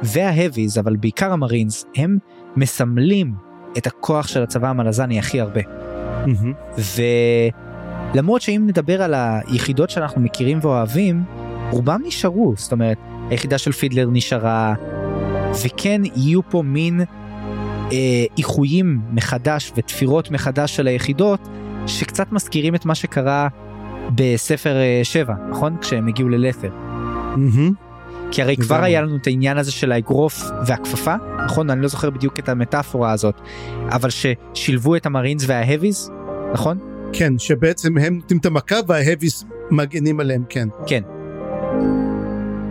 [0.03, 2.19] וההביז אבל בעיקר המרינס הם
[2.57, 3.35] מסמלים
[3.79, 5.61] את הכוח של הצבא המלזני הכי הרבה.
[5.61, 6.81] Mm-hmm.
[8.15, 11.23] ולמרות שאם נדבר על היחידות שאנחנו מכירים ואוהבים
[11.71, 12.99] רובם נשארו זאת אומרת
[13.31, 14.75] היחידה של פידלר נשארה
[15.65, 17.01] וכן יהיו פה מין
[17.93, 21.49] אה, איחויים מחדש ותפירות מחדש של היחידות
[21.87, 23.49] שקצת מזכירים את מה שקרה
[24.15, 26.71] בספר 7 אה, נכון כשהם הגיעו ללת'ר.
[27.35, 27.73] Mm-hmm.
[28.31, 31.15] כי הרי כבר היה לנו את העניין הזה של האגרוף והכפפה
[31.45, 33.41] נכון אני לא זוכר בדיוק את המטאפורה הזאת
[33.89, 36.11] אבל ששילבו את המרינס וההביז
[36.53, 36.79] נכון
[37.13, 41.03] כן שבעצם הם נותנים את המכה וההביס מגנים עליהם כן כן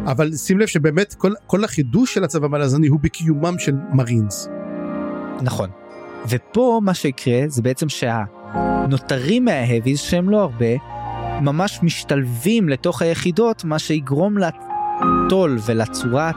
[0.05, 4.49] אבל שים לב שבאמת כל, כל החידוש של הצבא המלזני הוא בקיומם של מרינס.
[5.41, 5.70] נכון.
[6.30, 7.89] ופה מה שיקרה זה בעצם
[8.54, 10.66] שהנותרים מההביז שהם לא הרבה
[11.41, 16.32] ממש משתלבים לתוך היחידות מה שיגרום לטול ולצורה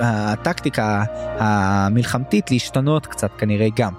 [0.00, 1.04] הטקטיקה
[1.38, 3.92] המלחמתית להשתנות קצת כנראה גם.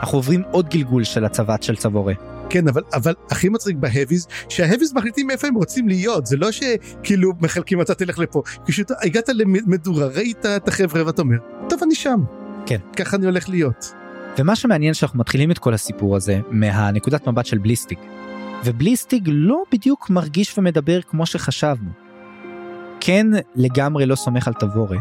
[0.00, 2.14] אנחנו עוברים עוד גלגול של הצבא של צבורה.
[2.50, 7.32] כן אבל אבל הכי מצחיק בהביז שההביז מחליטים איפה הם רוצים להיות זה לא שכאילו
[7.40, 11.36] מחלקים אתה תלך לפה פשוט הגעת למדורה ראית את החבר'ה ואתה אומר
[11.68, 12.20] טוב אני שם
[12.66, 14.05] כן ככה אני הולך להיות.
[14.38, 17.98] ומה שמעניין שאנחנו מתחילים את כל הסיפור הזה מהנקודת מבט של בליסטיג
[18.64, 21.90] ובליסטיג לא בדיוק מרגיש ומדבר כמו שחשבנו.
[23.00, 24.98] כן לגמרי לא סומך על תבורה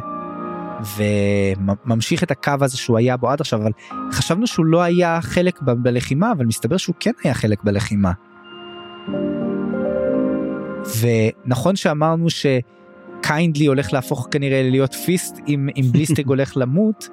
[0.97, 3.71] וממשיך את הקו הזה שהוא היה בו עד עכשיו אבל
[4.11, 8.11] חשבנו שהוא לא היה חלק ב- בלחימה אבל מסתבר שהוא כן היה חלק בלחימה.
[10.99, 17.09] ונכון שאמרנו שקיינדלי הולך להפוך כנראה להיות פיסט אם, אם בליסטיג הולך למות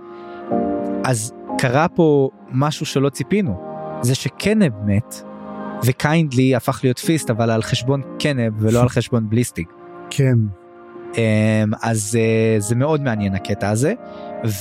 [1.05, 1.33] אז
[1.63, 3.61] קרה פה משהו שלא ציפינו
[4.01, 5.15] זה שקנב מת
[5.85, 9.67] וקיינדלי הפך להיות פיסט אבל על חשבון קנב ולא על חשבון בליסטיג.
[10.11, 10.35] כן.
[11.17, 11.21] אמ,
[11.83, 13.95] אז אה, זה מאוד מעניין הקטע הזה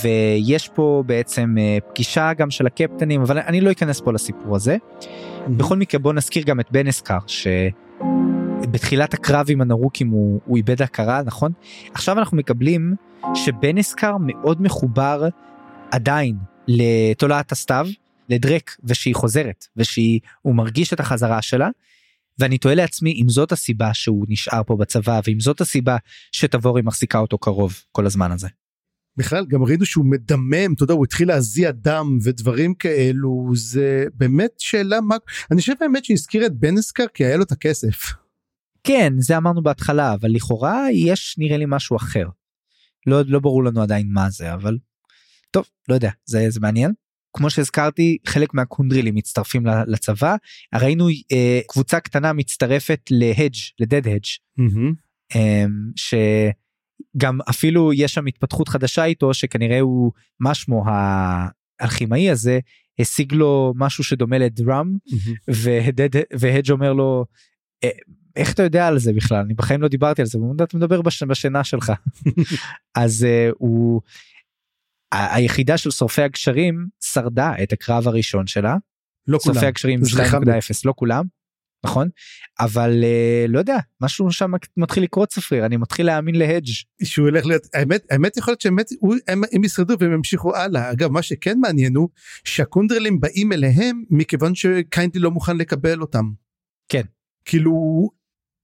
[0.04, 4.78] ויש פה בעצם אה, פגישה גם של הקפטנים אבל אני לא אכנס פה לסיפור הזה.
[4.78, 5.50] Mm-hmm.
[5.50, 10.82] בכל מקרה בוא נזכיר גם את בן אסקר שבתחילת הקרב עם הנרוקים הוא, הוא איבד
[10.82, 11.52] הכרה נכון
[11.94, 12.96] עכשיו אנחנו מקבלים
[13.36, 15.28] שבן אסקר מאוד מחובר
[15.92, 17.88] עדיין לתולעת הסתיו
[18.30, 21.70] לדרק ושהיא חוזרת ושהוא מרגיש את החזרה שלה
[22.40, 25.98] ואני תוהה לעצמי אם זאת הסיבה שהוא נשאר פה בצבא ואם זאת הסיבה
[26.32, 28.48] שתבורי מחזיקה אותו קרוב כל הזמן הזה.
[29.18, 34.52] בכלל גם ראינו שהוא מדמם אתה יודע הוא התחיל להזיע דם ודברים כאלו זה באמת
[34.58, 35.16] שאלה מה
[35.52, 38.14] אני חושב באמת שהזכיר את בנסקר כי היה לו את הכסף.
[38.84, 42.28] כן זה אמרנו בהתחלה אבל לכאורה יש נראה לי משהו אחר.
[43.08, 44.78] לא לא ברור לנו עדיין מה זה אבל
[45.52, 46.94] טוב לא יודע זה זה מעניין.
[47.34, 50.36] כמו שהזכרתי חלק מהקונדרילים מצטרפים לצבא
[50.76, 54.24] ראינו אה, קבוצה קטנה מצטרפת להדג' לדד הדג'
[54.60, 54.94] mm-hmm.
[55.36, 55.66] אה,
[55.96, 60.84] שגם אפילו יש שם התפתחות חדשה איתו שכנראה הוא מה שמו
[61.80, 62.60] האלכימאי הזה
[63.00, 65.52] השיג לו משהו שדומה לדראם mm-hmm.
[66.40, 67.26] והדג' אומר לו
[67.84, 67.90] אה,
[68.36, 71.64] איך אתה יודע על זה בכלל אני בחיים לא דיברתי על זה אתה מדבר בשינה
[71.64, 71.92] שלך
[72.96, 74.02] אז uh, הוא
[75.12, 78.76] היחידה של שורפי הגשרים שרדה את הקרב הראשון שלה.
[79.28, 79.54] לא כולם.
[79.54, 80.48] שורפי הגשרים 2.0
[80.86, 81.26] לא כולם.
[81.86, 82.10] נכון
[82.60, 86.70] אבל uh, לא יודע משהו שם מתחיל לקרות צפריר אני מתחיל להאמין להדג'
[87.04, 88.90] שהוא הולך להיות האמת האמת יכול להיות שבאמת
[89.28, 92.10] הם, הם ישרדו והם ימשיכו הלאה אגב מה שכן מעניין הוא
[92.44, 96.32] שהקונדרלים באים אליהם מכיוון שקיינדי לא מוכן לקבל אותם.
[96.90, 97.02] כן.
[97.46, 97.72] כאילו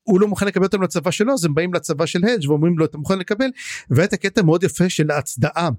[0.04, 2.86] הוא לא מוכן לקבל אותם לצבא שלו אז הם באים לצבא של הדג' ואומרים לו
[2.86, 3.48] אתה מוכן לקבל
[3.90, 5.70] ואת הקטע מאוד יפה של ההצדעה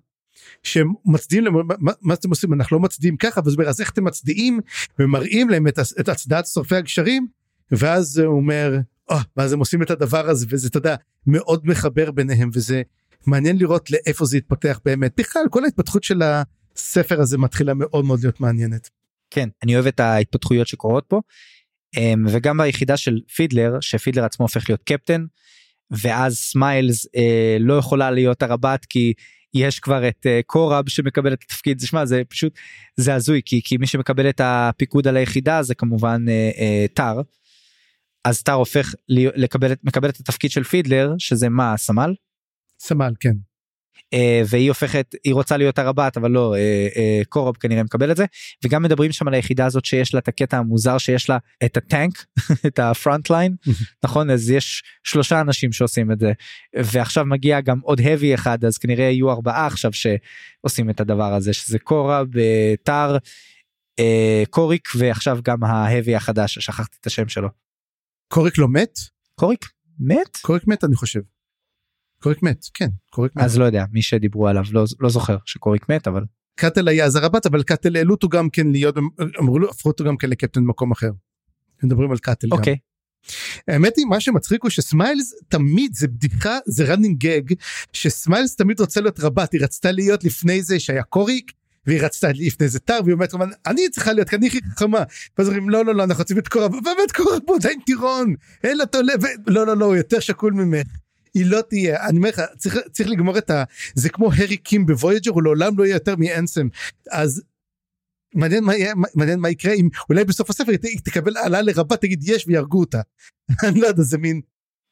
[0.62, 2.52] שהם מצדיעים להם מה, מה אתם עושים?
[2.52, 4.60] אנחנו לא מצדיעים ככה ואז אומר אז איך אתם מצדיעים
[4.98, 7.26] ומראים להם את, את הצדעת שורפי הגשרים?
[7.70, 8.78] ואז הוא אומר
[9.12, 10.96] oh, ואז הם עושים את הדבר הזה וזה אתה יודע
[11.26, 12.82] מאוד מחבר ביניהם וזה
[13.26, 15.12] מעניין לראות לאיפה זה יתפתח באמת.
[15.16, 18.90] בכלל כל ההתפתחות של הספר הזה מתחילה מאוד מאוד להיות מעניינת.
[19.30, 21.20] כן אני אוהב את ההתפתחויות שקורות פה.
[21.96, 25.24] אמ, וגם ביחידה של פידלר שפידלר עצמו הופך להיות קפטן
[25.90, 29.12] ואז סמיילס אה, לא יכולה להיות הרב"ט כי
[29.54, 32.52] יש כבר את uh, קורב שמקבל את התפקיד זה שמע זה פשוט
[32.96, 37.20] זה הזוי כי כי מי שמקבל את הפיקוד על היחידה זה כמובן uh, uh, טר.
[38.24, 42.14] אז טאר הופך לקבל את- מקבל את התפקיד של פידלר שזה מה סמל
[42.80, 43.47] סמל כן.
[44.12, 48.16] אה, והיא הופכת היא רוצה להיות הרב"ט אבל לא אה, אה, קורוב כנראה מקבל את
[48.16, 48.24] זה.
[48.64, 52.24] וגם מדברים שם על היחידה הזאת שיש לה את הקטע המוזר שיש לה את הטנק
[52.66, 53.54] את הפרונט ליין
[54.04, 54.30] נכון?
[54.30, 56.32] אז יש שלושה אנשים שעושים את זה.
[56.76, 61.52] ועכשיו מגיע גם עוד heavy אחד אז כנראה יהיו ארבעה עכשיו שעושים את הדבר הזה
[61.52, 62.26] שזה קורב
[62.82, 63.16] טאר
[63.98, 67.48] אה, קוריק ועכשיו גם ההאבי החדש שכחתי את השם שלו.
[68.32, 68.98] קוריק לא מת?
[69.34, 69.64] קוריק
[70.00, 70.36] מת?
[70.42, 71.20] קוריק מת אני חושב.
[72.22, 73.44] קוריק מת כן קוריק מת.
[73.44, 76.24] אז לא יודע מי שדיברו עליו לא לא זוכר שקוריק מת אבל
[76.54, 78.96] קאטל היה אז הרב"ט אבל קאטל העלו אותו גם כן להיות
[79.40, 81.10] אמרו לו הפכו אותו גם כן לקפטן במקום אחר.
[81.82, 82.58] מדברים על קאטל גם.
[82.58, 82.76] אוקיי
[83.68, 87.54] האמת היא מה שמצחיק הוא שסמיילס תמיד זה בדיחה זה running gag
[87.92, 91.52] שסמיילס תמיד רוצה להיות רבת היא רצתה להיות לפני זה שהיה קוריק
[91.86, 95.02] והיא רצתה לפני זה טר והיא אומרת "אבל אני צריכה להיות אני הכי חכמה
[95.38, 98.34] ואז אומרים לא לא לא אנחנו רוצים את קורב באמת קורב פה עדיין טירון
[98.64, 99.12] אין לה תולה
[99.46, 100.86] לא לא לא הוא יותר שקול ממך.
[101.34, 103.64] היא לא תהיה אני אומר לך צריך צריך לגמור את ה...
[103.94, 106.68] זה כמו הארי קים בוויג'ר הוא לעולם לא יהיה יותר מאנסם
[107.10, 107.42] אז.
[108.34, 112.20] מעניין מה יהיה מעניין מה יקרה אם אולי בסוף הספר היא תקבל העלאה לרב"ט תגיד
[112.26, 113.00] יש ויהרגו אותה.
[113.68, 114.40] אני לא יודע זה מין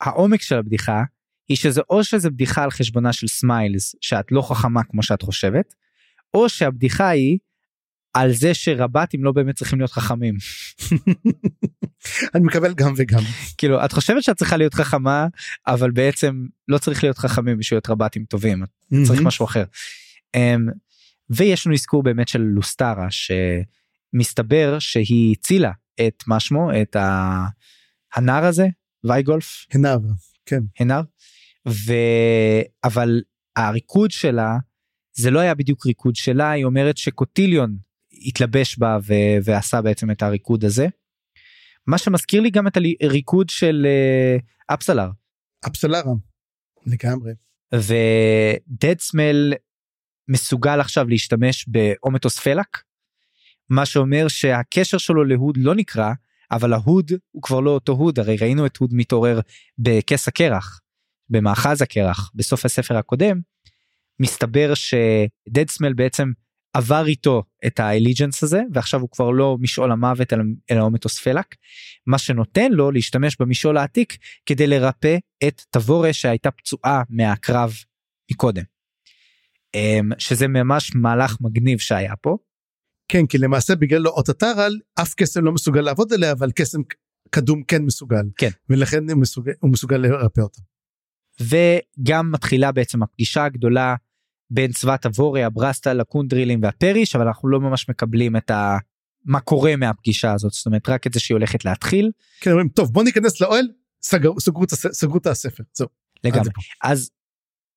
[0.01, 1.03] העומק של הבדיחה
[1.49, 5.75] היא שזה או שזה בדיחה על חשבונה של סמיילס שאת לא חכמה כמו שאת חושבת
[6.35, 7.39] או שהבדיחה היא
[8.15, 10.35] על זה שרב"טים לא באמת צריכים להיות חכמים
[12.34, 13.22] אני מקבל גם וגם.
[13.59, 15.26] כאילו את חושבת שאת צריכה להיות חכמה
[15.66, 18.62] אבל בעצם לא צריך להיות חכמים בשביל להיות רב"טים טובים
[19.06, 19.64] צריך משהו אחר.
[20.36, 20.40] Um,
[21.30, 25.72] ויש לנו אזכור באמת של לוסטרה שמסתבר שהיא הצילה
[26.06, 27.47] את מה שמו את ה...
[28.14, 28.66] הנער הזה
[29.05, 29.98] וייגולף הנער
[30.47, 31.02] כן הנער
[31.68, 31.93] ו...
[32.84, 33.22] אבל
[33.56, 34.56] הריקוד שלה
[35.12, 37.76] זה לא היה בדיוק ריקוד שלה היא אומרת שקוטיליון
[38.12, 39.14] התלבש בה ו...
[39.44, 40.86] ועשה בעצם את הריקוד הזה.
[41.87, 45.11] מה שמזכיר לי גם את הריקוד של אה, אפסלר
[45.67, 46.13] אפסלרה.
[46.87, 47.33] לגמרי.
[47.75, 49.53] ודד סמל
[50.29, 52.83] מסוגל עכשיו להשתמש באומטוס פלק
[53.71, 56.13] מה שאומר שהקשר שלו להוד לא נקרא
[56.51, 59.41] אבל ההוד הוא כבר לא אותו הוד הרי ראינו את הוד מתעורר
[59.79, 60.81] בכס הקרח
[61.29, 63.41] במאחז הקרח בסוף הספר הקודם
[64.21, 66.33] מסתבר שדד סמל בעצם
[66.77, 70.32] עבר איתו את האליג'נס הזה ועכשיו הוא כבר לא משעול המוות
[70.70, 71.55] אלא, אומטוס פלק
[72.07, 74.16] מה שנותן לו להשתמש במשעול העתיק
[74.47, 75.16] כדי לרפא
[75.48, 77.74] את תבורה שהייתה פצועה מהקרב
[78.31, 78.62] מקודם.
[79.74, 82.36] אמ, שזה ממש מהלך מגניב שהיה פה.
[83.09, 86.81] כן כי למעשה בגלל לא אות הטרל אף קסם לא מסוגל לעבוד עליה אבל קסם
[87.31, 88.24] קדום כן מסוגל.
[88.36, 88.51] כן.
[88.70, 90.61] ולכן הוא מסוגל, הוא מסוגל לרפא אותה.
[91.40, 93.94] וגם מתחילה בעצם הפגישה הגדולה
[94.51, 98.78] בין צבא תבורה, הברסטה, לקונדרילים והפריש, אבל אנחנו לא ממש מקבלים את ה...
[99.24, 102.10] מה קורה מהפגישה הזאת, זאת אומרת רק את זה שהיא הולכת להתחיל
[102.40, 103.66] כן אומרים טוב בוא ניכנס לאוהל
[104.02, 105.89] סגרו סגרו סגרו את הספר זהו.
[106.24, 106.51] לגמרי.
[106.85, 107.10] אז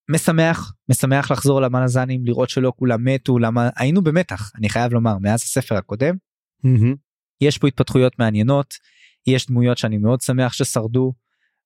[0.10, 5.42] משמח, משמח לחזור למלזנים, לראות שלא כולם מתו, למה היינו במתח, אני חייב לומר, מאז
[5.42, 6.16] הספר הקודם.
[6.64, 6.96] מהמם.
[7.42, 8.74] יש פה התפתחויות מעניינות,
[9.28, 11.14] יש דמויות שאני מאוד שמח ששרדו,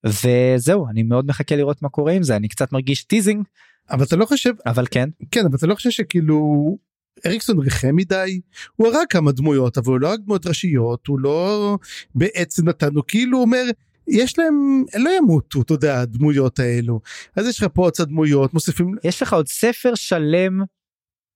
[0.05, 3.45] וזהו, אני מאוד מחכה לראות מה קורה עם זה, אני קצת מרגיש teasing,
[3.89, 6.77] אבל אתה לא חושב אבל כן, כן אבל אתה לא חושב שכאילו
[7.25, 8.41] אריקסון ריחם מדי
[8.75, 11.77] הוא הרג כמה דמויות אבל הוא לא הרג דמויות ראשיות הוא לא
[12.15, 13.63] בעצם נתנו כאילו הוא אומר
[14.07, 17.01] יש להם הם לא ימותו אתה יודע הדמויות האלו
[17.35, 20.63] אז יש לך פה עוד דמויות מוסיפים יש לך עוד ספר שלם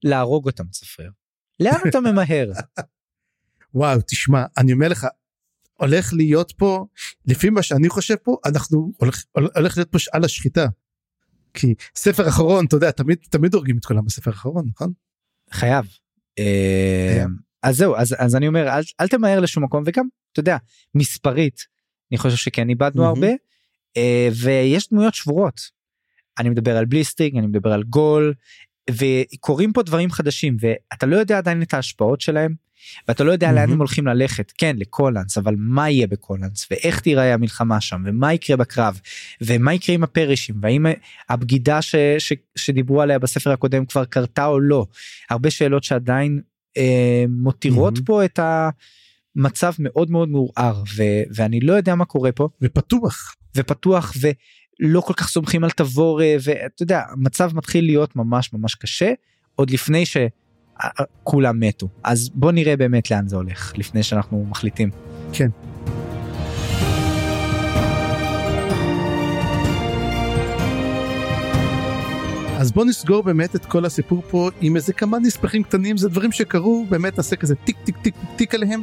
[0.03, 1.11] להרוג אותם צפריר.
[1.59, 2.51] לאן אתה ממהר?
[3.73, 5.07] וואו תשמע אני אומר לך
[5.73, 6.85] הולך להיות פה
[7.25, 9.23] לפי מה שאני חושב פה אנחנו הולך,
[9.55, 10.65] הולך להיות פה על השחיטה.
[11.57, 14.93] כי ספר אחרון אתה יודע תמיד תמיד הורגים את כולם בספר האחרון נכון?
[15.51, 15.85] חייב.
[16.39, 17.29] אה, חייב.
[17.63, 20.57] אז זהו, אז, אז אני אומר, אל, אל תמהר לשום מקום, וגם, אתה יודע,
[20.95, 21.65] מספרית,
[22.11, 23.15] אני חושב שכן איבדנו מהמם.
[23.15, 23.33] הרבה,
[23.97, 25.61] אה, ויש דמויות שבורות.
[26.39, 28.33] אני מדבר על בליסטינג, אני מדבר על גול,
[28.91, 32.53] וקורים פה דברים חדשים, ואתה לא יודע עדיין את ההשפעות שלהם,
[33.07, 33.71] ואתה לא יודע לאן מהמם.
[33.73, 38.57] הם הולכים ללכת, כן, לקולנס, אבל מה יהיה בקולנס, ואיך תיראה המלחמה שם, ומה יקרה
[38.57, 38.99] בקרב,
[39.41, 40.85] ומה יקרה עם הפרישים, והאם
[41.29, 44.85] הבגידה ש, ש, שדיברו עליה בספר הקודם כבר קרתה או לא.
[45.29, 46.41] הרבה שאלות שעדיין
[46.77, 48.05] אה, מותירות מהמם.
[48.05, 48.39] פה את
[49.35, 53.35] המצב מאוד מאוד מעורער, ו- ואני לא יודע מה קורה פה, ופתוח.
[53.55, 59.11] ופתוח, ולא כל כך סומכים על תבורה, ואתה יודע, המצב מתחיל להיות ממש ממש קשה,
[59.55, 60.05] עוד לפני
[60.81, 61.87] שכולם מתו.
[62.03, 64.89] אז בוא נראה באמת לאן זה הולך, לפני שאנחנו מחליטים.
[65.33, 65.49] כן.
[72.59, 76.31] אז בוא נסגור באמת את כל הסיפור פה עם איזה כמה נספחים קטנים זה דברים
[76.31, 78.81] שקרו באמת נעשה כזה טיק טיק טיק טיק עליהם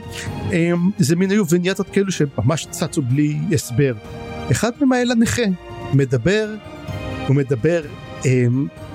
[0.53, 3.95] אמ, זה מין היו וינייטות כאלו שממש צצו בלי הסבר.
[4.51, 5.05] אחד מהם היה
[5.95, 6.55] מדבר
[7.29, 7.83] הוא מדבר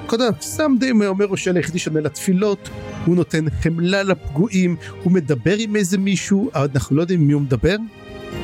[0.09, 2.69] קודם סתם די אומר הוא של היחידי שעונה לתפילות
[3.05, 7.75] הוא נותן חמלה לפגועים הוא מדבר עם איזה מישהו אנחנו לא יודעים מי הוא מדבר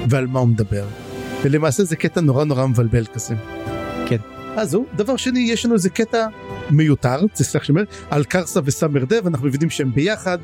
[0.10, 0.86] ועל מה הוא מדבר.
[1.44, 3.36] ולמעשה זה קטע נורא נורא מבלבל כזה.
[4.08, 4.18] כן.
[4.56, 6.28] אז זהו, דבר שני יש לנו איזה קטע
[6.72, 10.38] מיותר, סלח שאומר, על קרסה וסאמר דב, אנחנו מבינים שהם ביחד,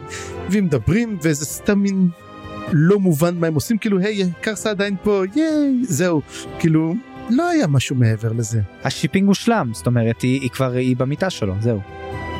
[0.49, 2.09] והם מדברים, וזה סתם מין
[2.71, 6.21] לא מובן מה הם עושים, כאילו היי, קרסה עדיין פה, ייי, זהו,
[6.59, 6.93] כאילו,
[7.31, 8.61] לא היה משהו מעבר לזה.
[8.83, 11.79] ה shipping הושלם, זאת אומרת, היא, היא כבר, היא במיטה שלו, זהו.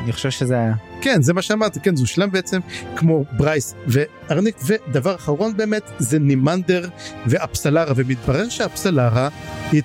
[0.04, 0.74] אני חושב שזה היה...
[1.00, 2.60] כן, זה מה שאמרתי, כן, זה הושלם בעצם,
[2.96, 6.88] כמו ברייס וארניק, ודבר אחרון באמת, זה נימנדר
[7.26, 9.28] ואפסלרה, ומתברר שאפסלרה
[9.72, 9.82] היא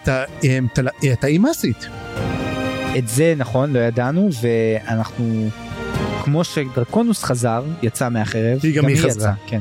[1.13, 1.87] את האימאסית.
[2.97, 5.49] את זה נכון לא ידענו ואנחנו
[6.23, 9.09] כמו שדרקונוס חזר יצא מהחרב היא גם היא חזרה.
[9.09, 9.59] יצאה, כן.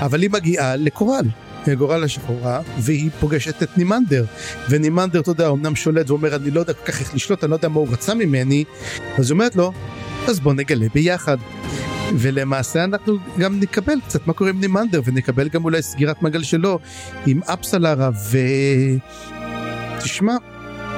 [0.00, 1.24] אבל היא מגיעה לקורל.
[1.68, 4.24] גורל השחורה והיא פוגשת את נימנדר
[4.68, 7.56] ונימנדר אתה יודע אמנם שולט ואומר אני לא יודע כל כך איך לשלוט אני לא
[7.56, 8.64] יודע מה הוא רצה ממני
[9.18, 9.72] אז היא אומרת לו
[10.28, 11.36] אז בוא נגלה ביחד.
[12.14, 16.78] ולמעשה אנחנו גם נקבל קצת מה קורה עם נימנדר ונקבל גם אולי סגירת מעגל שלו
[17.26, 18.38] עם אפסלרה ו...
[20.02, 20.36] תשמע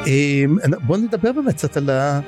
[0.06, 0.56] אמ,
[0.86, 2.20] בוא נדבר באמת קצת על ה...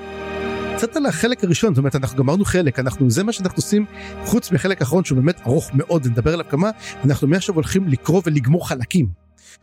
[0.76, 3.86] קצת על החלק הראשון, זאת אומרת אנחנו גמרנו חלק, אנחנו זה מה שאנחנו עושים
[4.24, 6.70] חוץ מחלק האחרון שהוא באמת ארוך מאוד, נדבר עליו כמה,
[7.04, 9.08] אנחנו מעכשיו הולכים לקרוא ולגמור חלקים.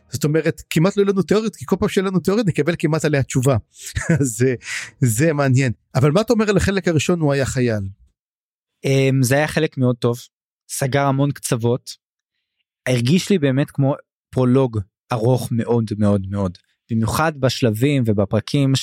[0.08, 3.04] זאת אומרת כמעט לא יהיו לנו תיאוריות כי כל פעם שיהיה לנו תיאוריות נקבל כמעט
[3.04, 3.56] עליה תשובה.
[4.36, 4.54] זה,
[5.00, 5.72] זה מעניין.
[5.94, 7.88] אבל מה אתה אומר על החלק הראשון הוא היה חייל?
[8.84, 10.18] אמ, זה היה חלק מאוד טוב,
[10.70, 11.90] סגר המון קצוות,
[12.88, 13.94] הרגיש לי באמת כמו
[14.30, 14.78] פרולוג
[15.12, 16.58] ארוך מאוד מאוד מאוד.
[16.90, 18.74] במיוחד בשלבים ובפרקים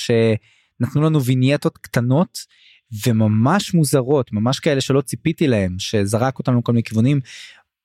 [0.79, 2.39] שנתנו לנו וינייטות קטנות
[3.07, 7.19] וממש מוזרות ממש כאלה שלא ציפיתי להם שזרק אותנו לכל מיני כיוונים.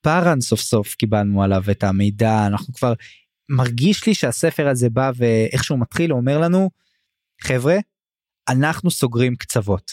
[0.01, 2.93] פארן סוף סוף קיבלנו עליו את המידע אנחנו כבר
[3.49, 6.71] מרגיש לי שהספר הזה בא ואיך שהוא מתחיל הוא אומר לנו
[7.41, 7.77] חבר'ה
[8.49, 9.93] אנחנו סוגרים קצוות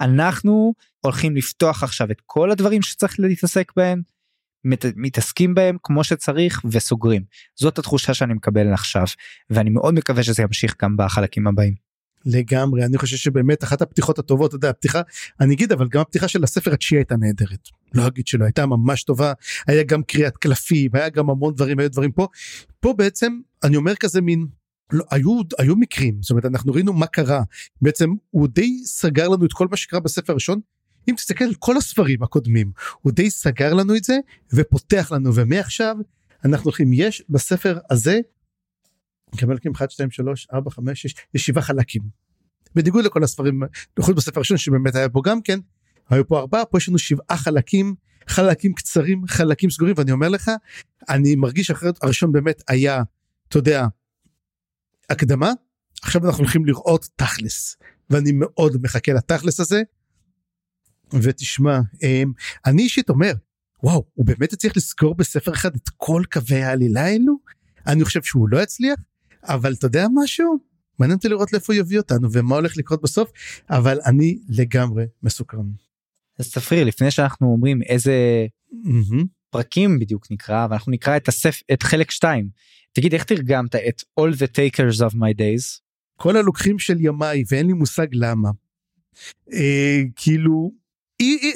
[0.00, 4.02] אנחנו הולכים לפתוח עכשיו את כל הדברים שצריך להתעסק בהם
[4.64, 7.22] מת, מתעסקים בהם כמו שצריך וסוגרים
[7.54, 9.04] זאת התחושה שאני מקבל עכשיו
[9.50, 11.74] ואני מאוד מקווה שזה ימשיך גם בחלקים הבאים.
[12.26, 15.02] לגמרי אני חושב שבאמת אחת הפתיחות הטובות אתה יודע הפתיחה
[15.40, 17.68] אני אגיד אבל גם הפתיחה של הספר התשיעי הייתה נהדרת.
[17.94, 19.32] לא אגיד שלא הייתה ממש טובה
[19.66, 22.28] היה גם קריאת קלפים היה גם המון דברים היו דברים פה.
[22.80, 24.46] פה בעצם אני אומר כזה מין
[24.92, 27.42] לא, היו היו מקרים זאת אומרת אנחנו ראינו מה קרה.
[27.82, 30.60] בעצם הוא די סגר לנו את כל מה שקרה בספר הראשון.
[31.08, 32.72] אם תסתכל על כל הספרים הקודמים
[33.02, 34.16] הוא די סגר לנו את זה
[34.54, 35.96] ופותח לנו ומעכשיו
[36.44, 38.20] אנחנו הולכים יש בספר הזה.
[39.40, 42.02] חלקים 1 2 3 4 5 6 יש שבעה חלקים.
[42.74, 43.62] בניגוד לכל הספרים
[43.96, 45.58] בייחוד בספר הראשון שבאמת היה פה גם כן
[46.10, 47.94] היו פה ארבעה פה יש לנו שבעה חלקים
[48.28, 50.50] חלקים קצרים חלקים סגורים ואני אומר לך
[51.08, 53.02] אני מרגיש אחרת הראשון באמת היה
[53.48, 53.86] אתה יודע
[55.10, 55.52] הקדמה
[56.02, 57.76] עכשיו אנחנו הולכים לראות תכלס
[58.10, 59.82] ואני מאוד מחכה לתכלס הזה
[61.22, 62.32] ותשמע אמ,
[62.66, 63.32] אני אישית אומר
[63.82, 67.36] וואו הוא באמת הצליח לזכור בספר אחד את כל קווי העלילה האלו
[67.86, 69.00] אני חושב שהוא לא יצליח
[69.44, 70.58] אבל אתה יודע משהו
[70.98, 73.32] מעניין אותי לראות לאיפה הוא יביא אותנו ומה הולך לקרות בסוף
[73.70, 75.70] אבל אני לגמרי מסוקרן.
[76.38, 79.24] אז תפריע לפני שאנחנו אומרים איזה mm-hmm.
[79.50, 82.48] פרקים בדיוק נקרא ואנחנו נקרא את הסף את חלק 2
[82.92, 85.84] תגיד איך תרגמת את all the takers of my days
[86.16, 88.50] כל הלוקחים של ימיי ואין לי מושג למה.
[89.52, 90.72] אה, כאילו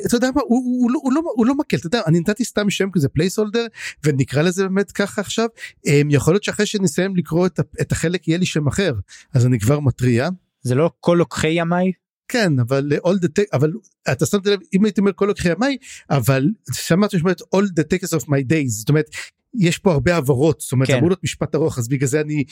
[0.07, 2.45] אתה יודע מה הוא, הוא, הוא, הוא, לא, הוא לא מקל אתה יודע אני נתתי
[2.45, 3.67] סתם שם כזה placeholder
[4.05, 5.49] ונקרא לזה באמת ככה עכשיו
[5.87, 8.95] um, יכול להיות שאחרי שנסיים לקרוא את, את החלק יהיה לי שם אחר
[9.35, 10.29] אז אני כבר מתריע.
[10.63, 11.93] זה לא כל לוקחי ימיי?
[12.29, 13.73] כן אבל all the take אבל
[14.13, 15.77] אתה שמת לב אם הייתי אומר כל לוקחי ימיי
[16.11, 19.07] אבל שמעת שאומרת all the takers of my days זאת אומרת
[19.55, 20.97] יש פה הרבה עברות זאת אומרת כן.
[20.97, 22.45] אמור להיות משפט ארוך אז בגלל זה אני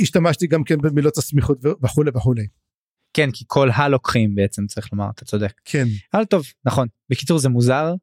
[0.00, 2.46] השתמשתי גם כן במילות הסמיכות וכולי וכולי.
[3.12, 5.84] כן כי כל הלוקחים בעצם צריך לומר אתה צודק כן
[6.14, 7.94] אבל טוב נכון בקיצור זה מוזר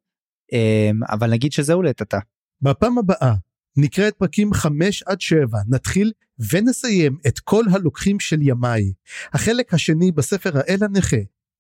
[0.54, 2.20] אמ, אבל נגיד שזהו לטאטה.
[2.62, 3.34] בפעם הבאה
[3.78, 6.12] נקרא את פרקים 5 עד 7 נתחיל
[6.52, 8.94] ונסיים את כל הלוקחים של ימיי
[9.34, 11.18] החלק השני בספר האל הנכה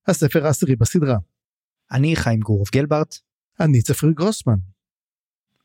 [0.08, 1.18] הספר העשירי בסדרה.
[1.92, 3.16] אני חיים גורוב גלברט.
[3.60, 4.58] אני צפרי גרוסמן.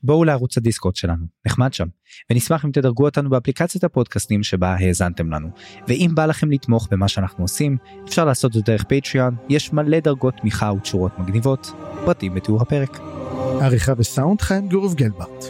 [0.02, 1.86] בואו לערוץ הדיסקורד שלנו, נחמד שם,
[2.30, 5.48] ונשמח אם תדרגו אותנו באפליקציית הפודקאסטים שבה האזנתם לנו.
[5.88, 7.76] ואם בא לכם לתמוך במה שאנחנו עושים,
[8.08, 11.72] אפשר לעשות זאת דרך פטריון, יש מלא דרגות תמיכה ותשורות מגניבות,
[12.04, 12.98] פרטים בתיאור הפרק.
[13.60, 15.44] עריכה וסאונד חיים גורוב גלברט.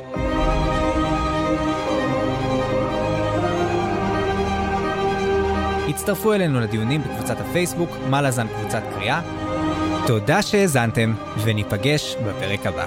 [5.89, 9.23] הצטרפו אלינו לדיונים בקבוצת הפייסבוק, מה לזן קבוצת קריאה.
[10.07, 11.15] תודה שהאזנתם,
[11.45, 12.87] וניפגש בפרק הבא.